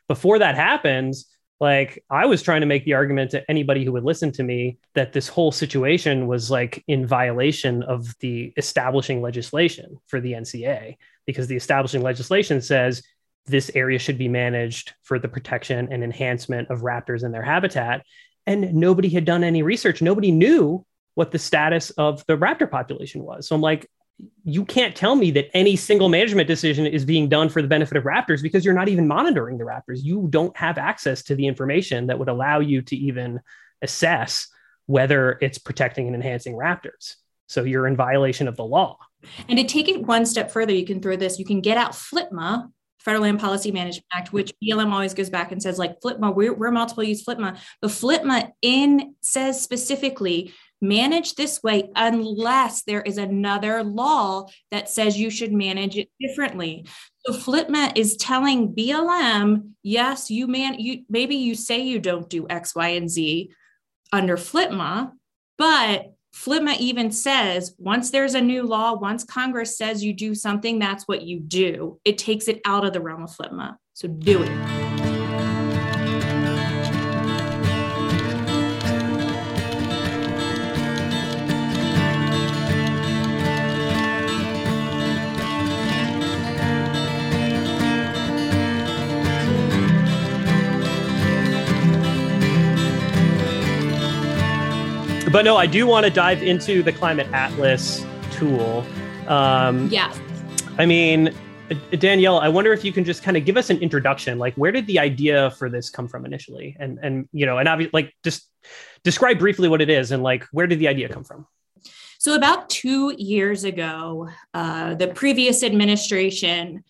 Before 0.08 0.38
that 0.38 0.54
happens, 0.54 1.26
like 1.60 2.02
I 2.10 2.26
was 2.26 2.42
trying 2.42 2.62
to 2.62 2.66
make 2.66 2.84
the 2.84 2.94
argument 2.94 3.30
to 3.30 3.48
anybody 3.48 3.84
who 3.84 3.92
would 3.92 4.02
listen 4.02 4.32
to 4.32 4.42
me 4.42 4.78
that 4.94 5.12
this 5.12 5.28
whole 5.28 5.52
situation 5.52 6.26
was 6.26 6.50
like 6.50 6.82
in 6.88 7.06
violation 7.06 7.84
of 7.84 8.12
the 8.18 8.52
establishing 8.56 9.22
legislation 9.22 9.96
for 10.08 10.20
the 10.20 10.32
NCA 10.32 10.96
because 11.24 11.46
the 11.46 11.54
establishing 11.54 12.02
legislation 12.02 12.60
says 12.60 13.02
this 13.46 13.70
area 13.76 14.00
should 14.00 14.18
be 14.18 14.28
managed 14.28 14.94
for 15.02 15.20
the 15.20 15.28
protection 15.28 15.92
and 15.92 16.02
enhancement 16.02 16.68
of 16.68 16.80
raptors 16.80 17.22
and 17.22 17.32
their 17.32 17.44
habitat. 17.44 18.04
And 18.44 18.74
nobody 18.74 19.08
had 19.08 19.24
done 19.24 19.44
any 19.44 19.62
research. 19.62 20.02
Nobody 20.02 20.32
knew 20.32 20.84
what 21.14 21.30
the 21.30 21.38
status 21.38 21.90
of 21.90 22.24
the 22.26 22.36
raptor 22.36 22.68
population 22.68 23.22
was. 23.22 23.46
So 23.46 23.54
I'm 23.54 23.60
like, 23.60 23.88
you 24.44 24.64
can't 24.64 24.94
tell 24.94 25.14
me 25.16 25.30
that 25.32 25.50
any 25.54 25.76
single 25.76 26.08
management 26.08 26.48
decision 26.48 26.86
is 26.86 27.04
being 27.04 27.28
done 27.28 27.48
for 27.48 27.62
the 27.62 27.68
benefit 27.68 27.96
of 27.96 28.04
raptors 28.04 28.42
because 28.42 28.64
you're 28.64 28.74
not 28.74 28.88
even 28.88 29.06
monitoring 29.06 29.58
the 29.58 29.64
raptors. 29.64 30.02
You 30.02 30.26
don't 30.30 30.56
have 30.56 30.78
access 30.78 31.22
to 31.24 31.34
the 31.34 31.46
information 31.46 32.06
that 32.08 32.18
would 32.18 32.28
allow 32.28 32.60
you 32.60 32.82
to 32.82 32.96
even 32.96 33.40
assess 33.82 34.48
whether 34.86 35.38
it's 35.40 35.58
protecting 35.58 36.06
and 36.06 36.14
enhancing 36.14 36.54
raptors. 36.54 37.14
So 37.46 37.64
you're 37.64 37.86
in 37.86 37.96
violation 37.96 38.48
of 38.48 38.56
the 38.56 38.64
law. 38.64 38.98
And 39.48 39.58
to 39.58 39.64
take 39.64 39.88
it 39.88 40.06
one 40.06 40.26
step 40.26 40.50
further, 40.50 40.72
you 40.72 40.86
can 40.86 41.00
throw 41.00 41.16
this, 41.16 41.38
you 41.38 41.44
can 41.44 41.60
get 41.60 41.76
out 41.76 41.92
FLPMA, 41.92 42.70
Federal 42.98 43.22
Land 43.22 43.40
Policy 43.40 43.72
Management 43.72 44.06
Act, 44.12 44.32
which 44.32 44.52
BLM 44.62 44.92
always 44.92 45.14
goes 45.14 45.28
back 45.28 45.52
and 45.52 45.62
says, 45.62 45.78
like 45.78 46.00
FLPMA, 46.00 46.34
we're, 46.34 46.54
we're 46.54 46.70
multiple 46.70 47.02
use 47.02 47.24
FLPMA. 47.24 47.58
The 47.80 47.88
FLPMA 47.88 48.52
in 48.62 49.14
says 49.20 49.60
specifically, 49.60 50.52
manage 50.82 51.36
this 51.36 51.62
way 51.62 51.88
unless 51.94 52.82
there 52.82 53.00
is 53.00 53.16
another 53.16 53.82
law 53.82 54.46
that 54.70 54.90
says 54.90 55.18
you 55.18 55.30
should 55.30 55.52
manage 55.52 55.96
it 55.96 56.10
differently. 56.20 56.84
So 57.24 57.32
FLPMA 57.32 57.96
is 57.96 58.16
telling 58.16 58.74
BLM, 58.74 59.70
yes, 59.82 60.30
you 60.30 60.48
man, 60.48 60.74
you 60.78 61.04
maybe 61.08 61.36
you 61.36 61.54
say 61.54 61.80
you 61.80 62.00
don't 62.00 62.28
do 62.28 62.46
X, 62.50 62.74
Y, 62.74 62.88
and 62.88 63.08
Z 63.08 63.52
under 64.12 64.36
FLPMA, 64.36 65.12
but 65.56 66.12
FLPMA 66.34 66.78
even 66.78 67.12
says 67.12 67.74
once 67.78 68.10
there's 68.10 68.34
a 68.34 68.40
new 68.40 68.64
law, 68.64 68.94
once 68.94 69.22
Congress 69.22 69.78
says 69.78 70.02
you 70.02 70.12
do 70.12 70.34
something, 70.34 70.78
that's 70.78 71.06
what 71.06 71.22
you 71.22 71.38
do. 71.38 72.00
It 72.04 72.18
takes 72.18 72.48
it 72.48 72.60
out 72.64 72.84
of 72.84 72.92
the 72.92 73.00
realm 73.00 73.22
of 73.22 73.30
FLPMA. 73.30 73.76
So 73.94 74.08
do 74.08 74.42
it. 74.42 74.91
But 95.32 95.46
no, 95.46 95.56
I 95.56 95.66
do 95.66 95.86
want 95.86 96.04
to 96.04 96.10
dive 96.10 96.42
into 96.42 96.82
the 96.82 96.92
Climate 96.92 97.26
Atlas 97.32 98.04
tool. 98.32 98.84
Um, 99.26 99.88
yeah. 99.88 100.14
I 100.76 100.84
mean, 100.84 101.34
Danielle, 101.98 102.38
I 102.38 102.48
wonder 102.48 102.72
if 102.74 102.84
you 102.84 102.92
can 102.92 103.02
just 103.02 103.22
kind 103.22 103.36
of 103.36 103.46
give 103.46 103.56
us 103.56 103.70
an 103.70 103.78
introduction. 103.78 104.38
Like, 104.38 104.54
where 104.54 104.72
did 104.72 104.86
the 104.86 104.98
idea 104.98 105.50
for 105.52 105.70
this 105.70 105.88
come 105.88 106.06
from 106.06 106.26
initially? 106.26 106.76
And 106.78 106.98
and 107.02 107.28
you 107.32 107.46
know, 107.46 107.56
and 107.56 107.66
obviously, 107.66 107.90
like, 107.94 108.14
just 108.22 108.46
describe 109.04 109.38
briefly 109.38 109.68
what 109.68 109.80
it 109.80 109.90
is 109.90 110.12
and 110.12 110.22
like 110.22 110.44
where 110.52 110.66
did 110.66 110.78
the 110.78 110.88
idea 110.88 111.08
come 111.08 111.24
from? 111.24 111.46
So 112.18 112.36
about 112.36 112.70
two 112.70 113.14
years 113.18 113.64
ago, 113.64 114.28
uh, 114.54 114.94
the 114.94 115.08
previous 115.08 115.62
administration 115.64 116.84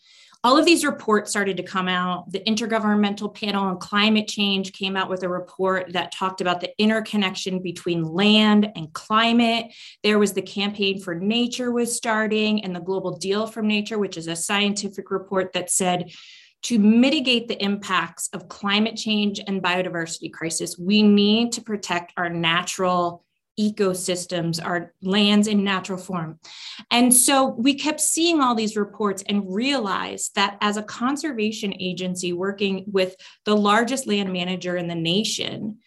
all 0.44 0.58
of 0.58 0.64
these 0.64 0.84
reports 0.84 1.30
started 1.30 1.56
to 1.56 1.62
come 1.62 1.86
out. 1.86 2.30
The 2.32 2.40
Intergovernmental 2.40 3.32
Panel 3.32 3.64
on 3.64 3.78
Climate 3.78 4.26
Change 4.26 4.72
came 4.72 4.96
out 4.96 5.08
with 5.08 5.22
a 5.22 5.28
report 5.28 5.92
that 5.92 6.10
talked 6.10 6.40
about 6.40 6.60
the 6.60 6.72
interconnection 6.78 7.62
between 7.62 8.02
land 8.02 8.70
and 8.74 8.92
climate. 8.92 9.72
There 10.02 10.18
was 10.18 10.32
the 10.32 10.42
Campaign 10.42 11.00
for 11.00 11.14
Nature 11.14 11.70
was 11.70 11.96
starting 11.96 12.64
and 12.64 12.74
the 12.74 12.80
Global 12.80 13.16
Deal 13.16 13.46
from 13.46 13.68
Nature, 13.68 13.98
which 13.98 14.16
is 14.16 14.26
a 14.26 14.34
scientific 14.34 15.12
report 15.12 15.52
that 15.52 15.70
said 15.70 16.10
to 16.62 16.78
mitigate 16.78 17.48
the 17.48 17.62
impacts 17.62 18.28
of 18.32 18.48
climate 18.48 18.96
change 18.96 19.40
and 19.46 19.62
biodiversity 19.62 20.32
crisis, 20.32 20.78
we 20.78 21.02
need 21.02 21.52
to 21.52 21.60
protect 21.60 22.12
our 22.16 22.28
natural 22.28 23.24
ecosystems, 23.58 24.64
our 24.64 24.94
lands 25.02 25.46
in 25.46 25.62
natural 25.62 25.98
form. 25.98 26.38
And 26.90 27.14
so 27.14 27.48
we 27.48 27.74
kept 27.74 28.00
seeing 28.00 28.40
all 28.40 28.54
these 28.54 28.76
reports 28.76 29.22
and 29.28 29.54
realized 29.54 30.34
that 30.34 30.56
as 30.60 30.76
a 30.76 30.82
conservation 30.82 31.74
agency 31.78 32.32
working 32.32 32.84
with 32.86 33.14
the 33.44 33.56
largest 33.56 34.06
land 34.06 34.32
manager 34.32 34.76
in 34.76 34.88
the 34.88 34.94
nation, 34.94 35.78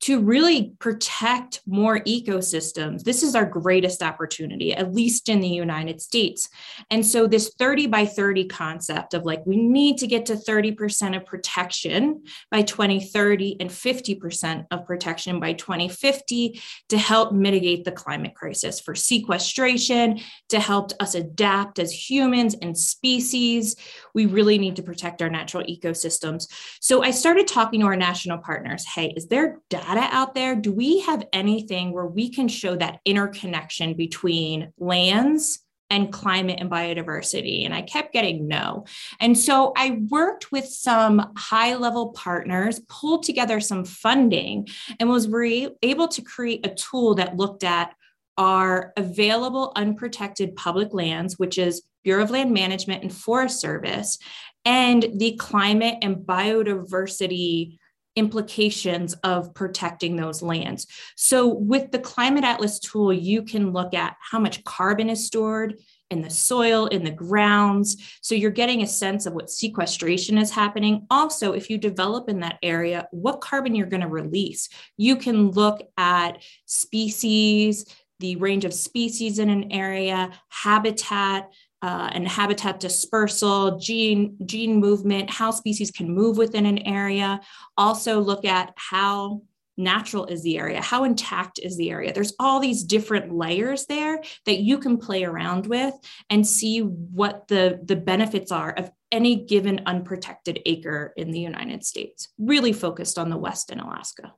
to 0.00 0.18
really 0.18 0.72
protect 0.78 1.60
more 1.66 2.00
ecosystems. 2.00 3.02
This 3.02 3.22
is 3.22 3.34
our 3.34 3.44
greatest 3.44 4.02
opportunity, 4.02 4.72
at 4.72 4.94
least 4.94 5.28
in 5.28 5.40
the 5.40 5.48
United 5.48 6.00
States. 6.00 6.48
And 6.90 7.04
so, 7.04 7.26
this 7.26 7.52
30 7.58 7.86
by 7.86 8.06
30 8.06 8.46
concept 8.48 9.12
of 9.12 9.24
like, 9.24 9.44
we 9.44 9.56
need 9.56 9.98
to 9.98 10.06
get 10.06 10.26
to 10.26 10.34
30% 10.34 11.16
of 11.16 11.26
protection 11.26 12.22
by 12.50 12.62
2030 12.62 13.58
and 13.60 13.68
50% 13.68 14.66
of 14.70 14.86
protection 14.86 15.38
by 15.38 15.52
2050 15.52 16.60
to 16.88 16.98
help 16.98 17.32
mitigate 17.32 17.84
the 17.84 17.92
climate 17.92 18.34
crisis 18.34 18.80
for 18.80 18.94
sequestration, 18.94 20.20
to 20.48 20.60
help 20.60 20.92
us 20.98 21.14
adapt 21.14 21.78
as 21.78 21.92
humans 21.92 22.56
and 22.62 22.76
species. 22.76 23.76
We 24.14 24.24
really 24.24 24.56
need 24.56 24.76
to 24.76 24.82
protect 24.82 25.20
our 25.20 25.30
natural 25.30 25.64
ecosystems. 25.64 26.46
So, 26.80 27.02
I 27.02 27.10
started 27.10 27.46
talking 27.46 27.80
to 27.80 27.86
our 27.86 27.96
national 27.96 28.38
partners 28.38 28.86
hey, 28.86 29.12
is 29.14 29.26
there 29.26 29.58
data? 29.68 29.89
Data 29.94 30.14
out 30.14 30.34
there? 30.34 30.54
Do 30.54 30.72
we 30.72 31.00
have 31.00 31.26
anything 31.32 31.92
where 31.92 32.06
we 32.06 32.30
can 32.30 32.48
show 32.48 32.76
that 32.76 33.00
interconnection 33.04 33.94
between 33.94 34.72
lands 34.78 35.60
and 35.88 36.12
climate 36.12 36.58
and 36.60 36.70
biodiversity? 36.70 37.64
And 37.64 37.74
I 37.74 37.82
kept 37.82 38.12
getting 38.12 38.46
no. 38.46 38.84
And 39.18 39.36
so 39.36 39.72
I 39.76 40.00
worked 40.08 40.52
with 40.52 40.66
some 40.66 41.32
high 41.36 41.74
level 41.74 42.10
partners, 42.10 42.80
pulled 42.88 43.24
together 43.24 43.60
some 43.60 43.84
funding, 43.84 44.68
and 44.98 45.08
was 45.08 45.28
re- 45.28 45.70
able 45.82 46.08
to 46.08 46.22
create 46.22 46.66
a 46.66 46.74
tool 46.74 47.16
that 47.16 47.36
looked 47.36 47.64
at 47.64 47.94
our 48.38 48.92
available 48.96 49.72
unprotected 49.76 50.56
public 50.56 50.94
lands, 50.94 51.38
which 51.38 51.58
is 51.58 51.82
Bureau 52.04 52.22
of 52.22 52.30
Land 52.30 52.52
Management 52.52 53.02
and 53.02 53.12
Forest 53.12 53.60
Service, 53.60 54.18
and 54.64 55.06
the 55.16 55.36
climate 55.36 55.98
and 56.00 56.16
biodiversity 56.16 57.78
implications 58.16 59.14
of 59.24 59.54
protecting 59.54 60.16
those 60.16 60.42
lands. 60.42 60.86
So, 61.16 61.46
with 61.46 61.90
the 61.92 61.98
Climate 61.98 62.44
Atlas 62.44 62.78
tool, 62.78 63.12
you 63.12 63.42
can 63.42 63.72
look 63.72 63.94
at 63.94 64.16
how 64.20 64.38
much 64.38 64.64
carbon 64.64 65.08
is 65.08 65.26
stored 65.26 65.76
in 66.10 66.22
the 66.22 66.30
soil, 66.30 66.86
in 66.86 67.04
the 67.04 67.10
grounds. 67.10 68.18
So, 68.20 68.34
you're 68.34 68.50
getting 68.50 68.82
a 68.82 68.86
sense 68.86 69.26
of 69.26 69.32
what 69.32 69.50
sequestration 69.50 70.38
is 70.38 70.50
happening. 70.50 71.06
Also, 71.10 71.52
if 71.52 71.70
you 71.70 71.78
develop 71.78 72.28
in 72.28 72.40
that 72.40 72.58
area, 72.62 73.06
what 73.12 73.40
carbon 73.40 73.74
you're 73.74 73.86
going 73.86 74.02
to 74.02 74.08
release. 74.08 74.68
You 74.96 75.16
can 75.16 75.50
look 75.50 75.80
at 75.96 76.42
species, 76.66 77.84
the 78.18 78.36
range 78.36 78.64
of 78.64 78.74
species 78.74 79.38
in 79.38 79.48
an 79.48 79.72
area, 79.72 80.30
habitat, 80.48 81.50
uh, 81.82 82.10
and 82.12 82.28
habitat 82.28 82.80
dispersal, 82.80 83.78
gene, 83.78 84.36
gene 84.44 84.76
movement, 84.76 85.30
how 85.30 85.50
species 85.50 85.90
can 85.90 86.10
move 86.10 86.36
within 86.36 86.66
an 86.66 86.78
area. 86.78 87.40
Also 87.76 88.20
look 88.20 88.44
at 88.44 88.72
how 88.76 89.42
natural 89.76 90.26
is 90.26 90.42
the 90.42 90.58
area, 90.58 90.80
how 90.82 91.04
intact 91.04 91.58
is 91.58 91.76
the 91.76 91.90
area. 91.90 92.12
There's 92.12 92.34
all 92.38 92.60
these 92.60 92.84
different 92.84 93.32
layers 93.32 93.86
there 93.86 94.22
that 94.44 94.58
you 94.58 94.78
can 94.78 94.98
play 94.98 95.24
around 95.24 95.66
with 95.66 95.94
and 96.28 96.46
see 96.46 96.80
what 96.80 97.48
the, 97.48 97.80
the 97.82 97.96
benefits 97.96 98.52
are 98.52 98.72
of 98.72 98.90
any 99.10 99.36
given 99.44 99.82
unprotected 99.86 100.60
acre 100.66 101.12
in 101.16 101.30
the 101.30 101.40
United 101.40 101.84
States, 101.84 102.28
really 102.38 102.72
focused 102.72 103.18
on 103.18 103.30
the 103.30 103.38
West 103.38 103.70
and 103.70 103.80
Alaska. 103.80 104.34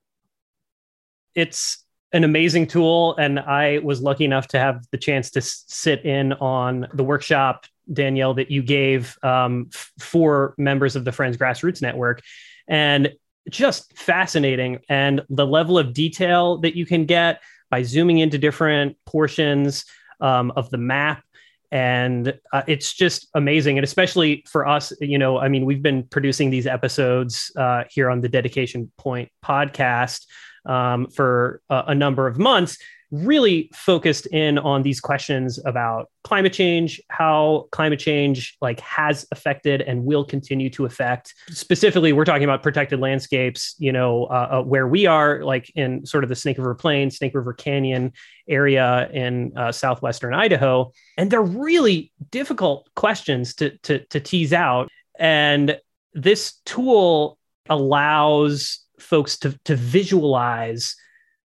It's 1.35 1.85
an 2.13 2.25
amazing 2.25 2.67
tool. 2.67 3.17
And 3.17 3.41
I 3.41 3.79
was 3.79 4.03
lucky 4.03 4.25
enough 4.25 4.49
to 4.49 4.59
have 4.59 4.85
the 4.91 4.99
chance 4.99 5.31
to 5.33 5.41
sit 5.41 6.05
in 6.05 6.33
on 6.35 6.87
the 6.93 7.05
workshop, 7.05 7.67
Danielle, 7.93 8.35
that 8.35 8.51
you 8.51 8.63
gave 8.63 9.17
um, 9.23 9.71
for 9.99 10.55
members 10.59 10.97
of 10.97 11.05
the 11.05 11.13
Friends 11.13 11.37
Grassroots 11.37 11.83
Network. 11.83 12.23
And 12.69 13.13
just 13.51 13.97
fascinating. 13.99 14.79
And 14.89 15.23
the 15.29 15.47
level 15.47 15.79
of 15.79 15.93
detail 15.93 16.59
that 16.59 16.77
you 16.77 16.87
can 16.87 17.07
get 17.07 17.43
by 17.71 17.83
zooming 17.83 18.19
into 18.19 18.39
different 18.39 18.97
portions 19.07 19.85
um, 20.21 20.53
of 20.55 20.71
the 20.71 20.79
map 20.79 21.25
and 21.73 22.39
uh, 22.53 22.63
it's 22.69 22.93
just 22.93 23.29
amazing 23.35 23.79
and 23.79 23.85
especially 23.85 24.45
for 24.47 24.69
us 24.69 24.93
you 25.01 25.19
know 25.19 25.39
i 25.39 25.49
mean 25.49 25.65
we've 25.65 25.83
been 25.83 26.05
producing 26.05 26.51
these 26.51 26.67
episodes 26.67 27.51
uh, 27.57 27.83
here 27.91 28.11
on 28.11 28.21
the 28.21 28.29
dedication 28.29 28.93
point 28.99 29.31
podcast 29.43 30.27
um, 30.67 31.09
for 31.09 31.61
a, 31.71 31.85
a 31.89 31.95
number 31.95 32.27
of 32.27 32.39
months 32.39 32.79
really 33.11 33.71
focused 33.75 34.25
in 34.29 34.57
on 34.57 34.83
these 34.83 34.99
questions 34.99 35.61
about 35.67 36.11
climate 36.25 36.53
change 36.53 36.99
how 37.09 37.69
climate 37.71 37.99
change 37.99 38.57
like 38.63 38.81
has 38.81 39.27
affected 39.33 39.83
and 39.83 40.03
will 40.03 40.25
continue 40.25 40.71
to 40.71 40.87
affect 40.87 41.35
specifically 41.51 42.15
we're 42.15 42.25
talking 42.25 42.45
about 42.45 42.63
protected 42.63 43.01
landscapes 43.01 43.75
you 43.79 43.93
know 43.93 44.25
uh, 44.25 44.49
uh, 44.53 44.63
where 44.63 44.89
we 44.89 45.05
are 45.05 45.45
like 45.45 45.71
in 45.75 46.07
sort 46.07 46.25
of 46.25 46.31
the 46.31 46.35
snake 46.35 46.57
river 46.57 46.75
plain 46.75 47.11
snake 47.11 47.35
river 47.35 47.53
canyon 47.53 48.11
area 48.49 49.09
in 49.13 49.53
uh, 49.57 49.73
southwestern 49.73 50.35
idaho. 50.35 50.91
And 51.17 51.31
they're 51.31 51.43
really 51.43 52.13
difficult 52.31 52.89
questions 52.95 53.55
to, 53.57 53.77
to 53.79 54.01
to 54.07 54.21
tease 54.21 54.53
out. 54.53 54.89
And 55.19 55.79
this 56.15 56.55
tool 56.65 57.39
allows 57.69 58.82
folks 59.03 59.39
to 59.39 59.59
to 59.65 59.77
visualize 59.77 60.97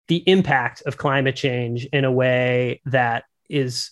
the 0.08 0.22
impact 0.28 0.82
of 0.86 0.96
climate 0.96 1.36
change 1.36 1.86
in 1.86 2.04
a 2.04 2.12
way 2.12 2.80
that 2.86 3.24
is 3.48 3.90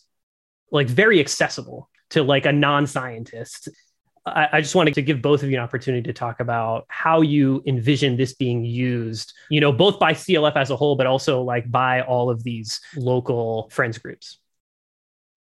like 0.71 0.89
very 0.89 1.21
accessible 1.21 1.89
to 2.11 2.23
like 2.23 2.47
a 2.47 2.53
non-scientist. 2.53 3.69
I, 4.27 4.49
I, 4.53 4.61
just 4.61 4.75
wanted 4.75 4.95
to 4.95 5.03
give 5.03 5.23
both 5.23 5.43
of 5.43 5.51
you 5.51 5.57
an 5.57 5.63
opportunity 5.63 6.03
to 6.03 6.13
talk 6.13 6.41
about 6.41 6.85
how 6.89 7.23
you 7.23 7.63
envision 7.67 8.17
this 8.17 8.35
being 8.35 8.67
used 8.67 9.33
you 9.49 9.63
know 9.63 9.73
both 9.73 9.99
by 9.99 10.13
clf 10.13 10.55
as 10.57 10.69
a 10.69 10.77
whole 10.77 10.95
but 10.95 11.07
also 11.07 11.41
like 11.41 11.71
by 11.71 12.03
all 12.03 12.29
of 12.29 12.45
these 12.45 12.83
local 12.97 13.71
friends 13.71 13.97
groups 13.97 14.40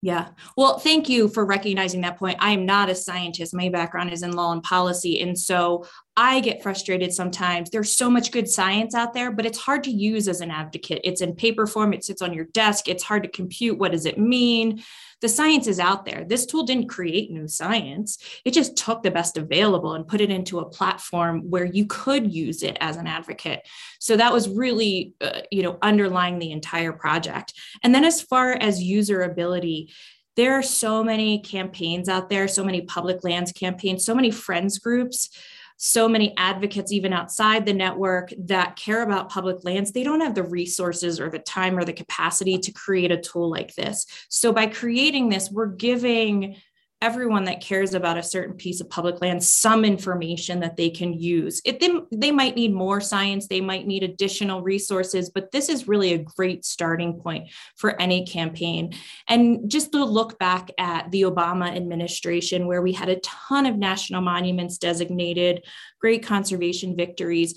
yeah. 0.01 0.29
Well, 0.55 0.77
thank 0.77 1.09
you 1.09 1.27
for 1.27 1.43
recognizing 1.43 2.01
that 2.01 2.19
point. 2.19 2.37
I 2.39 2.51
am 2.51 2.67
not 2.67 2.89
a 2.89 2.95
scientist. 2.95 3.53
My 3.55 3.69
background 3.69 4.13
is 4.13 4.21
in 4.21 4.33
law 4.33 4.51
and 4.51 4.61
policy. 4.61 5.19
And 5.21 5.37
so 5.37 5.87
I 6.15 6.39
get 6.39 6.61
frustrated 6.61 7.13
sometimes. 7.13 7.71
There's 7.71 7.91
so 7.91 8.07
much 8.09 8.31
good 8.31 8.47
science 8.47 8.93
out 8.93 9.13
there, 9.13 9.31
but 9.31 9.45
it's 9.47 9.57
hard 9.57 9.83
to 9.85 9.91
use 9.91 10.27
as 10.27 10.41
an 10.41 10.51
advocate. 10.51 11.01
It's 11.03 11.21
in 11.21 11.35
paper 11.35 11.65
form, 11.65 11.93
it 11.93 12.03
sits 12.03 12.21
on 12.21 12.33
your 12.33 12.45
desk. 12.45 12.87
It's 12.87 13.03
hard 13.03 13.23
to 13.23 13.29
compute. 13.29 13.79
What 13.79 13.91
does 13.91 14.05
it 14.05 14.19
mean? 14.19 14.83
The 15.21 15.29
science 15.29 15.67
is 15.67 15.79
out 15.79 16.05
there. 16.05 16.23
This 16.25 16.45
tool 16.45 16.63
didn't 16.63 16.89
create 16.89 17.31
new 17.31 17.47
science. 17.47 18.17
It 18.45 18.51
just 18.51 18.77
took 18.77 19.03
the 19.03 19.11
best 19.11 19.37
available 19.37 19.93
and 19.93 20.07
put 20.07 20.21
it 20.21 20.29
into 20.29 20.59
a 20.59 20.69
platform 20.69 21.49
where 21.49 21.65
you 21.65 21.85
could 21.87 22.31
use 22.31 22.63
it 22.63 22.77
as 22.79 22.97
an 22.97 23.07
advocate. 23.07 23.67
So 23.99 24.15
that 24.17 24.33
was 24.33 24.47
really, 24.47 25.13
uh, 25.21 25.41
you 25.51 25.63
know, 25.63 25.77
underlying 25.81 26.39
the 26.39 26.51
entire 26.51 26.93
project. 26.93 27.53
And 27.83 27.93
then 27.95 28.05
as 28.05 28.21
far 28.21 28.53
as 28.53 28.83
userability, 28.83 29.91
there 30.35 30.53
are 30.53 30.63
so 30.63 31.03
many 31.03 31.39
campaigns 31.39 32.07
out 32.07 32.29
there, 32.29 32.47
so 32.47 32.63
many 32.63 32.81
public 32.81 33.23
lands 33.23 33.51
campaigns, 33.51 34.05
so 34.05 34.13
many 34.13 34.29
friends 34.29 34.77
groups 34.77 35.29
so 35.77 36.09
many 36.09 36.35
advocates, 36.37 36.91
even 36.91 37.13
outside 37.13 37.65
the 37.65 37.73
network, 37.73 38.33
that 38.39 38.75
care 38.75 39.03
about 39.03 39.29
public 39.29 39.63
lands, 39.63 39.91
they 39.91 40.03
don't 40.03 40.21
have 40.21 40.35
the 40.35 40.43
resources 40.43 41.19
or 41.19 41.29
the 41.29 41.39
time 41.39 41.77
or 41.77 41.85
the 41.85 41.93
capacity 41.93 42.57
to 42.57 42.71
create 42.71 43.11
a 43.11 43.21
tool 43.21 43.49
like 43.49 43.73
this. 43.75 44.05
So 44.27 44.51
by 44.51 44.67
creating 44.67 45.29
this, 45.29 45.51
we're 45.51 45.67
giving 45.67 46.57
everyone 47.01 47.43
that 47.43 47.61
cares 47.61 47.93
about 47.93 48.17
a 48.17 48.23
certain 48.23 48.55
piece 48.55 48.81
of 48.81 48.89
public 48.89 49.21
land 49.21 49.43
some 49.43 49.85
information 49.85 50.59
that 50.61 50.75
they 50.75 50.89
can 50.89 51.13
use. 51.13 51.61
It, 51.63 51.79
they, 51.79 51.91
they 52.11 52.31
might 52.31 52.55
need 52.55 52.73
more 52.73 52.99
science, 52.99 53.47
they 53.47 53.61
might 53.61 53.85
need 53.85 54.01
additional 54.01 54.63
resources, 54.63 55.29
but 55.29 55.51
this 55.51 55.69
is 55.69 55.87
really 55.87 56.13
a 56.13 56.17
great 56.17 56.65
starting 56.65 57.19
point 57.19 57.49
for 57.75 57.99
any 58.01 58.25
campaign. 58.25 58.95
And 59.27 59.69
just 59.69 59.91
to 59.91 60.03
look 60.03 60.39
back 60.39 60.71
at 60.79 61.11
the 61.11 61.23
Obama 61.23 61.75
administration, 61.75 62.65
where 62.65 62.81
we 62.81 62.93
had 62.93 63.09
a 63.09 63.19
ton 63.19 63.67
of 63.67 63.77
national 63.77 64.21
monuments 64.21 64.79
designated, 64.79 65.63
great 66.01 66.25
conservation 66.25 66.95
victories, 66.95 67.53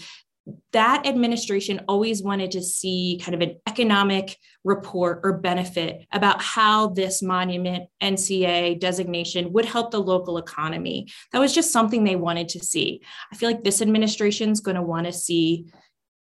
that 0.72 1.06
administration 1.06 1.80
always 1.88 2.22
wanted 2.22 2.52
to 2.52 2.62
see 2.62 3.20
kind 3.22 3.34
of 3.34 3.40
an 3.40 3.56
economic 3.68 4.36
report 4.64 5.20
or 5.22 5.38
benefit 5.38 6.06
about 6.12 6.40
how 6.40 6.88
this 6.88 7.22
monument 7.22 7.88
NCA 8.02 8.78
designation 8.80 9.52
would 9.52 9.64
help 9.64 9.90
the 9.90 10.00
local 10.00 10.38
economy. 10.38 11.08
That 11.32 11.40
was 11.40 11.54
just 11.54 11.72
something 11.72 12.04
they 12.04 12.16
wanted 12.16 12.48
to 12.50 12.60
see. 12.60 13.02
I 13.32 13.36
feel 13.36 13.50
like 13.50 13.64
this 13.64 13.82
administration 13.82 14.50
is 14.50 14.60
going 14.60 14.76
to 14.76 14.82
want 14.82 15.06
to 15.06 15.12
see 15.12 15.66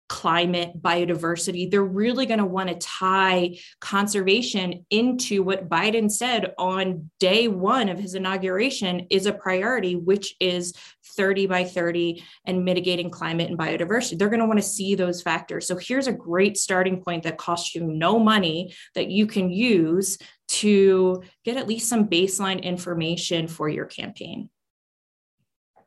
climate, 0.08 0.80
biodiversity. 0.80 1.70
They're 1.70 1.84
really 1.84 2.26
going 2.26 2.38
to 2.38 2.46
want 2.46 2.70
to 2.70 2.74
tie 2.76 3.58
conservation 3.80 4.86
into 4.90 5.42
what 5.42 5.68
Biden 5.68 6.10
said 6.10 6.54
on 6.58 7.10
day 7.20 7.46
one 7.48 7.88
of 7.88 7.98
his 7.98 8.14
inauguration 8.14 9.06
is 9.10 9.26
a 9.26 9.32
priority, 9.32 9.96
which 9.96 10.34
is 10.40 10.72
30 11.16 11.46
by 11.46 11.64
30 11.64 12.22
and 12.44 12.64
mitigating 12.64 13.10
climate 13.10 13.48
and 13.48 13.58
biodiversity. 13.58 14.18
They're 14.18 14.28
going 14.28 14.40
to 14.40 14.46
want 14.46 14.58
to 14.58 14.66
see 14.66 14.94
those 14.94 15.22
factors. 15.22 15.66
So 15.66 15.76
here's 15.76 16.06
a 16.06 16.12
great 16.12 16.56
starting 16.56 17.02
point 17.02 17.22
that 17.24 17.38
costs 17.38 17.74
you 17.74 17.82
no 17.82 18.18
money 18.18 18.74
that 18.94 19.10
you 19.10 19.26
can 19.26 19.50
use 19.50 20.18
to 20.48 21.22
get 21.44 21.56
at 21.56 21.68
least 21.68 21.88
some 21.88 22.08
baseline 22.08 22.62
information 22.62 23.48
for 23.48 23.68
your 23.68 23.84
campaign. 23.84 24.48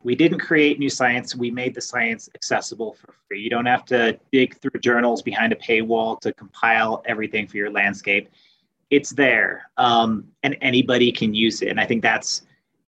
We 0.03 0.15
didn't 0.15 0.39
create 0.39 0.79
new 0.79 0.89
science. 0.89 1.35
We 1.35 1.51
made 1.51 1.75
the 1.75 1.81
science 1.81 2.27
accessible 2.33 2.93
for 2.93 3.13
free. 3.27 3.41
You 3.41 3.49
don't 3.49 3.67
have 3.67 3.85
to 3.85 4.19
dig 4.31 4.57
through 4.57 4.79
journals 4.81 5.21
behind 5.21 5.53
a 5.53 5.55
paywall 5.55 6.19
to 6.21 6.33
compile 6.33 7.03
everything 7.05 7.47
for 7.47 7.57
your 7.57 7.69
landscape. 7.69 8.29
It's 8.89 9.11
there 9.11 9.69
um, 9.77 10.25
and 10.43 10.57
anybody 10.61 11.11
can 11.11 11.33
use 11.33 11.61
it. 11.61 11.69
And 11.69 11.79
i 11.79 11.85
think 11.85 12.01
that's 12.01 12.43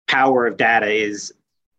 power 0.09 0.47
of 0.47 0.57
data 0.57 0.91
is 0.91 1.33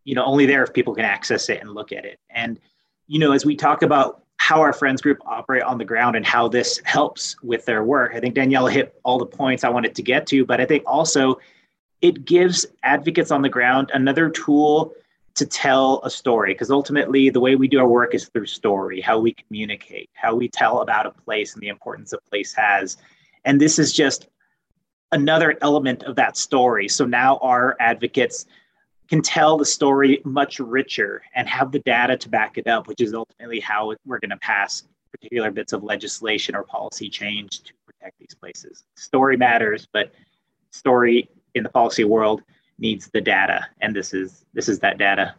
you 0.04 0.16
know 0.16 0.26
only 0.26 0.46
there 0.46 0.64
if 0.64 0.74
people 0.74 0.94
can 0.94 1.06
access 1.06 1.50
it 1.50 1.62
and 1.62 1.72
look 1.72 1.92
at 1.92 2.06
it. 2.06 2.20
And 2.30 2.60
you 3.08 3.20
know 3.20 3.32
as 3.32 3.46
we 3.46 3.56
talk 3.56 3.82
about 3.82 4.24
how 4.38 4.60
our 4.60 4.74
friends 4.74 5.02
group 5.02 5.20
operate 5.26 5.64
on 5.64 5.78
the 5.78 5.86
ground 5.86 6.16
and 6.16 6.26
how 6.26 6.48
this 6.48 6.82
helps 6.84 7.42
with 7.44 7.64
their 7.66 7.84
work 7.84 8.14
i 8.14 8.20
think 8.20 8.34
danielle 8.34 8.68
hit 8.68 9.00
all 9.04 9.18
the 9.18 9.26
points 9.26 9.64
i 9.64 9.70
wanted 9.70 9.94
to 9.94 10.02
get 10.02 10.26
to 10.26 10.44
but 10.44 10.60
i 10.60 10.66
think 10.66 10.84
also 10.86 11.40
it 12.02 12.26
gives 12.26 12.66
advocates 12.82 13.32
on 13.32 13.42
the 13.42 13.48
ground 13.48 13.92
another 13.94 14.30
tool 14.30 14.94
to 15.36 15.46
tell 15.46 16.02
a 16.04 16.10
story 16.10 16.54
because 16.54 16.70
ultimately 16.70 17.30
the 17.30 17.40
way 17.40 17.56
we 17.56 17.68
do 17.68 17.80
our 17.80 17.88
work 17.88 18.14
is 18.14 18.28
through 18.28 18.46
story 18.46 19.02
how 19.02 19.20
we 19.20 19.34
communicate 19.34 20.10
how 20.14 20.36
we 20.36 20.48
tell 20.48 20.82
about 20.82 21.06
a 21.06 21.12
place 21.12 21.54
and 21.54 21.62
the 21.62 21.68
importance 21.70 22.14
a 22.14 22.18
place 22.30 22.54
has. 22.54 22.98
And 23.46 23.60
this 23.60 23.80
is 23.80 23.92
just 23.92 24.28
another 25.12 25.58
element 25.62 26.04
of 26.04 26.16
that 26.16 26.38
story. 26.38 26.88
So 26.88 27.06
now 27.06 27.38
our 27.38 27.76
advocates 27.80 28.46
can 29.10 29.22
tell 29.22 29.58
the 29.58 29.66
story 29.66 30.22
much 30.24 30.60
richer 30.60 31.22
and 31.36 31.48
have 31.48 31.72
the 31.72 31.80
data 31.80 32.18
to 32.18 32.30
back 32.30 32.58
it 32.58 32.68
up 32.68 32.88
which 32.88 33.02
is 33.02 33.14
ultimately 33.14 33.60
how 33.60 33.94
we're 34.06 34.20
going 34.20 34.30
to 34.30 34.38
pass 34.38 34.84
particular 35.12 35.52
bits 35.52 35.74
of 35.74 35.84
legislation 35.84 36.56
or 36.56 36.64
policy 36.64 37.10
change 37.10 37.62
to 37.62 37.74
protect 37.86 38.18
these 38.20 38.36
places. 38.40 38.84
Story 38.96 39.38
matters 39.38 39.88
but 39.92 40.12
story 40.72 41.30
in 41.54 41.64
the 41.64 41.70
policy 41.70 42.04
world 42.04 42.42
needs 42.80 43.10
the 43.14 43.22
data 43.22 43.68
and 43.82 43.96
this 43.96 44.14
is 44.14 44.46
this 44.54 44.68
is 44.68 44.80
that 44.80 44.98
data. 44.98 45.36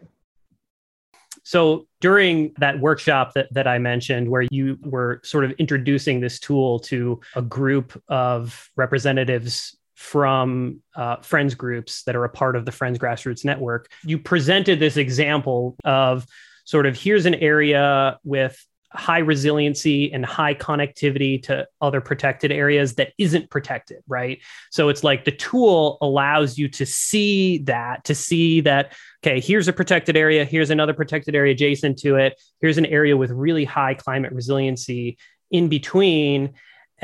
So 1.45 1.87
during 2.01 2.55
that 2.59 2.81
workshop 2.81 3.35
that, 3.35 3.53
that 3.53 3.69
I 3.69 3.79
mentioned, 3.79 4.31
where 4.31 4.47
you 4.51 4.79
were 4.83 5.21
sort 5.23 5.45
of 5.45 5.53
introducing 5.53 6.21
this 6.21 6.41
tool 6.41 6.79
to 6.81 7.21
a 7.37 7.43
group 7.43 8.03
of 8.09 8.71
representatives 8.77 9.77
from 10.05 10.83
uh, 10.95 11.17
friends 11.17 11.55
groups 11.55 12.03
that 12.03 12.15
are 12.15 12.25
a 12.25 12.29
part 12.29 12.57
of 12.57 12.67
the 12.67 12.71
Friends 12.71 12.99
Grassroots 12.99 13.43
Network, 13.43 13.91
you 14.05 14.19
presented 14.19 14.79
this 14.79 14.99
example 14.99 15.77
of 15.83 16.27
sort 16.67 16.85
of 16.85 16.95
here's 16.95 17.25
an 17.25 17.35
area 17.35 18.19
with 18.23 18.63
high 18.93 19.19
resiliency 19.19 20.13
and 20.13 20.25
high 20.25 20.55
connectivity 20.55 21.43
to 21.45 21.67
other 21.81 22.03
protected 22.03 22.53
areas 22.53 22.97
that 22.97 23.13
isn't 23.17 23.49
protected, 23.49 24.03
right? 24.07 24.41
So 24.71 24.91
it's 24.91 25.03
like 25.03 25.25
the 25.25 25.33
tool 25.33 25.97
allows 26.03 26.59
you 26.59 26.69
to 26.69 26.85
see 26.85 27.59
that, 27.65 28.05
to 28.05 28.15
see 28.15 28.61
that, 28.61 28.93
okay, 29.25 29.41
here's 29.41 29.69
a 29.69 29.73
protected 29.73 30.19
area, 30.19 30.45
here's 30.45 30.71
another 30.71 30.93
protected 30.93 31.35
area 31.35 31.53
adjacent 31.55 31.99
to 32.01 32.17
it, 32.17 32.41
here's 32.61 32.79
an 32.79 32.87
area 32.87 33.17
with 33.17 33.31
really 33.31 33.65
high 33.65 33.95
climate 33.95 34.33
resiliency 34.33 35.17
in 35.51 35.69
between 35.69 36.53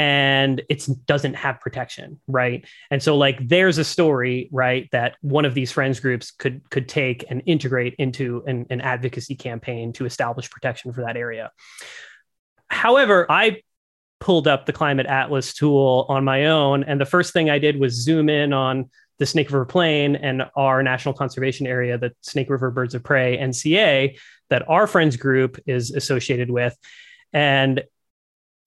and 0.01 0.63
it 0.71 0.87
doesn't 1.05 1.35
have 1.35 1.61
protection 1.61 2.19
right? 2.27 2.65
And 2.91 3.03
so 3.03 3.19
like 3.19 3.47
there's 3.47 3.77
a 3.77 3.85
story 3.85 4.49
right 4.51 4.89
that 4.93 5.17
one 5.21 5.45
of 5.45 5.53
these 5.53 5.71
friends 5.71 6.01
groups 6.01 6.31
could 6.31 6.69
could 6.71 6.89
take 6.89 7.25
and 7.29 7.43
integrate 7.45 7.97
into 7.99 8.43
an, 8.47 8.67
an 8.71 8.81
advocacy 8.81 9.35
campaign 9.35 9.93
to 9.95 10.07
establish 10.07 10.49
protection 10.49 10.95
for 10.95 11.03
that 11.03 11.17
area. 11.17 11.51
However 12.69 13.27
i 13.29 13.63
pulled 14.21 14.47
up 14.49 14.67
the 14.67 14.73
climate 14.73 15.07
atlas 15.07 15.53
tool 15.55 16.07
on 16.09 16.25
my 16.25 16.47
own 16.47 16.85
and 16.85 17.01
the 17.01 17.07
first 17.07 17.33
thing 17.33 17.49
i 17.49 17.59
did 17.59 17.81
was 17.81 17.95
zoom 17.95 18.29
in 18.29 18.53
on 18.53 18.91
the 19.19 19.25
snake 19.27 19.51
river 19.51 19.65
plain 19.65 20.15
and 20.15 20.45
our 20.57 20.83
national 20.83 21.15
conservation 21.15 21.67
area 21.67 21.97
the 21.97 22.13
snake 22.21 22.51
river 22.51 22.71
birds 22.71 22.95
of 22.95 23.03
prey 23.03 23.39
nca 23.39 24.15
that 24.51 24.69
our 24.69 24.87
friends 24.87 25.17
group 25.17 25.59
is 25.67 25.93
associated 25.93 26.51
with. 26.51 26.77
And 27.33 27.85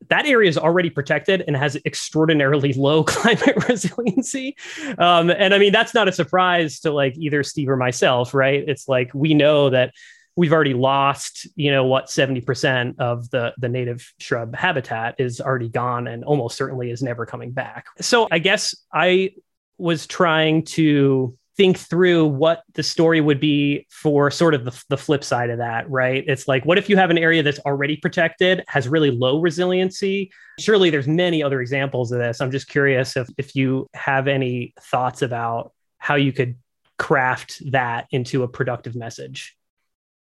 that 0.09 0.25
area 0.25 0.49
is 0.49 0.57
already 0.57 0.89
protected 0.89 1.43
and 1.47 1.55
has 1.55 1.77
extraordinarily 1.85 2.73
low 2.73 3.03
climate 3.03 3.67
resiliency. 3.67 4.55
Um, 4.97 5.29
and 5.29 5.53
I 5.53 5.57
mean, 5.57 5.71
that's 5.71 5.93
not 5.93 6.07
a 6.07 6.11
surprise 6.11 6.79
to 6.81 6.91
like 6.91 7.17
either 7.17 7.43
Steve 7.43 7.69
or 7.69 7.77
myself, 7.77 8.33
right? 8.33 8.63
It's 8.67 8.87
like 8.87 9.11
we 9.13 9.33
know 9.33 9.69
that 9.69 9.93
we've 10.35 10.53
already 10.53 10.73
lost, 10.73 11.47
you 11.55 11.71
know, 11.71 11.85
what 11.85 12.07
70% 12.07 12.99
of 12.99 13.29
the, 13.29 13.53
the 13.57 13.69
native 13.69 14.11
shrub 14.19 14.55
habitat 14.55 15.15
is 15.19 15.39
already 15.39 15.69
gone 15.69 16.07
and 16.07 16.23
almost 16.23 16.57
certainly 16.57 16.89
is 16.89 17.03
never 17.03 17.25
coming 17.25 17.51
back. 17.51 17.85
So 18.01 18.27
I 18.31 18.39
guess 18.39 18.75
I 18.91 19.31
was 19.77 20.07
trying 20.07 20.65
to 20.65 21.37
think 21.55 21.77
through 21.77 22.25
what 22.25 22.63
the 22.73 22.83
story 22.83 23.21
would 23.21 23.39
be 23.39 23.85
for 23.89 24.31
sort 24.31 24.53
of 24.53 24.65
the, 24.65 24.83
the 24.89 24.97
flip 24.97 25.23
side 25.23 25.49
of 25.49 25.59
that, 25.59 25.89
right? 25.89 26.23
It's 26.27 26.47
like, 26.47 26.65
what 26.65 26.77
if 26.77 26.89
you 26.89 26.97
have 26.97 27.11
an 27.11 27.17
area 27.17 27.43
that's 27.43 27.59
already 27.59 27.97
protected, 27.97 28.63
has 28.67 28.87
really 28.87 29.11
low 29.11 29.39
resiliency? 29.39 30.31
Surely 30.59 30.89
there's 30.89 31.07
many 31.07 31.43
other 31.43 31.61
examples 31.61 32.11
of 32.11 32.19
this. 32.19 32.41
I'm 32.41 32.51
just 32.51 32.67
curious 32.67 33.15
if, 33.15 33.27
if 33.37 33.55
you 33.55 33.87
have 33.93 34.27
any 34.27 34.73
thoughts 34.81 35.21
about 35.21 35.73
how 35.97 36.15
you 36.15 36.33
could 36.33 36.55
craft 36.97 37.61
that 37.71 38.07
into 38.11 38.43
a 38.43 38.47
productive 38.47 38.95
message. 38.95 39.55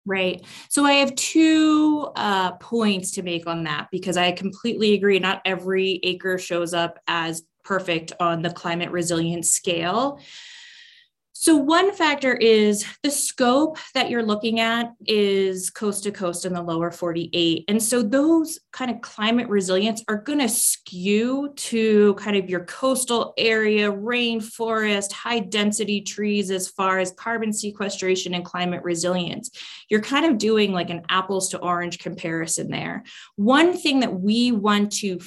Right. 0.07 0.43
So 0.71 0.87
I 0.87 0.95
have 0.95 1.15
two 1.17 2.11
uh, 2.17 2.53
points 2.53 3.11
to 3.13 3.23
make 3.23 3.47
on 3.47 3.65
that 3.65 3.89
because 3.93 4.17
I 4.17 4.33
completely 4.33 4.95
agree. 4.95 5.19
Not 5.19 5.43
every 5.45 6.01
acre 6.03 6.39
shows 6.39 6.73
up 6.73 6.99
as 7.07 7.43
perfect 7.65 8.13
on 8.19 8.41
the 8.41 8.51
climate 8.51 8.91
resilience 8.91 9.51
scale. 9.51 10.21
So, 11.41 11.55
one 11.55 11.93
factor 11.93 12.35
is 12.35 12.85
the 13.05 13.13
scope 13.13 13.79
that 13.95 14.11
you're 14.11 14.25
looking 14.25 14.59
at 14.59 14.93
is 15.07 15.71
coast 15.71 16.03
to 16.03 16.11
coast 16.11 16.45
in 16.45 16.53
the 16.53 16.61
lower 16.61 16.91
48. 16.91 17.65
And 17.69 17.81
so, 17.81 18.03
those 18.03 18.59
kind 18.73 18.91
of 18.91 19.01
climate 19.03 19.49
resilience 19.49 20.03
are 20.09 20.21
going 20.21 20.41
to 20.41 20.49
skew 20.49 21.53
to 21.55 22.15
kind 22.15 22.37
of 22.37 22.51
your 22.51 22.65
coastal 22.65 23.35
area, 23.39 23.89
rainforest, 23.89 25.13
high 25.13 25.39
density 25.39 26.01
trees 26.01 26.51
as 26.51 26.67
far 26.67 26.99
as 26.99 27.13
carbon 27.13 27.53
sequestration 27.53 28.35
and 28.35 28.45
climate 28.45 28.83
resilience. 28.83 29.53
You're 29.89 30.03
kind 30.03 30.27
of 30.27 30.39
doing 30.39 30.73
like 30.73 30.91
an 30.91 31.03
apples 31.09 31.51
to 31.51 31.59
orange 31.59 32.01
comparison 32.01 32.69
there. 32.69 33.05
One 33.37 33.77
thing 33.77 34.01
that 34.01 34.13
we 34.13 34.51
want 34.51 34.91
to 34.95 35.21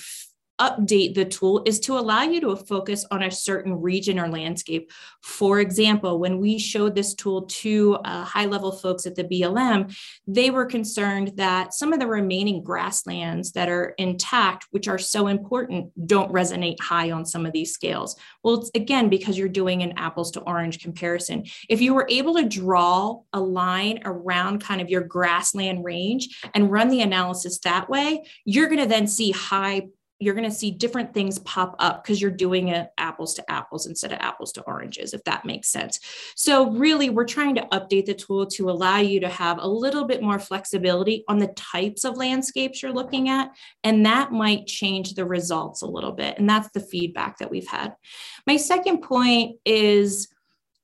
update 0.61 1.15
the 1.15 1.25
tool 1.25 1.63
is 1.65 1.79
to 1.81 1.97
allow 1.97 2.21
you 2.21 2.39
to 2.39 2.55
focus 2.55 3.03
on 3.09 3.23
a 3.23 3.31
certain 3.31 3.81
region 3.81 4.19
or 4.19 4.27
landscape. 4.27 4.91
For 5.23 5.59
example, 5.59 6.19
when 6.19 6.39
we 6.39 6.59
showed 6.59 6.93
this 6.93 7.15
tool 7.15 7.43
to 7.63 7.95
uh, 8.05 8.23
high 8.23 8.45
level 8.45 8.71
folks 8.71 9.07
at 9.07 9.15
the 9.15 9.23
BLM, 9.23 9.97
they 10.27 10.51
were 10.51 10.65
concerned 10.65 11.33
that 11.37 11.73
some 11.73 11.93
of 11.93 11.99
the 11.99 12.05
remaining 12.05 12.63
grasslands 12.63 13.53
that 13.53 13.69
are 13.69 13.95
intact, 13.97 14.67
which 14.69 14.87
are 14.87 14.99
so 14.99 15.27
important, 15.27 15.91
don't 16.07 16.31
resonate 16.31 16.79
high 16.79 17.09
on 17.09 17.25
some 17.25 17.45
of 17.45 17.53
these 17.53 17.73
scales. 17.73 18.15
Well, 18.43 18.59
it's 18.59 18.71
again 18.75 19.09
because 19.09 19.37
you're 19.37 19.49
doing 19.49 19.81
an 19.81 19.93
apples 19.97 20.31
to 20.31 20.41
orange 20.41 20.83
comparison. 20.83 21.45
If 21.69 21.81
you 21.81 21.95
were 21.95 22.07
able 22.09 22.35
to 22.35 22.47
draw 22.47 23.21
a 23.33 23.39
line 23.39 24.01
around 24.05 24.63
kind 24.63 24.79
of 24.79 24.89
your 24.89 25.01
grassland 25.01 25.83
range 25.83 26.39
and 26.53 26.71
run 26.71 26.89
the 26.89 27.01
analysis 27.01 27.59
that 27.59 27.89
way, 27.89 28.23
you're 28.45 28.67
going 28.67 28.79
to 28.79 28.87
then 28.87 29.07
see 29.07 29.31
high 29.31 29.87
you're 30.21 30.35
going 30.35 30.49
to 30.49 30.55
see 30.55 30.71
different 30.71 31.13
things 31.13 31.39
pop 31.39 31.75
up 31.79 32.03
because 32.03 32.21
you're 32.21 32.31
doing 32.31 32.69
it 32.69 32.91
apples 32.97 33.33
to 33.33 33.51
apples 33.51 33.87
instead 33.87 34.11
of 34.11 34.19
apples 34.19 34.51
to 34.53 34.61
oranges, 34.61 35.13
if 35.13 35.23
that 35.23 35.45
makes 35.45 35.69
sense. 35.69 35.99
So, 36.35 36.71
really, 36.71 37.09
we're 37.09 37.25
trying 37.25 37.55
to 37.55 37.67
update 37.71 38.05
the 38.05 38.13
tool 38.13 38.45
to 38.45 38.69
allow 38.69 38.97
you 38.97 39.19
to 39.19 39.29
have 39.29 39.57
a 39.59 39.67
little 39.67 40.05
bit 40.05 40.21
more 40.21 40.39
flexibility 40.39 41.23
on 41.27 41.39
the 41.39 41.53
types 41.55 42.03
of 42.03 42.17
landscapes 42.17 42.81
you're 42.81 42.93
looking 42.93 43.29
at. 43.29 43.49
And 43.83 44.05
that 44.05 44.31
might 44.31 44.67
change 44.67 45.15
the 45.15 45.25
results 45.25 45.81
a 45.81 45.87
little 45.87 46.11
bit. 46.11 46.37
And 46.37 46.49
that's 46.49 46.69
the 46.71 46.79
feedback 46.79 47.39
that 47.39 47.51
we've 47.51 47.67
had. 47.67 47.95
My 48.45 48.57
second 48.57 49.01
point 49.01 49.57
is 49.65 50.30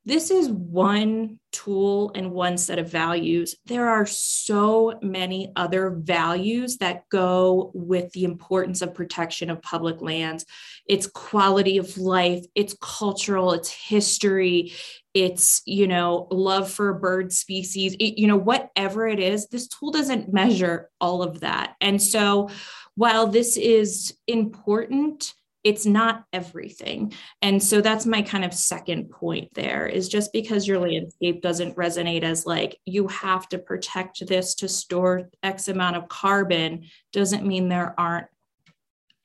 this 0.08 0.32
is 0.32 0.50
one 0.50 1.38
tool 1.52 2.14
and 2.16 2.32
one 2.32 2.58
set 2.58 2.80
of 2.80 2.90
values. 2.90 3.56
There 3.66 3.90
are 3.90 4.06
so 4.06 4.98
many 5.02 5.52
other 5.58 5.90
values 5.90 6.78
that 6.78 7.10
go 7.10 7.72
with 7.74 8.14
the 8.14 8.24
importance 8.24 8.82
of 8.82 8.94
protection 8.94 9.50
of 9.50 9.62
public 9.62 10.02
lands. 10.02 10.46
It's 10.88 11.08
quality 11.08 11.78
of 11.78 11.98
life, 11.98 12.46
it's 12.56 12.74
cultural, 12.80 13.52
it's 13.52 13.70
history, 13.70 14.72
it's 15.14 15.62
you 15.66 15.88
know 15.88 16.28
love 16.32 16.70
for 16.72 16.94
bird 16.94 17.34
species 17.34 17.96
it, 17.96 18.20
you 18.20 18.28
know 18.28 18.38
whatever 18.38 19.08
it 19.08 19.20
is 19.20 19.48
this 19.48 19.68
tool 19.68 19.90
doesn't 19.90 20.32
measure 20.32 20.92
all 21.02 21.24
of 21.24 21.40
that 21.40 21.76
and 21.82 22.00
so 22.00 22.50
while 22.94 23.26
this 23.26 23.58
is 23.58 24.16
important 24.28 25.34
it's 25.68 25.86
not 25.86 26.24
everything. 26.32 27.12
And 27.42 27.62
so 27.62 27.82
that's 27.82 28.06
my 28.06 28.22
kind 28.22 28.46
of 28.46 28.54
second 28.54 29.10
point 29.10 29.54
there 29.54 29.86
is 29.86 30.08
just 30.08 30.32
because 30.32 30.66
your 30.66 30.80
landscape 30.80 31.42
doesn't 31.42 31.76
resonate 31.76 32.24
as 32.24 32.46
like 32.46 32.80
you 32.86 33.10
have 33.10 33.50
to 33.50 33.60
protect 33.60 34.26
this 34.26 34.56
to 34.56 34.70
store 34.70 35.30
X 35.44 35.68
amount 35.68 35.98
of 35.98 36.08
carbon 36.08 36.86
doesn't 37.12 37.46
mean 37.46 37.68
there 37.68 37.94
aren't 38.00 38.28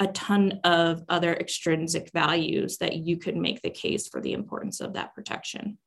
a 0.01 0.09
ton 0.09 0.59
of 0.65 1.05
other 1.09 1.33
extrinsic 1.33 2.11
values 2.13 2.79
that 2.79 2.97
you 2.97 3.19
could 3.19 3.37
make 3.37 3.63
the 3.63 3.71
case 3.71 4.09
for 4.09 4.21
the 4.21 4.33
importance 4.33 4.81
of 4.81 4.95
that 4.95 5.15
protection. 5.15 5.79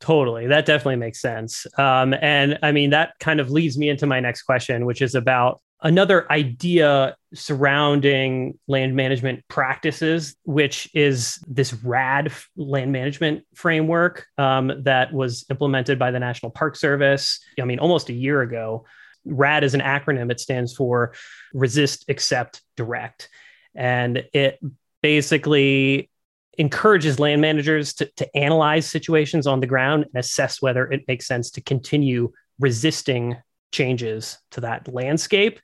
Totally. 0.00 0.48
That 0.48 0.66
definitely 0.66 0.96
makes 0.96 1.22
sense. 1.22 1.66
Um, 1.78 2.12
and 2.20 2.58
I 2.62 2.72
mean, 2.72 2.90
that 2.90 3.14
kind 3.20 3.40
of 3.40 3.50
leads 3.50 3.78
me 3.78 3.88
into 3.88 4.06
my 4.06 4.20
next 4.20 4.42
question, 4.42 4.84
which 4.84 5.00
is 5.00 5.14
about 5.14 5.62
another 5.84 6.30
idea 6.32 7.14
surrounding 7.34 8.58
land 8.66 8.96
management 8.96 9.46
practices, 9.48 10.34
which 10.44 10.88
is 10.94 11.38
this 11.46 11.74
RAD 11.74 12.32
land 12.56 12.90
management 12.90 13.44
framework 13.54 14.26
um, 14.38 14.72
that 14.84 15.12
was 15.12 15.44
implemented 15.50 15.98
by 15.98 16.10
the 16.10 16.18
National 16.18 16.50
Park 16.50 16.74
Service, 16.74 17.38
I 17.60 17.64
mean, 17.64 17.78
almost 17.78 18.08
a 18.08 18.14
year 18.14 18.40
ago. 18.40 18.86
RAD 19.26 19.62
is 19.62 19.74
an 19.74 19.80
acronym, 19.80 20.30
it 20.30 20.40
stands 20.40 20.74
for 20.74 21.14
Resist, 21.52 22.06
Accept, 22.08 22.62
Direct. 22.76 23.28
And 23.74 24.24
it 24.32 24.58
basically 25.02 26.10
encourages 26.56 27.18
land 27.18 27.42
managers 27.42 27.92
to, 27.94 28.06
to 28.16 28.36
analyze 28.36 28.86
situations 28.86 29.46
on 29.46 29.60
the 29.60 29.66
ground 29.66 30.04
and 30.04 30.14
assess 30.14 30.62
whether 30.62 30.90
it 30.90 31.04
makes 31.08 31.26
sense 31.26 31.50
to 31.50 31.60
continue 31.60 32.32
resisting 32.58 33.36
changes 33.74 34.38
to 34.52 34.62
that 34.62 34.88
landscape. 34.88 35.60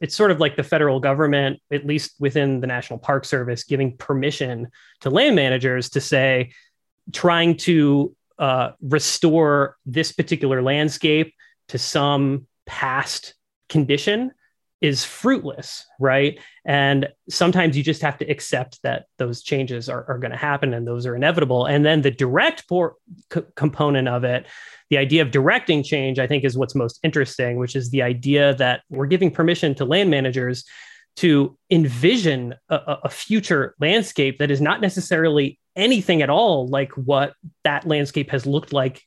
It's 0.00 0.14
sort 0.14 0.30
of 0.30 0.38
like 0.38 0.56
the 0.56 0.62
federal 0.62 1.00
government, 1.00 1.60
at 1.72 1.86
least 1.86 2.14
within 2.20 2.60
the 2.60 2.66
National 2.66 2.98
Park 2.98 3.24
Service, 3.24 3.64
giving 3.64 3.96
permission 3.96 4.68
to 5.00 5.10
land 5.10 5.34
managers 5.34 5.90
to 5.90 6.00
say, 6.00 6.52
trying 7.12 7.56
to 7.58 8.14
uh, 8.38 8.70
restore 8.80 9.76
this 9.86 10.12
particular 10.12 10.62
landscape 10.62 11.34
to 11.68 11.78
some 11.78 12.46
past 12.66 13.34
condition 13.68 14.32
is 14.84 15.02
fruitless, 15.02 15.86
right? 15.98 16.38
And 16.66 17.08
sometimes 17.30 17.74
you 17.74 17.82
just 17.82 18.02
have 18.02 18.18
to 18.18 18.26
accept 18.26 18.82
that 18.82 19.06
those 19.16 19.42
changes 19.42 19.88
are, 19.88 20.04
are 20.10 20.18
going 20.18 20.30
to 20.30 20.36
happen 20.36 20.74
and 20.74 20.86
those 20.86 21.06
are 21.06 21.16
inevitable. 21.16 21.64
And 21.64 21.86
then 21.86 22.02
the 22.02 22.10
direct 22.10 22.68
por- 22.68 22.96
co- 23.30 23.46
component 23.56 24.08
of 24.08 24.24
it, 24.24 24.44
the 24.90 24.98
idea 24.98 25.22
of 25.22 25.30
directing 25.30 25.82
change, 25.82 26.18
I 26.18 26.26
think 26.26 26.44
is 26.44 26.58
what's 26.58 26.74
most 26.74 27.00
interesting, 27.02 27.56
which 27.56 27.74
is 27.74 27.88
the 27.88 28.02
idea 28.02 28.54
that 28.56 28.82
we're 28.90 29.06
giving 29.06 29.30
permission 29.30 29.74
to 29.76 29.86
land 29.86 30.10
managers 30.10 30.66
to 31.16 31.56
envision 31.70 32.54
a, 32.68 32.98
a 33.04 33.08
future 33.08 33.74
landscape 33.80 34.36
that 34.36 34.50
is 34.50 34.60
not 34.60 34.82
necessarily 34.82 35.58
anything 35.74 36.20
at 36.20 36.28
all 36.28 36.68
like 36.68 36.92
what 36.92 37.32
that 37.62 37.86
landscape 37.86 38.30
has 38.30 38.44
looked 38.44 38.74
like 38.74 39.00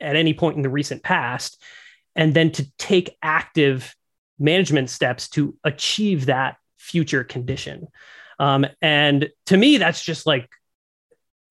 at 0.00 0.14
any 0.14 0.34
point 0.34 0.56
in 0.56 0.62
the 0.62 0.68
recent 0.68 1.02
past 1.02 1.60
and 2.14 2.32
then 2.32 2.52
to 2.52 2.70
take 2.78 3.16
active 3.22 3.92
management 4.40 4.90
steps 4.90 5.28
to 5.30 5.54
achieve 5.62 6.26
that 6.26 6.56
future 6.78 7.22
condition. 7.22 7.86
Um, 8.38 8.66
and 8.80 9.28
to 9.46 9.56
me, 9.56 9.76
that's 9.76 10.02
just 10.02 10.26
like 10.26 10.48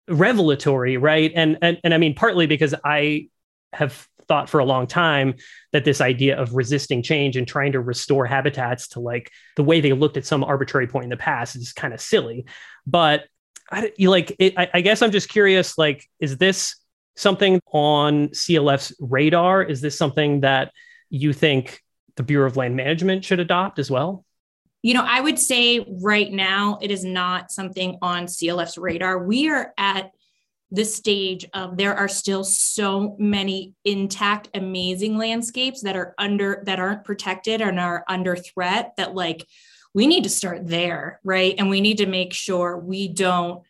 revelatory, 0.08 0.98
right? 0.98 1.32
And, 1.36 1.58
and 1.62 1.78
and 1.84 1.94
I 1.94 1.98
mean, 1.98 2.16
partly 2.16 2.48
because 2.48 2.74
I 2.84 3.28
have 3.74 4.08
thought 4.28 4.50
for 4.50 4.60
a 4.60 4.66
long 4.66 4.88
time 4.88 5.36
that 5.72 5.86
this 5.86 6.02
idea 6.02 6.38
of 6.38 6.54
resisting 6.54 7.02
change 7.02 7.38
and 7.38 7.48
trying 7.48 7.72
to 7.74 7.80
restore 7.80 8.26
habitats 8.26 8.90
to 8.90 9.00
like 9.00 9.32
the 9.56 9.64
way 9.64 9.82
they 9.82 9.94
looked 9.94 10.18
at 10.18 10.26
some 10.26 10.44
arbitrary 10.44 10.88
point 10.88 11.06
in 11.06 11.10
the 11.10 11.18
past 11.18 11.56
is 11.56 11.74
kind 11.74 11.94
of 11.94 12.02
silly. 12.02 12.46
But 12.86 13.26
I, 13.72 13.92
you 13.98 14.10
like, 14.10 14.36
it, 14.40 14.54
I, 14.58 14.70
I 14.76 14.82
guess 14.82 15.02
I'm 15.02 15.12
just 15.12 15.30
curious. 15.30 15.78
Like, 15.78 16.06
is 16.20 16.38
this 16.38 16.76
something 17.16 17.60
on 17.72 18.30
CLF's 18.30 18.96
radar? 19.00 19.64
Is 19.64 19.82
this 19.82 19.98
something 19.98 20.42
that 20.42 20.72
you 21.10 21.34
think 21.34 21.82
the 22.18 22.24
Bureau 22.24 22.48
of 22.48 22.58
Land 22.58 22.76
Management 22.76 23.24
should 23.24 23.40
adopt 23.40 23.80
as 23.80 23.90
well? 23.90 24.26
You 24.84 24.94
know, 24.94 25.06
I 25.06 25.22
would 25.22 25.40
say 25.40 25.86
right 26.02 26.32
now 26.32 26.78
it 26.82 26.92
is 26.92 27.04
not 27.04 27.52
something 27.52 27.98
on 28.02 28.26
CLF's 28.26 28.78
radar. 28.78 29.24
We 29.24 29.50
are 29.50 29.74
at 29.78 30.12
the 30.72 30.86
stage 30.86 31.46
of 31.54 31.78
there 31.78 31.96
are 31.96 32.10
still 32.10 32.44
so 32.44 33.16
many 33.18 33.74
intact, 33.86 34.50
amazing 34.54 35.18
landscapes 35.18 35.82
that 35.82 35.96
are 35.96 36.14
under 36.18 36.62
that 36.66 36.80
aren't 36.80 37.06
protected 37.06 37.62
and 37.62 37.80
are 37.80 38.04
under 38.08 38.36
threat 38.36 38.94
that 38.98 39.16
like 39.16 39.48
we 39.94 40.08
need 40.08 40.24
to 40.24 40.30
start 40.30 40.68
there, 40.68 41.20
right? 41.24 41.56
And 41.58 41.70
we 41.70 41.82
need 41.82 41.98
to 41.98 42.06
make 42.06 42.34
sure 42.34 42.78
we 42.78 43.08
don't 43.08 43.64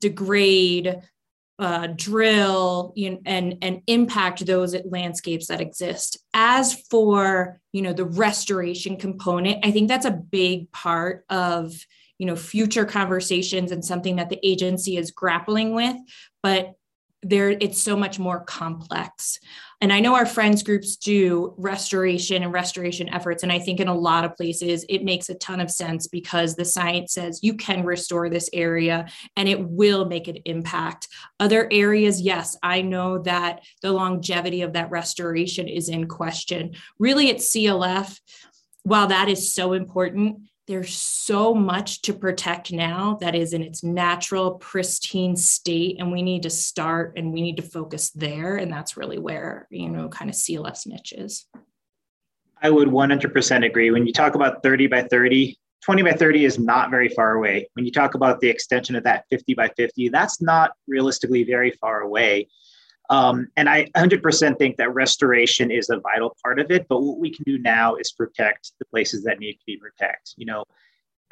degrade 0.00 1.02
uh, 1.58 1.88
drill 1.94 2.92
you 2.96 3.10
know, 3.10 3.20
and 3.24 3.58
and 3.62 3.82
impact 3.86 4.44
those 4.44 4.74
landscapes 4.84 5.46
that 5.46 5.60
exist. 5.60 6.18
As 6.32 6.74
for 6.90 7.60
you 7.72 7.82
know 7.82 7.92
the 7.92 8.04
restoration 8.04 8.96
component, 8.96 9.64
I 9.64 9.70
think 9.70 9.88
that's 9.88 10.06
a 10.06 10.10
big 10.10 10.70
part 10.72 11.24
of 11.28 11.72
you 12.18 12.26
know 12.26 12.36
future 12.36 12.84
conversations 12.84 13.70
and 13.70 13.84
something 13.84 14.16
that 14.16 14.30
the 14.30 14.40
agency 14.46 14.96
is 14.96 15.10
grappling 15.10 15.74
with. 15.74 15.96
But 16.42 16.74
there 17.22 17.50
it's 17.50 17.80
so 17.80 17.96
much 17.96 18.18
more 18.18 18.40
complex 18.40 19.38
and 19.84 19.92
i 19.92 20.00
know 20.00 20.14
our 20.14 20.24
friends 20.24 20.62
groups 20.62 20.96
do 20.96 21.52
restoration 21.58 22.42
and 22.42 22.54
restoration 22.54 23.06
efforts. 23.10 23.42
And 23.42 23.52
i 23.52 23.58
think 23.58 23.80
in 23.80 23.88
a 23.88 23.94
lot 23.94 24.24
of 24.24 24.34
places 24.34 24.86
it 24.88 25.04
makes 25.04 25.28
a 25.28 25.34
ton 25.34 25.60
of 25.60 25.70
sense 25.70 26.06
because 26.06 26.56
the 26.56 26.64
science 26.64 27.12
says 27.12 27.40
you 27.42 27.52
can 27.52 27.84
restore 27.84 28.30
this 28.30 28.48
area 28.54 29.06
and 29.36 29.46
it 29.46 29.60
will 29.62 30.06
make 30.06 30.26
an 30.26 30.38
impact. 30.46 31.08
Other 31.38 31.68
areas 31.70 32.18
yes 32.22 32.56
i 32.62 32.80
know 32.80 33.18
that 33.24 33.60
the 33.82 33.92
longevity 33.92 34.62
of 34.62 34.72
that 34.72 34.90
restoration 34.90 35.68
is 35.68 35.90
in 35.90 36.08
question. 36.08 36.72
Really 36.98 37.28
at 37.30 37.36
clf 37.36 38.18
while 38.84 39.08
that 39.08 39.28
is 39.28 39.54
so 39.54 39.74
important 39.74 40.38
there's 40.66 40.94
so 40.96 41.54
much 41.54 42.02
to 42.02 42.14
protect 42.14 42.72
now 42.72 43.18
that 43.20 43.34
is 43.34 43.52
in 43.52 43.62
its 43.62 43.84
natural 43.84 44.52
pristine 44.52 45.36
state 45.36 45.96
and 45.98 46.10
we 46.10 46.22
need 46.22 46.42
to 46.42 46.50
start 46.50 47.14
and 47.16 47.32
we 47.32 47.42
need 47.42 47.56
to 47.56 47.62
focus 47.62 48.10
there 48.10 48.56
and 48.56 48.72
that's 48.72 48.96
really 48.96 49.18
where 49.18 49.66
you 49.70 49.88
know 49.88 50.08
kind 50.08 50.30
of 50.30 50.36
clf's 50.36 50.86
niche 50.86 51.12
is. 51.16 51.46
I 52.62 52.70
would 52.70 52.88
100% 52.88 53.66
agree. 53.66 53.90
When 53.90 54.06
you 54.06 54.12
talk 54.12 54.34
about 54.34 54.62
30 54.62 54.86
by 54.86 55.02
30 55.02 55.56
20 55.84 56.02
by 56.02 56.12
30 56.12 56.46
is 56.46 56.58
not 56.58 56.90
very 56.90 57.10
far 57.10 57.32
away. 57.32 57.68
When 57.74 57.84
you 57.84 57.92
talk 57.92 58.14
about 58.14 58.40
the 58.40 58.48
extension 58.48 58.96
of 58.96 59.04
that 59.04 59.26
50 59.28 59.52
by 59.54 59.68
50 59.76 60.08
that's 60.08 60.40
not 60.40 60.72
realistically 60.86 61.44
very 61.44 61.72
far 61.72 62.00
away 62.00 62.48
um, 63.10 63.48
and 63.56 63.68
I 63.68 63.86
100% 63.96 64.58
think 64.58 64.76
that 64.76 64.94
restoration 64.94 65.70
is 65.70 65.90
a 65.90 66.00
vital 66.00 66.36
part 66.42 66.58
of 66.58 66.70
it. 66.70 66.86
But 66.88 67.02
what 67.02 67.18
we 67.18 67.30
can 67.30 67.44
do 67.44 67.58
now 67.58 67.96
is 67.96 68.12
protect 68.12 68.72
the 68.78 68.86
places 68.86 69.24
that 69.24 69.38
need 69.38 69.54
to 69.54 69.64
be 69.66 69.76
protected. 69.76 70.34
You 70.36 70.46
know, 70.46 70.64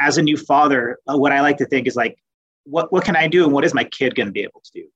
as 0.00 0.18
a 0.18 0.22
new 0.22 0.36
father, 0.36 0.98
uh, 1.08 1.16
what 1.16 1.32
I 1.32 1.40
like 1.40 1.56
to 1.58 1.66
think 1.66 1.86
is 1.86 1.96
like, 1.96 2.18
what, 2.64 2.92
what 2.92 3.04
can 3.04 3.16
I 3.16 3.26
do 3.26 3.44
and 3.44 3.52
what 3.52 3.64
is 3.64 3.74
my 3.74 3.84
kid 3.84 4.14
going 4.14 4.26
to 4.26 4.32
be 4.32 4.42
able 4.42 4.62
to 4.64 4.70
do? 4.74 4.86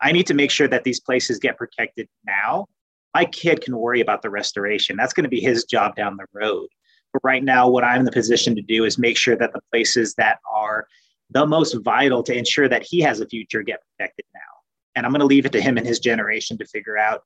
I 0.00 0.12
need 0.12 0.26
to 0.26 0.34
make 0.34 0.50
sure 0.50 0.68
that 0.68 0.84
these 0.84 1.00
places 1.00 1.38
get 1.38 1.56
protected 1.56 2.08
now. 2.26 2.66
My 3.14 3.24
kid 3.24 3.60
can 3.60 3.76
worry 3.76 4.00
about 4.00 4.22
the 4.22 4.30
restoration. 4.30 4.96
That's 4.96 5.12
going 5.12 5.24
to 5.24 5.30
be 5.30 5.40
his 5.40 5.64
job 5.64 5.94
down 5.94 6.16
the 6.16 6.26
road. 6.32 6.68
But 7.12 7.22
right 7.22 7.44
now, 7.44 7.68
what 7.68 7.84
I'm 7.84 8.00
in 8.00 8.04
the 8.04 8.12
position 8.12 8.56
to 8.56 8.62
do 8.62 8.84
is 8.84 8.98
make 8.98 9.16
sure 9.16 9.36
that 9.36 9.52
the 9.52 9.60
places 9.70 10.14
that 10.14 10.40
are 10.52 10.88
the 11.30 11.46
most 11.46 11.74
vital 11.84 12.24
to 12.24 12.36
ensure 12.36 12.68
that 12.68 12.82
he 12.82 13.00
has 13.00 13.20
a 13.20 13.26
future 13.26 13.62
get 13.62 13.80
protected 13.96 14.26
now 14.34 14.53
and 14.94 15.04
i'm 15.04 15.12
going 15.12 15.20
to 15.20 15.26
leave 15.26 15.46
it 15.46 15.52
to 15.52 15.60
him 15.60 15.76
and 15.76 15.86
his 15.86 16.00
generation 16.00 16.58
to 16.58 16.66
figure 16.66 16.98
out 16.98 17.22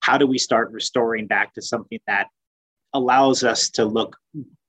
how 0.00 0.18
do 0.18 0.26
we 0.26 0.38
start 0.38 0.72
restoring 0.72 1.26
back 1.26 1.54
to 1.54 1.62
something 1.62 2.00
that 2.06 2.26
allows 2.92 3.44
us 3.44 3.70
to 3.70 3.84
look 3.84 4.16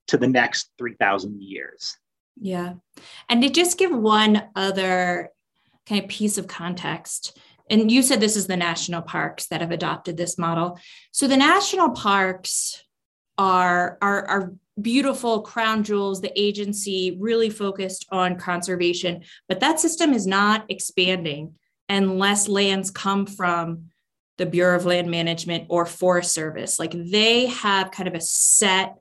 to 0.08 0.18
the 0.18 0.28
next 0.28 0.70
3000 0.78 1.41
years. 1.41 1.97
Yeah. 2.39 2.74
And 3.30 3.41
to 3.41 3.49
just 3.49 3.78
give 3.78 3.91
one 3.91 4.43
other 4.56 5.30
kind 5.88 6.04
of 6.04 6.10
piece 6.10 6.38
of 6.38 6.47
context 6.47 7.38
and 7.70 7.89
you 7.89 8.04
said 8.04 8.20
this 8.20 8.36
is 8.36 8.47
the 8.47 8.58
national 8.58 9.02
parks 9.02 9.47
that 9.47 9.62
have 9.62 9.72
adopted 9.72 10.18
this 10.18 10.38
model. 10.38 10.78
So 11.14 11.26
the 11.28 11.38
national 11.38 11.91
parks 11.91 12.84
are 13.38 13.97
are, 14.02 14.28
are 14.28 14.54
beautiful 14.82 15.41
crown 15.41 15.84
jewels. 15.84 16.20
The 16.20 16.38
agency 16.39 17.18
really 17.20 17.49
focused 17.49 18.06
on 18.12 18.38
conservation 18.38 19.24
but 19.47 19.62
that 19.62 19.80
system 19.80 20.14
is 20.14 20.28
not 20.28 20.66
expanding 20.68 21.56
unless 21.92 22.48
lands 22.48 22.89
come 22.89 23.26
from 23.26 23.92
the 24.38 24.46
Bureau 24.46 24.76
of 24.76 24.86
Land 24.86 25.12
Management 25.12 25.66
or 25.70 25.86
Forest 25.86 26.34
Service. 26.34 26.80
Like 26.80 26.94
they 26.96 27.48
have 27.48 27.92
kind 27.92 28.08
of 28.08 28.16
a 28.16 28.22
set 28.22 28.96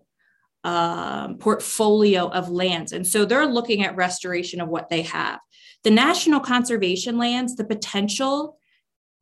um, 0.65 1.39
portfolio 1.39 2.29
of 2.29 2.51
lands. 2.51 2.93
And 2.93 3.07
so 3.07 3.25
they're 3.25 3.47
looking 3.47 3.83
at 3.83 3.97
restoration 3.97 4.61
of 4.61 4.69
what 4.69 4.91
they 4.91 5.03
have. 5.03 5.39
The 5.85 5.91
national 5.91 6.41
conservation 6.41 7.17
lands, 7.17 7.57
the 7.57 7.65
potential 7.65 8.59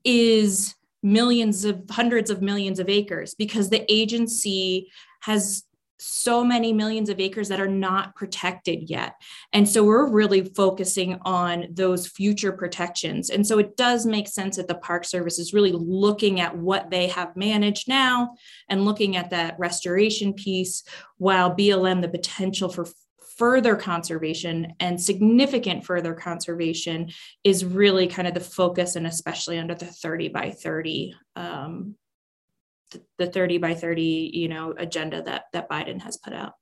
is 0.03 0.75
millions 1.03 1.65
of 1.65 1.83
hundreds 1.91 2.31
of 2.31 2.43
millions 2.43 2.81
of 2.81 2.89
acres 2.89 3.35
because 3.35 3.71
the 3.71 3.85
agency 3.93 4.91
has 5.21 5.63
so 5.99 6.45
many 6.45 6.73
millions 6.73 7.09
of 7.09 7.21
acres 7.21 7.49
that 7.49 7.61
are 7.61 7.69
not 7.69 8.15
protected 8.15 8.89
yet. 8.89 9.15
And 9.53 9.69
so 9.69 9.85
we're 9.85 10.11
really 10.11 10.45
focusing 10.45 11.19
on 11.23 11.67
those 11.71 12.07
future 12.07 12.53
protections. 12.53 13.31
And 13.31 13.47
so 13.47 13.59
it 13.59 13.77
does 13.77 14.07
make 14.07 14.29
sense 14.29 14.57
that 14.57 14.69
the 14.69 14.77
Park 14.77 15.05
Service 15.05 15.39
is 15.39 15.53
really 15.53 15.73
looking 15.73 16.41
at 16.41 16.57
what 16.57 16.91
they 16.91 17.09
have 17.09 17.37
managed 17.37 17.89
now 17.89 18.35
and 18.69 18.85
looking 18.85 19.17
at 19.17 19.31
that 19.31 19.57
restoration 19.59 20.33
piece, 20.33 20.85
while 21.17 21.55
BLM, 21.55 22.01
the 22.01 22.09
potential 22.09 22.69
for 22.69 22.87
further 23.39 23.77
conservation 23.77 24.75
and 24.81 25.01
significant 25.01 25.85
further 25.85 26.13
conservation 26.13 27.09
is 27.45 27.65
really 27.65 28.09
kind 28.09 28.27
of 28.27 28.35
the 28.35 28.41
focus 28.41 28.97
and 28.97 29.07
especially 29.07 29.59
under 29.59 29.77
the 29.77 29.87
30 29.87 30.29
by 30.29 30.51
30 30.51 31.15
um, 31.37 31.95
the 33.19 33.27
30 33.27 33.59
by 33.59 33.75
30 33.75 34.31
you 34.33 34.49
know 34.49 34.75
agenda 34.77 35.23
that 35.23 35.45
that 35.53 35.69
biden 35.69 36.01
has 36.01 36.17
put 36.17 36.33
out. 36.33 36.55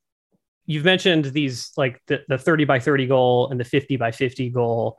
You've 0.66 0.84
mentioned 0.84 1.26
these 1.26 1.72
like 1.76 2.00
the, 2.06 2.22
the 2.28 2.38
30 2.38 2.64
by 2.64 2.80
30 2.80 3.06
goal 3.06 3.50
and 3.50 3.60
the 3.60 3.64
50 3.64 3.96
by 3.96 4.10
50 4.10 4.50
goal 4.50 4.98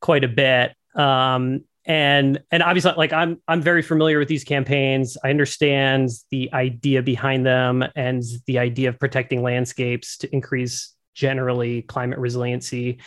quite 0.00 0.24
a 0.24 0.28
bit. 0.28 0.74
Um, 0.94 1.64
and 1.86 2.42
and 2.50 2.62
obviously 2.62 2.92
like 2.96 3.12
i'm 3.12 3.42
i'm 3.46 3.60
very 3.60 3.82
familiar 3.82 4.18
with 4.18 4.28
these 4.28 4.44
campaigns. 4.44 5.18
I 5.22 5.30
understand 5.30 6.08
the 6.30 6.50
idea 6.52 7.02
behind 7.02 7.44
them 7.44 7.84
and 7.94 8.22
the 8.46 8.58
idea 8.58 8.88
of 8.88 8.98
protecting 8.98 9.42
landscapes 9.42 10.16
to 10.18 10.34
increase 10.34 10.94
generally 11.14 11.82
climate 11.82 12.18
resiliency. 12.18 13.00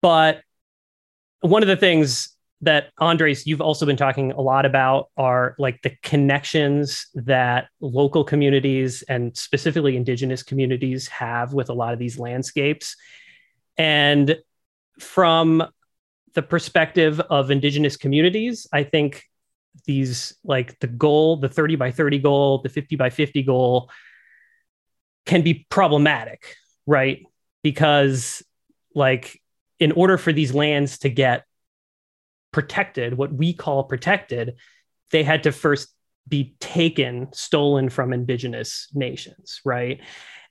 But 0.00 0.40
one 1.40 1.62
of 1.62 1.68
the 1.68 1.76
things 1.76 2.34
that 2.62 2.90
Andres, 2.98 3.46
you've 3.46 3.60
also 3.60 3.86
been 3.86 3.96
talking 3.96 4.32
a 4.32 4.40
lot 4.40 4.66
about 4.66 5.08
are 5.16 5.54
like 5.58 5.80
the 5.82 5.96
connections 6.02 7.06
that 7.14 7.68
local 7.80 8.22
communities 8.22 9.02
and 9.08 9.34
specifically 9.36 9.96
indigenous 9.96 10.42
communities 10.42 11.08
have 11.08 11.54
with 11.54 11.70
a 11.70 11.72
lot 11.72 11.94
of 11.94 11.98
these 11.98 12.18
landscapes. 12.18 12.96
And 13.78 14.36
from 14.98 15.64
the 16.34 16.42
perspective 16.42 17.18
of 17.18 17.50
indigenous 17.50 17.96
communities, 17.96 18.66
I 18.72 18.84
think 18.84 19.24
these 19.86 20.34
like 20.44 20.78
the 20.80 20.86
goal, 20.86 21.36
the 21.36 21.48
30 21.48 21.76
by 21.76 21.90
30 21.90 22.18
goal, 22.18 22.60
the 22.62 22.68
50 22.68 22.96
by 22.96 23.08
50 23.08 23.42
goal 23.42 23.90
can 25.24 25.42
be 25.42 25.66
problematic, 25.70 26.56
right? 26.86 27.24
Because 27.62 28.42
like 28.94 29.40
in 29.78 29.92
order 29.92 30.18
for 30.18 30.32
these 30.32 30.54
lands 30.54 30.98
to 30.98 31.08
get 31.08 31.44
protected, 32.52 33.16
what 33.16 33.32
we 33.32 33.52
call 33.52 33.84
protected, 33.84 34.56
they 35.10 35.22
had 35.22 35.44
to 35.44 35.52
first 35.52 35.88
be 36.28 36.54
taken, 36.60 37.28
stolen 37.32 37.88
from 37.88 38.12
indigenous 38.12 38.88
nations, 38.94 39.60
right? 39.64 40.00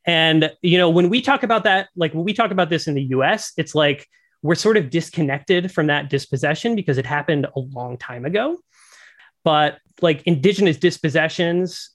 And 0.06 0.52
you 0.62 0.78
know, 0.78 0.90
when 0.90 1.10
we 1.10 1.22
talk 1.22 1.44
about 1.44 1.64
that, 1.66 1.90
like 1.96 2.14
when 2.14 2.24
we 2.24 2.34
talk 2.34 2.52
about 2.52 2.70
this 2.70 2.88
in 2.88 2.96
the 2.96 3.04
US, 3.04 3.54
it's 3.58 3.76
like 3.76 4.08
we're 4.42 4.56
sort 4.56 4.78
of 4.78 4.90
disconnected 4.90 5.72
from 5.72 5.88
that 5.88 6.10
dispossession 6.10 6.76
because 6.76 6.98
it 6.98 7.06
happened 7.06 7.46
a 7.56 7.60
long 7.60 7.98
time 7.98 8.26
ago. 8.26 8.58
But 9.44 9.80
like 10.02 10.24
indigenous 10.24 10.78
dispossessions 10.78 11.92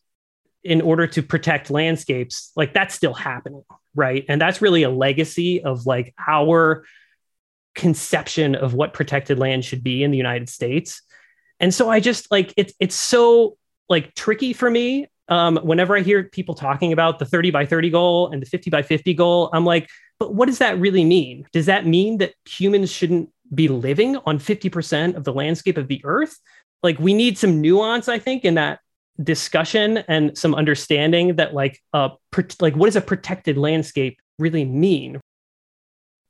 in 0.62 0.80
order 0.80 1.06
to 1.06 1.22
protect 1.22 1.70
landscapes, 1.70 2.50
like 2.56 2.72
that's 2.72 2.94
still 2.94 3.14
happening, 3.14 3.62
right? 3.94 4.24
And 4.28 4.40
that's 4.40 4.62
really 4.62 4.82
a 4.82 4.90
legacy 4.90 5.62
of 5.62 5.86
like 5.86 6.14
our 6.26 6.84
conception 7.74 8.54
of 8.54 8.74
what 8.74 8.92
protected 8.92 9.38
land 9.38 9.64
should 9.64 9.82
be 9.82 10.02
in 10.02 10.10
the 10.10 10.16
United 10.16 10.48
States. 10.48 11.02
And 11.60 11.72
so 11.72 11.90
I 11.90 12.00
just 12.00 12.30
like 12.30 12.52
it's 12.56 12.74
it's 12.80 12.94
so 12.94 13.56
like 13.88 14.14
tricky 14.14 14.52
for 14.52 14.70
me 14.70 15.08
um, 15.28 15.56
whenever 15.62 15.96
I 15.96 16.00
hear 16.00 16.24
people 16.24 16.54
talking 16.54 16.92
about 16.92 17.18
the 17.18 17.24
30 17.24 17.50
by 17.50 17.66
30 17.66 17.90
goal 17.90 18.28
and 18.30 18.42
the 18.42 18.46
50 18.46 18.70
by 18.70 18.82
50 18.82 19.14
goal, 19.14 19.50
I'm 19.52 19.64
like, 19.64 19.88
but 20.18 20.34
what 20.34 20.46
does 20.46 20.58
that 20.58 20.78
really 20.78 21.04
mean? 21.04 21.46
Does 21.52 21.66
that 21.66 21.86
mean 21.86 22.18
that 22.18 22.34
humans 22.44 22.90
shouldn't 22.90 23.30
be 23.54 23.68
living 23.68 24.16
on 24.26 24.38
50% 24.38 25.16
of 25.16 25.24
the 25.24 25.32
landscape 25.32 25.78
of 25.78 25.88
the 25.88 26.00
earth? 26.04 26.38
Like, 26.82 26.98
we 26.98 27.14
need 27.14 27.38
some 27.38 27.60
nuance, 27.60 28.08
I 28.08 28.18
think, 28.18 28.44
in 28.44 28.54
that 28.54 28.80
discussion 29.22 29.98
and 30.08 30.36
some 30.36 30.54
understanding 30.54 31.36
that, 31.36 31.54
like, 31.54 31.80
uh, 31.92 32.10
pro- 32.30 32.44
like 32.60 32.76
what 32.76 32.86
does 32.86 32.96
a 32.96 33.00
protected 33.00 33.56
landscape 33.56 34.18
really 34.38 34.64
mean? 34.64 35.20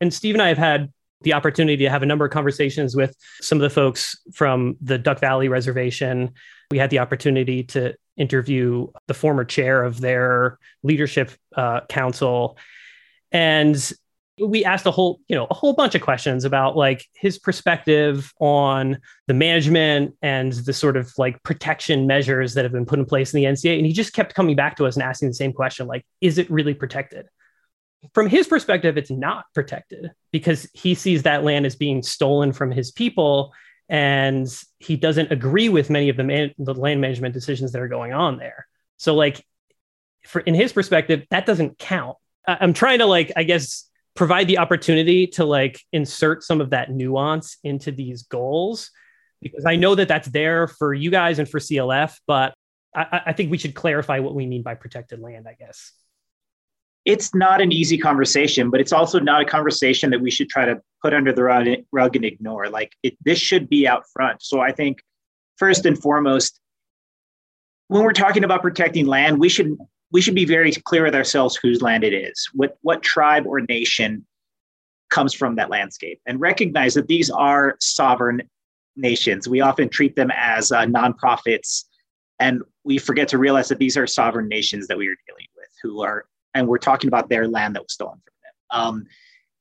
And 0.01 0.15
Steve 0.15 0.35
and 0.35 0.43
I 0.43 0.49
have 0.49 0.59
had 0.59 0.93
the 1.25 1.33
opportunity 1.33 1.85
to 1.85 1.91
have 1.91 2.03
a 2.03 2.07
number 2.07 2.25
of 2.25 2.31
conversations 2.31 2.95
with 2.95 3.17
some 3.41 3.59
of 3.59 3.63
the 3.63 3.71
folks 3.71 4.17
from 4.33 4.77
the 4.81 4.99
Duck 4.99 5.19
Valley 5.19 5.49
Reservation. 5.49 6.33
We 6.71 6.79
had 6.79 6.91
the 6.91 7.01
opportunity 7.01 7.65
to 7.65 7.95
interview 8.17 8.89
the 9.09 9.15
former 9.15 9.45
chair 9.45 9.83
of 9.83 10.01
their 10.01 10.59
leadership 10.83 11.33
uh, 11.57 11.81
council. 11.89 12.57
And 13.33 13.93
we 14.39 14.65
asked 14.65 14.85
a 14.85 14.91
whole 14.91 15.21
you 15.29 15.37
know 15.37 15.47
a 15.51 15.55
whole 15.55 15.75
bunch 15.75 15.95
of 15.95 16.03
questions 16.03 16.45
about 16.45 16.77
like 16.77 17.07
his 17.15 17.39
perspective 17.39 18.33
on 18.41 18.99
the 19.29 19.35
management 19.35 20.15
and 20.23 20.53
the 20.53 20.73
sort 20.73 20.97
of 20.97 21.13
like 21.19 21.41
protection 21.45 22.07
measures 22.07 22.55
that 22.55 22.65
have 22.65 22.73
been 22.73 22.87
put 22.87 22.99
in 22.99 23.05
place 23.05 23.33
in 23.33 23.41
the 23.41 23.47
NCA 23.47 23.77
and 23.77 23.87
he 23.87 23.93
just 23.93 24.13
kept 24.13 24.35
coming 24.35 24.57
back 24.57 24.77
to 24.77 24.87
us 24.87 24.97
and 24.97 25.05
asking 25.05 25.29
the 25.29 25.35
same 25.35 25.53
question 25.53 25.87
like 25.87 26.05
is 26.21 26.39
it 26.39 26.51
really 26.51 26.75
protected 26.75 27.29
from 28.13 28.29
his 28.29 28.47
perspective 28.47 28.97
it's 28.97 29.11
not 29.11 29.45
protected 29.55 30.11
because 30.31 30.69
he 30.73 30.95
sees 30.95 31.23
that 31.23 31.45
land 31.45 31.67
as 31.67 31.77
being 31.77 32.03
stolen 32.03 32.53
from 32.53 32.71
his 32.71 32.93
people 32.93 33.53
and 33.89 34.49
he 34.79 34.97
doesn't 34.97 35.31
agree 35.31 35.69
with 35.69 35.91
many 35.91 36.09
of 36.09 36.17
the, 36.17 36.25
man- 36.25 36.55
the 36.59 36.75
land 36.75 37.01
management 37.01 37.35
decisions 37.35 37.73
that 37.73 37.81
are 37.81 37.89
going 37.89 38.13
on 38.13 38.39
there 38.39 38.67
so 38.97 39.15
like 39.15 39.45
for 40.27 40.41
in 40.41 40.55
his 40.55 40.73
perspective 40.73 41.25
that 41.31 41.47
doesn't 41.47 41.79
count 41.79 42.17
i'm 42.47 42.73
trying 42.73 42.99
to 42.99 43.07
like 43.07 43.33
i 43.37 43.43
guess 43.43 43.89
provide 44.15 44.47
the 44.47 44.59
opportunity 44.59 45.27
to 45.27 45.45
like 45.45 45.81
insert 45.93 46.43
some 46.43 46.61
of 46.61 46.71
that 46.71 46.91
nuance 46.91 47.59
into 47.65 47.91
these 47.91 48.23
goals 48.23 48.91
because 49.45 49.67
I 49.67 49.77
know 49.77 49.95
that 49.95 50.09
that's 50.09 50.29
there 50.29 50.67
for 50.67 50.95
you 50.95 51.11
guys 51.11 51.39
and 51.39 51.49
for 51.49 51.61
CLF, 51.61 52.17
but 52.27 52.55
I, 52.97 53.21
I, 53.27 53.33
think 53.35 53.51
we 53.51 53.59
should 53.59 53.75
clarify 53.75 54.21
what 54.21 54.35
we 54.35 54.47
mean 54.47 54.63
by 54.63 54.75
protected 54.75 55.21
land, 55.21 55.47
I 55.47 55.55
guess. 55.55 55.93
It's 57.05 57.35
not 57.35 57.61
an 57.61 57.71
easy 57.71 57.99
conversation, 57.99 58.71
but 58.71 58.81
it's 58.81 58.93
also 58.93 59.19
not 59.21 59.43
a 59.43 59.45
conversation 59.45 60.11
that 60.11 60.21
we 60.21 60.31
should 60.31 60.49
try 60.49 60.65
to 60.65 60.81
put 61.03 61.13
under 61.13 61.33
the 61.33 61.43
rug 61.93 62.17
and 62.17 62.25
ignore. 62.25 62.69
Like 62.69 62.93
it, 63.03 63.17
this 63.25 63.39
should 63.39 63.69
be 63.69 63.87
out 63.87 64.05
front. 64.13 64.43
So 64.43 64.61
I 64.61 64.73
think 64.73 65.03
first 65.57 65.85
and 65.85 66.01
foremost, 66.01 66.61
when 67.89 68.03
we're 68.03 68.13
talking 68.13 68.45
about 68.45 68.63
protecting 68.63 69.07
land, 69.07 69.39
we 69.39 69.49
should 69.51 69.77
we 70.15 70.21
should 70.21 70.35
be 70.35 70.45
very 70.45 70.71
clear 70.71 71.03
with 71.03 71.15
ourselves 71.15 71.57
whose 71.57 71.83
land 71.83 72.05
it 72.05 72.15
is, 72.15 72.49
what, 72.53 72.79
what 72.83 73.03
tribe 73.03 73.47
or 73.47 73.61
nation 73.61 74.25
comes 75.11 75.35
from 75.35 75.57
that 75.57 75.71
landscape, 75.71 76.21
and 76.25 76.41
recognize 76.41 76.95
that 76.95 77.09
these 77.09 77.31
are 77.31 77.77
sovereign 77.81 78.43
nations. 78.97 79.49
We 79.49 79.61
often 79.61 79.89
treat 79.89 80.15
them 80.15 80.31
as 80.33 80.71
uh, 80.71 80.87
nonprofits, 80.87 81.85
and 82.39 82.63
we 82.85 82.99
forget 82.99 83.27
to 83.29 83.39
realize 83.39 83.69
that 83.71 83.79
these 83.79 83.97
are 83.97 84.07
sovereign 84.07 84.47
nations 84.49 84.87
that 84.87 84.97
we 84.97 85.09
are 85.09 85.17
dealing 85.27 85.49
with, 85.57 85.69
who 85.83 86.03
are, 86.03 86.27
and 86.55 86.67
we're 86.69 86.79
talking 86.79 87.09
about 87.09 87.29
their 87.29 87.49
land 87.49 87.75
that 87.75 87.83
was 87.83 87.93
stolen 87.93 88.21
from 88.25 88.35
them. 88.43 88.81
Um, 88.81 89.07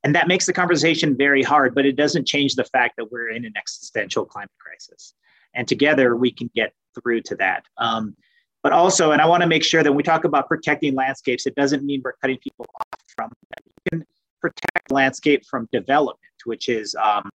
and 0.03 0.15
that 0.15 0.27
makes 0.27 0.45
the 0.45 0.53
conversation 0.53 1.15
very 1.15 1.41
hard, 1.41 1.73
but 1.73 1.85
it 1.85 1.95
doesn't 1.95 2.27
change 2.27 2.55
the 2.55 2.65
fact 2.65 2.95
that 2.97 3.11
we're 3.11 3.29
in 3.29 3.45
an 3.45 3.53
existential 3.57 4.25
climate 4.25 4.51
crisis. 4.59 5.13
And 5.55 5.67
together 5.67 6.15
we 6.15 6.31
can 6.31 6.49
get 6.53 6.73
through 7.01 7.21
to 7.21 7.35
that. 7.37 7.63
Um, 7.77 8.15
but 8.63 8.71
also, 8.71 9.11
and 9.11 9.21
I 9.21 9.25
want 9.25 9.41
to 9.43 9.47
make 9.47 9.63
sure 9.63 9.83
that 9.83 9.91
when 9.91 9.97
we 9.97 10.03
talk 10.03 10.23
about 10.23 10.47
protecting 10.47 10.95
landscapes, 10.95 11.45
it 11.45 11.55
doesn't 11.55 11.83
mean 11.83 12.01
we're 12.03 12.13
cutting 12.13 12.37
people 12.37 12.65
off 12.75 12.99
from 13.15 13.29
them. 13.29 13.63
You 13.65 13.99
can 13.99 14.07
protect 14.41 14.91
landscape 14.91 15.45
from 15.45 15.67
development, 15.71 16.19
which 16.45 16.69
is 16.69 16.95
um, 16.95 17.29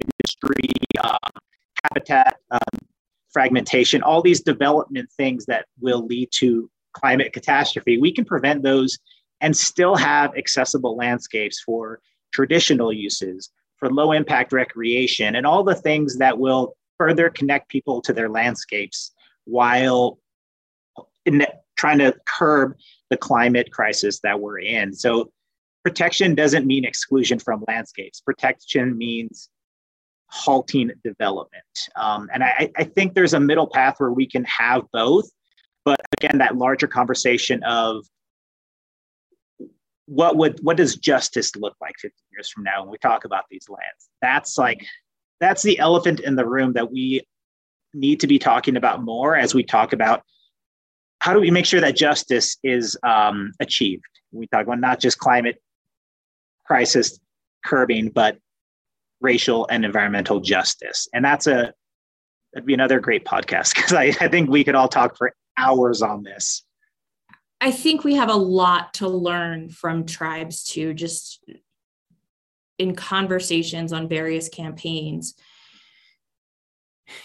industry, 0.00 0.70
um, 1.02 1.18
habitat 1.84 2.36
um, 2.50 2.78
fragmentation, 3.32 4.02
all 4.02 4.22
these 4.22 4.40
development 4.40 5.08
things 5.12 5.46
that 5.46 5.66
will 5.80 6.04
lead 6.06 6.28
to 6.32 6.68
climate 6.92 7.32
catastrophe. 7.32 7.98
We 7.98 8.12
can 8.12 8.24
prevent 8.24 8.62
those 8.62 8.98
and 9.40 9.56
still 9.56 9.96
have 9.96 10.36
accessible 10.36 10.96
landscapes 10.96 11.60
for 11.60 12.00
traditional 12.32 12.92
uses, 12.92 13.50
for 13.76 13.90
low 13.90 14.12
impact 14.12 14.52
recreation, 14.52 15.36
and 15.36 15.46
all 15.46 15.64
the 15.64 15.74
things 15.74 16.18
that 16.18 16.38
will 16.38 16.76
further 16.98 17.30
connect 17.30 17.68
people 17.68 18.02
to 18.02 18.12
their 18.12 18.28
landscapes 18.28 19.12
while 19.44 20.18
in 21.24 21.46
trying 21.76 21.98
to 21.98 22.14
curb 22.26 22.76
the 23.08 23.16
climate 23.16 23.72
crisis 23.72 24.20
that 24.20 24.38
we're 24.38 24.58
in. 24.58 24.92
So 24.92 25.32
protection 25.82 26.34
doesn't 26.34 26.66
mean 26.66 26.84
exclusion 26.84 27.38
from 27.38 27.64
landscapes. 27.66 28.20
Protection 28.20 28.96
means 28.98 29.48
halting 30.28 30.92
development. 31.02 31.64
Um, 31.96 32.28
and 32.32 32.44
I, 32.44 32.70
I, 32.76 32.84
think 32.84 33.14
there's 33.14 33.34
a 33.34 33.40
middle 33.40 33.66
path 33.66 33.96
where 33.98 34.12
we 34.12 34.26
can 34.26 34.44
have 34.44 34.82
both. 34.92 35.28
But 35.84 36.00
again, 36.18 36.38
that 36.38 36.56
larger 36.56 36.86
conversation 36.86 37.62
of 37.64 38.04
what 40.06 40.36
would 40.36 40.58
what 40.62 40.76
does 40.76 40.96
justice 40.96 41.54
look 41.56 41.76
like 41.80 41.94
50 42.00 42.16
years 42.32 42.50
from 42.50 42.64
now 42.64 42.82
when 42.82 42.90
we 42.90 42.98
talk 42.98 43.24
about 43.24 43.44
these 43.50 43.68
lands? 43.68 44.10
That's 44.20 44.58
like 44.58 44.84
that's 45.38 45.62
the 45.62 45.78
elephant 45.78 46.20
in 46.20 46.36
the 46.36 46.46
room 46.46 46.72
that 46.74 46.90
we 46.90 47.22
need 47.94 48.20
to 48.20 48.26
be 48.26 48.38
talking 48.38 48.76
about 48.76 49.02
more 49.02 49.36
as 49.36 49.54
we 49.54 49.62
talk 49.62 49.92
about 49.92 50.22
how 51.20 51.34
do 51.34 51.40
we 51.40 51.50
make 51.50 51.66
sure 51.66 51.80
that 51.80 51.96
justice 51.96 52.56
is 52.64 52.96
um, 53.02 53.52
achieved? 53.60 54.04
We 54.32 54.46
talk 54.46 54.62
about 54.62 54.80
not 54.80 55.00
just 55.00 55.18
climate 55.18 55.62
crisis 56.66 57.18
curbing, 57.64 58.08
but 58.08 58.38
racial 59.20 59.66
and 59.70 59.84
environmental 59.84 60.40
justice. 60.40 61.08
And 61.12 61.24
that's 61.24 61.46
a 61.46 61.72
that'd 62.52 62.66
be 62.66 62.74
another 62.74 63.00
great 63.00 63.24
podcast 63.24 63.74
because 63.74 63.92
I, 63.92 64.14
I 64.20 64.28
think 64.28 64.50
we 64.50 64.64
could 64.64 64.74
all 64.74 64.88
talk 64.88 65.16
for 65.16 65.32
hours 65.60 66.02
on 66.02 66.22
this. 66.22 66.64
I 67.60 67.70
think 67.70 68.04
we 68.04 68.14
have 68.14 68.30
a 68.30 68.34
lot 68.34 68.94
to 68.94 69.08
learn 69.08 69.68
from 69.68 70.06
tribes 70.06 70.64
too, 70.64 70.94
just 70.94 71.44
in 72.78 72.94
conversations 72.96 73.92
on 73.92 74.08
various 74.08 74.48
campaigns. 74.48 75.34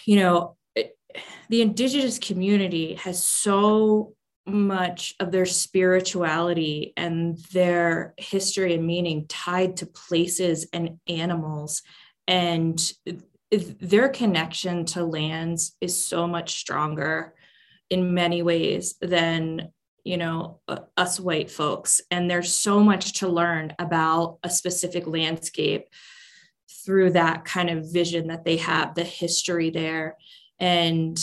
You 0.04 0.16
know, 0.16 0.56
the 1.48 1.62
indigenous 1.62 2.18
community 2.18 2.94
has 2.94 3.24
so 3.24 4.14
much 4.46 5.14
of 5.18 5.32
their 5.32 5.46
spirituality 5.46 6.92
and 6.96 7.38
their 7.52 8.14
history 8.18 8.74
and 8.74 8.86
meaning 8.86 9.26
tied 9.28 9.78
to 9.78 9.86
places 9.86 10.68
and 10.72 10.98
animals 11.08 11.82
and 12.28 12.92
their 13.50 14.08
connection 14.08 14.84
to 14.84 15.04
lands 15.04 15.76
is 15.80 16.04
so 16.04 16.26
much 16.26 16.58
stronger 16.58 17.34
in 17.90 18.14
many 18.14 18.42
ways 18.42 18.94
than 19.00 19.72
you 20.04 20.16
know 20.16 20.60
us 20.96 21.18
white 21.18 21.50
folks. 21.50 22.00
And 22.10 22.30
there's 22.30 22.54
so 22.54 22.80
much 22.80 23.14
to 23.14 23.28
learn 23.28 23.74
about 23.78 24.38
a 24.42 24.50
specific 24.50 25.06
landscape 25.06 25.88
through 26.84 27.10
that 27.10 27.44
kind 27.44 27.70
of 27.70 27.92
vision 27.92 28.28
that 28.28 28.44
they 28.44 28.56
have 28.58 28.94
the 28.94 29.04
history 29.04 29.70
there. 29.70 30.16
And 30.58 31.18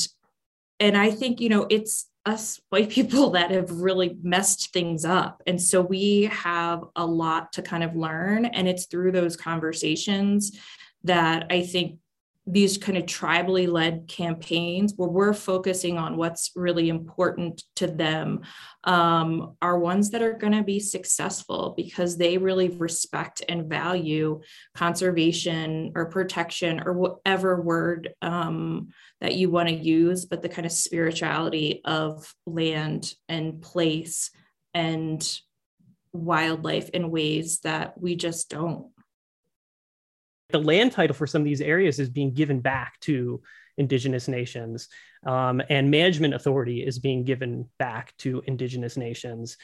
and 0.80 0.98
i 0.98 1.12
think 1.12 1.40
you 1.40 1.50
know 1.50 1.68
it's 1.70 2.10
us 2.26 2.60
white 2.70 2.90
people 2.98 3.32
that 3.32 3.52
have 3.52 3.70
really 3.70 4.18
messed 4.22 4.72
things 4.72 5.04
up. 5.06 5.42
And 5.46 5.62
so 5.62 5.82
we 5.82 6.24
have 6.32 6.84
a 6.96 7.06
lot 7.06 7.52
to 7.54 7.62
kind 7.62 7.84
of 7.84 7.96
learn. 7.96 8.46
And 8.46 8.68
it's 8.68 8.86
through 8.86 9.12
those 9.12 9.36
conversations 9.36 10.58
that 11.04 11.48
i 11.50 11.62
think 11.62 12.00
these 12.46 12.78
kind 12.78 12.98
of 12.98 13.06
tribally 13.06 13.72
led 13.72 14.06
campaigns 14.08 14.94
where 14.98 15.08
we're 15.08 15.34
focusing 15.34 15.98
on 15.98 16.18
what's 16.18 16.52
really 16.56 16.90
important 16.90 17.64
to 17.76 17.88
them 17.88 18.42
um, 18.84 19.56
are 19.62 19.80
ones 19.80 20.10
that 20.10 20.22
are 20.22 20.34
going 20.34 20.52
to 20.52 20.64
be 20.64 20.80
successful 20.80 21.74
because 21.78 22.18
they 22.18 22.38
really 22.38 22.68
respect 22.68 23.42
and 23.48 23.70
value 23.70 24.42
conservation 24.76 25.94
or 25.96 26.08
protection 26.08 26.82
or 26.86 26.94
whatever 26.94 27.62
word 27.62 28.14
um, 28.22 28.90
that 29.22 29.36
you 29.36 29.50
want 29.50 29.70
to 29.70 29.76
use, 29.76 30.26
but 30.26 30.42
the 30.42 30.50
kind 30.50 30.66
of 30.66 30.72
spirituality 30.74 31.82
of 31.86 32.34
land 32.46 33.14
and 33.30 33.62
place 33.62 34.32
and 34.74 35.40
wildlife 36.12 36.90
in 36.90 37.10
ways 37.10 37.60
that 37.62 38.00
we 38.00 38.16
just 38.16 38.50
don't 38.50 38.93
the 40.54 40.60
land 40.60 40.94
title 40.94 41.16
for 41.16 41.28
some 41.28 41.42
of 41.42 41.46
these 41.46 41.60
areas 41.60 42.00
is 42.00 42.10
being 42.10 42.34
given 42.34 42.62
back 42.62 43.00
to 43.02 43.42
indigenous 43.78 44.28
nations 44.28 44.88
um, 45.26 45.62
and 45.70 45.90
management 45.90 46.34
authority 46.34 46.86
is 46.86 47.00
being 47.00 47.24
given 47.24 47.68
back 47.80 48.16
to 48.20 48.44
indigenous 48.46 48.96
nations. 48.96 49.58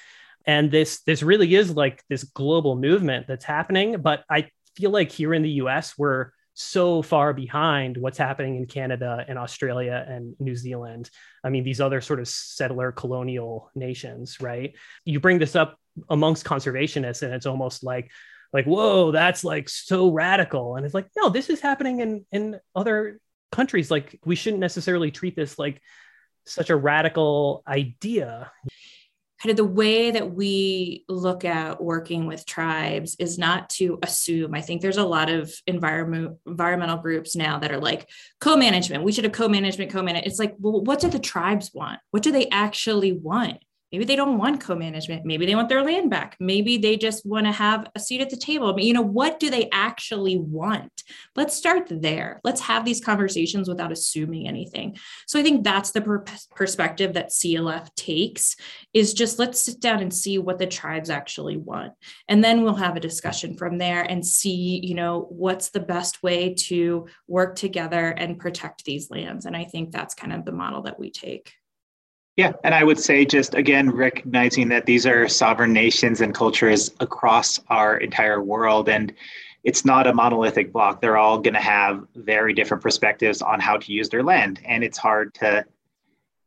And 0.46 0.72
this 0.72 1.02
this 1.04 1.22
really 1.22 1.54
is 1.54 1.72
like 1.72 2.04
this 2.10 2.24
global 2.24 2.76
movement 2.76 3.28
that's 3.28 3.46
happening 3.46 4.02
but 4.02 4.24
i 4.30 4.50
feel 4.76 4.90
like 4.90 5.12
here 5.12 5.34
in 5.34 5.44
the 5.44 5.50
us 5.50 5.98
we're 5.98 6.32
so 6.54 7.02
far 7.02 7.34
behind 7.34 7.98
what's 7.98 8.18
happening 8.18 8.56
in 8.56 8.66
canada 8.66 9.24
and 9.28 9.38
australia 9.38 10.04
and 10.08 10.36
new 10.40 10.56
zealand. 10.56 11.10
I 11.44 11.50
mean 11.50 11.64
these 11.64 11.82
other 11.82 12.02
sort 12.02 12.20
of 12.20 12.28
settler 12.28 12.92
colonial 12.92 13.70
nations 13.76 14.40
right? 14.42 14.74
You 15.06 15.20
bring 15.20 15.40
this 15.40 15.56
up 15.56 15.78
amongst 16.10 16.46
conservationists 16.46 17.22
and 17.22 17.34
it's 17.34 17.46
almost 17.46 17.84
like 17.84 18.10
like 18.54 18.66
whoa 18.66 19.12
that's 19.12 19.44
like 19.44 19.70
so 19.70 20.10
radical 20.12 20.76
and 20.76 20.86
it's 20.86 20.94
like 20.94 21.08
no 21.18 21.30
this 21.30 21.50
is 21.50 21.62
happening 21.62 22.00
in 22.00 22.26
in 22.32 22.60
other 22.76 23.20
countries 23.52 23.90
like 23.90 24.20
we 24.26 24.36
shouldn't 24.36 24.60
necessarily 24.60 25.12
treat 25.12 25.36
this 25.36 25.58
like 25.58 25.82
such 26.46 26.70
a 26.70 26.76
radical 26.76 27.64
idea 27.68 28.52
kind 29.42 29.52
of 29.52 29.58
the 29.58 29.66
way 29.66 30.12
that 30.12 30.34
we 30.34 31.06
look 31.08 31.46
at 31.46 31.82
working 31.82 32.28
with 32.28 32.46
tribes 32.46 33.16
is 33.20 33.38
not 33.38 33.70
to 33.70 33.98
assume. 34.04 34.54
I 34.54 34.62
think 34.62 34.82
there's 34.82 34.98
a 34.98 35.06
lot 35.06 35.30
of 35.30 35.54
environment 35.66 36.38
environmental 36.46 36.98
groups 36.98 37.36
now 37.36 37.58
that 37.60 37.72
are 37.72 37.80
like 37.80 38.10
co-management. 38.42 39.04
We 39.04 39.14
should 39.14 39.24
have 39.24 39.34
co-management, 39.34 39.92
co-management. 39.92 40.28
It's 40.28 40.40
like, 40.40 40.56
well, 40.60 40.84
what 40.84 41.00
do 41.00 41.10
the 41.10 41.20
tribes 41.20 41.72
want? 41.74 42.00
What 42.12 42.24
do 42.24 42.32
they 42.32 42.50
actually 42.50 43.14
want? 43.14 43.64
Maybe 43.92 44.06
they 44.06 44.16
don't 44.16 44.38
want 44.38 44.62
co-management. 44.62 45.26
Maybe 45.26 45.46
they 45.46 45.56
want 45.56 45.70
their 45.70 45.84
land 45.84 46.10
back. 46.10 46.38
Maybe 46.40 46.78
they 46.78 46.96
just 46.96 47.26
want 47.26 47.46
to 47.48 47.52
have 47.52 47.90
a 47.96 48.00
seat 48.00 48.22
at 48.22 48.30
the 48.30 48.38
table. 48.38 48.74
But 48.74 48.84
you 48.84 48.94
know, 48.94 49.02
what 49.02 49.40
do 49.40 49.50
they 49.50 49.70
actually 49.72 50.38
want? 50.38 51.04
Let's 51.36 51.56
start 51.56 51.88
there. 51.90 52.40
Let's 52.44 52.62
have 52.62 52.86
these 52.86 53.04
conversations 53.04 53.68
without 53.68 53.92
assuming 53.92 54.48
anything. 54.48 54.98
So 55.28 55.40
I 55.40 55.44
think 55.44 55.64
that's 55.64 55.92
the 55.92 56.02
per- 56.02 56.26
perspective 56.56 57.14
that 57.14 57.30
CLF 57.30 57.94
takes 57.96 58.56
is 58.94 59.14
just 59.14 59.40
let's 59.40 59.60
sit 59.60 59.80
down 59.80 60.02
and 60.02 60.14
see 60.14 60.38
what 60.38 60.60
the 60.60 60.68
tribes 60.68 61.10
actually 61.10 61.58
want. 61.58 61.94
And 62.28 62.44
then 62.44 62.62
we'll 62.62 62.76
have 62.76 62.96
a 62.96 63.02
discussion 63.02 63.56
from 63.58 63.78
there 63.78 64.04
and 64.04 64.26
see, 64.26 64.82
you 64.84 64.94
know, 64.94 65.28
what's 65.30 65.70
the 65.70 65.80
best 65.80 66.22
way 66.22 66.54
to 66.54 67.08
work 67.28 67.56
together 67.56 68.10
and 68.10 68.40
protect 68.40 68.86
these 68.86 69.10
lands. 69.10 69.46
And 69.46 69.56
I 69.56 69.66
think 69.66 69.92
that's 69.92 70.14
kind 70.14 70.34
of 70.34 70.46
the 70.46 70.52
model 70.52 70.84
that 70.84 71.00
we 71.00 71.12
take. 71.12 71.54
Yeah, 72.40 72.54
and 72.64 72.74
I 72.74 72.86
would 72.86 72.98
say 72.98 73.26
just 73.26 73.54
again 73.54 73.92
recognizing 73.92 74.70
that 74.70 74.86
these 74.86 75.06
are 75.06 75.28
sovereign 75.28 75.74
nations 75.74 76.22
and 76.22 76.34
cultures 76.34 76.90
across 77.02 77.60
our 77.68 77.98
entire 77.98 78.42
world, 78.42 78.88
and 78.88 79.12
it's 79.66 79.84
not 79.84 80.08
a 80.08 80.14
monolithic 80.14 80.72
block. 80.72 81.02
They're 81.02 81.18
all 81.18 81.40
going 81.40 81.56
to 81.56 81.60
have 81.60 82.08
very 82.16 82.54
different 82.54 82.82
perspectives 82.82 83.42
on 83.42 83.60
how 83.60 83.76
to 83.76 83.92
use 83.92 84.08
their 84.08 84.24
land, 84.24 84.62
and 84.64 84.86
it's 84.86 84.98
hard 84.98 85.34
to 85.34 85.66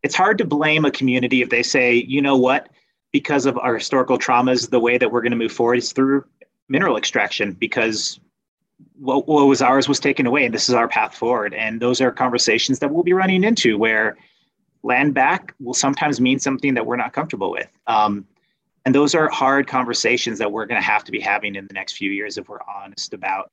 it's 0.03 0.15
hard 0.15 0.39
to 0.39 0.47
blame 0.47 0.87
a 0.87 0.91
community 0.91 1.43
if 1.43 1.51
they 1.51 1.63
say, 1.63 1.97
you 1.97 2.23
know 2.23 2.39
what, 2.39 2.71
because 3.13 3.45
of 3.45 3.59
our 3.59 3.75
historical 3.75 4.19
traumas, 4.19 4.71
the 4.71 4.81
way 4.81 4.97
that 4.97 5.13
we're 5.13 5.21
going 5.21 5.33
to 5.33 5.37
move 5.37 5.53
forward 5.53 5.77
is 5.77 5.93
through 5.93 6.25
mineral 6.71 6.97
extraction 6.97 7.53
because 7.53 8.19
what, 8.99 9.29
what 9.29 9.45
was 9.45 9.61
ours 9.61 9.91
was 9.91 10.01
taken 10.01 10.27
away, 10.27 10.47
and 10.47 10.55
this 10.55 10.71
is 10.71 10.75
our 10.75 10.89
path 10.89 11.15
forward. 11.15 11.53
And 11.53 11.83
those 11.83 12.01
are 12.01 12.11
conversations 12.11 12.79
that 12.79 12.91
we'll 12.91 13.03
be 13.03 13.13
running 13.13 13.45
into 13.45 13.77
where 13.77 14.17
land 14.83 15.15
back 15.15 15.55
will 15.61 15.75
sometimes 15.75 16.21
mean 16.21 16.39
something 16.39 16.75
that 16.75 16.85
we're 16.87 16.97
not 16.97 17.13
comfortable 17.13 17.51
with. 17.51 17.69
Um, 17.87 18.27
and 18.85 18.95
those 18.95 19.15
are 19.15 19.29
hard 19.29 19.69
conversations 19.69 20.39
that 20.39 20.51
we're 20.51 20.67
going 20.67 20.81
to 20.81 20.87
have 20.87 21.05
to 21.05 21.13
be 21.13 21.21
having 21.21 21.55
in 21.55 21.67
the 21.67 21.75
next 21.75 21.93
few 21.97 22.11
years 22.11 22.37
if 22.37 22.49
we're 22.49 22.63
honest 22.63 23.15
about 23.15 23.53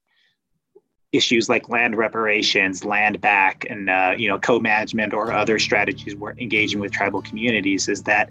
issues 1.11 1.49
like 1.49 1.69
land 1.69 1.97
reparations, 1.97 2.83
land 2.83 3.19
back, 3.21 3.65
and 3.69 3.89
uh, 3.89 4.13
you 4.17 4.27
know 4.27 4.39
co-management 4.39 5.13
or 5.13 5.31
other 5.31 5.59
strategies 5.59 6.15
we're 6.15 6.33
engaging 6.33 6.79
with 6.79 6.91
tribal 6.91 7.21
communities. 7.21 7.87
Is 7.87 8.03
that 8.03 8.29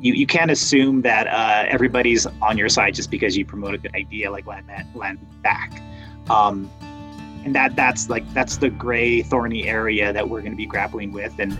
you, 0.00 0.14
you 0.14 0.26
can't 0.26 0.50
assume 0.50 1.02
that 1.02 1.26
uh, 1.26 1.66
everybody's 1.68 2.26
on 2.40 2.56
your 2.56 2.68
side 2.68 2.94
just 2.94 3.10
because 3.10 3.36
you 3.36 3.44
promote 3.44 3.74
a 3.74 3.78
good 3.78 3.94
idea 3.94 4.30
like 4.30 4.46
land 4.46 4.68
land 4.94 5.18
back. 5.42 5.80
Um, 6.28 6.70
and 7.44 7.54
that 7.54 7.74
that's 7.74 8.08
like 8.08 8.32
that's 8.34 8.56
the 8.58 8.70
gray 8.70 9.22
thorny 9.22 9.66
area 9.66 10.12
that 10.12 10.28
we're 10.28 10.40
going 10.40 10.52
to 10.52 10.56
be 10.56 10.66
grappling 10.66 11.12
with 11.12 11.38
and 11.38 11.58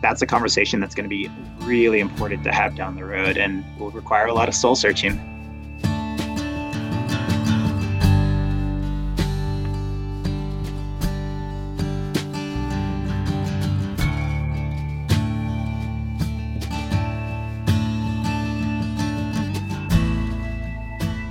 that's 0.00 0.22
a 0.22 0.26
conversation 0.26 0.80
that's 0.80 0.94
going 0.94 1.08
to 1.08 1.10
be 1.10 1.30
really 1.60 2.00
important 2.00 2.44
to 2.44 2.52
have 2.52 2.74
down 2.74 2.96
the 2.96 3.04
road 3.04 3.36
and 3.36 3.64
will 3.78 3.90
require 3.90 4.26
a 4.26 4.34
lot 4.34 4.48
of 4.48 4.54
soul 4.54 4.74
searching. 4.74 5.20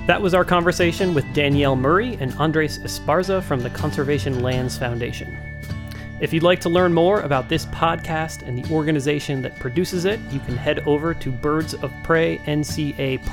That 0.06 0.22
was 0.22 0.34
our 0.34 0.44
conversation 0.44 1.14
with 1.14 1.24
Danielle 1.34 1.76
Murray 1.76 2.18
and 2.20 2.34
Andres 2.34 2.80
Esparza 2.80 3.40
from 3.44 3.60
the 3.60 3.70
Conservation 3.70 4.42
Lands 4.42 4.76
Foundation. 4.76 5.49
If 6.20 6.34
you'd 6.34 6.42
like 6.42 6.60
to 6.60 6.68
learn 6.68 6.92
more 6.92 7.20
about 7.20 7.48
this 7.48 7.64
podcast 7.66 8.46
and 8.46 8.62
the 8.62 8.70
organization 8.70 9.40
that 9.40 9.58
produces 9.58 10.04
it, 10.04 10.20
you 10.30 10.38
can 10.40 10.54
head 10.54 10.80
over 10.80 11.14
to 11.14 11.32
Birds 11.32 11.72
of 11.72 11.90
Prey 12.02 12.36
NCA 12.44 13.24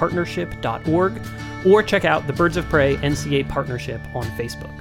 or 1.66 1.84
check 1.84 2.06
out 2.06 2.28
the 2.28 2.34
Birds 2.34 2.56
of 2.56 2.70
Prey 2.70 2.96
NCA 2.98 3.50
Partnership 3.50 4.00
on 4.16 4.24
Facebook. 4.38 4.74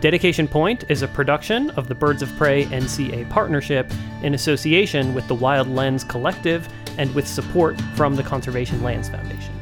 Dedication 0.00 0.48
Point 0.48 0.84
is 0.90 1.02
a 1.02 1.08
production 1.08 1.70
of 1.70 1.86
the 1.86 1.94
Birds 1.94 2.20
of 2.20 2.36
Prey 2.36 2.64
NCA 2.64 3.30
Partnership 3.30 3.88
in 4.24 4.34
association 4.34 5.14
with 5.14 5.28
the 5.28 5.36
Wild 5.36 5.68
Lens 5.68 6.02
Collective 6.02 6.68
and 6.98 7.14
with 7.14 7.28
support 7.28 7.80
from 7.94 8.16
the 8.16 8.24
Conservation 8.24 8.82
Lands 8.82 9.08
Foundation. 9.08 9.54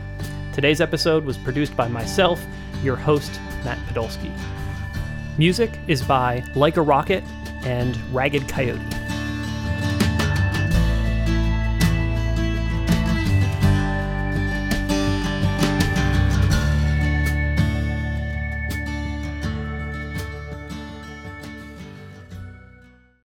Today's 0.54 0.80
episode 0.80 1.26
was 1.26 1.36
produced 1.36 1.76
by 1.76 1.86
myself, 1.86 2.42
your 2.82 2.96
host, 2.96 3.38
Matt 3.62 3.78
Podolsky. 3.88 4.32
Music 5.36 5.80
is 5.88 6.00
by 6.00 6.44
Like 6.54 6.76
a 6.76 6.82
Rocket 6.82 7.24
and 7.64 7.96
Ragged 8.14 8.48
Coyote. 8.48 9.03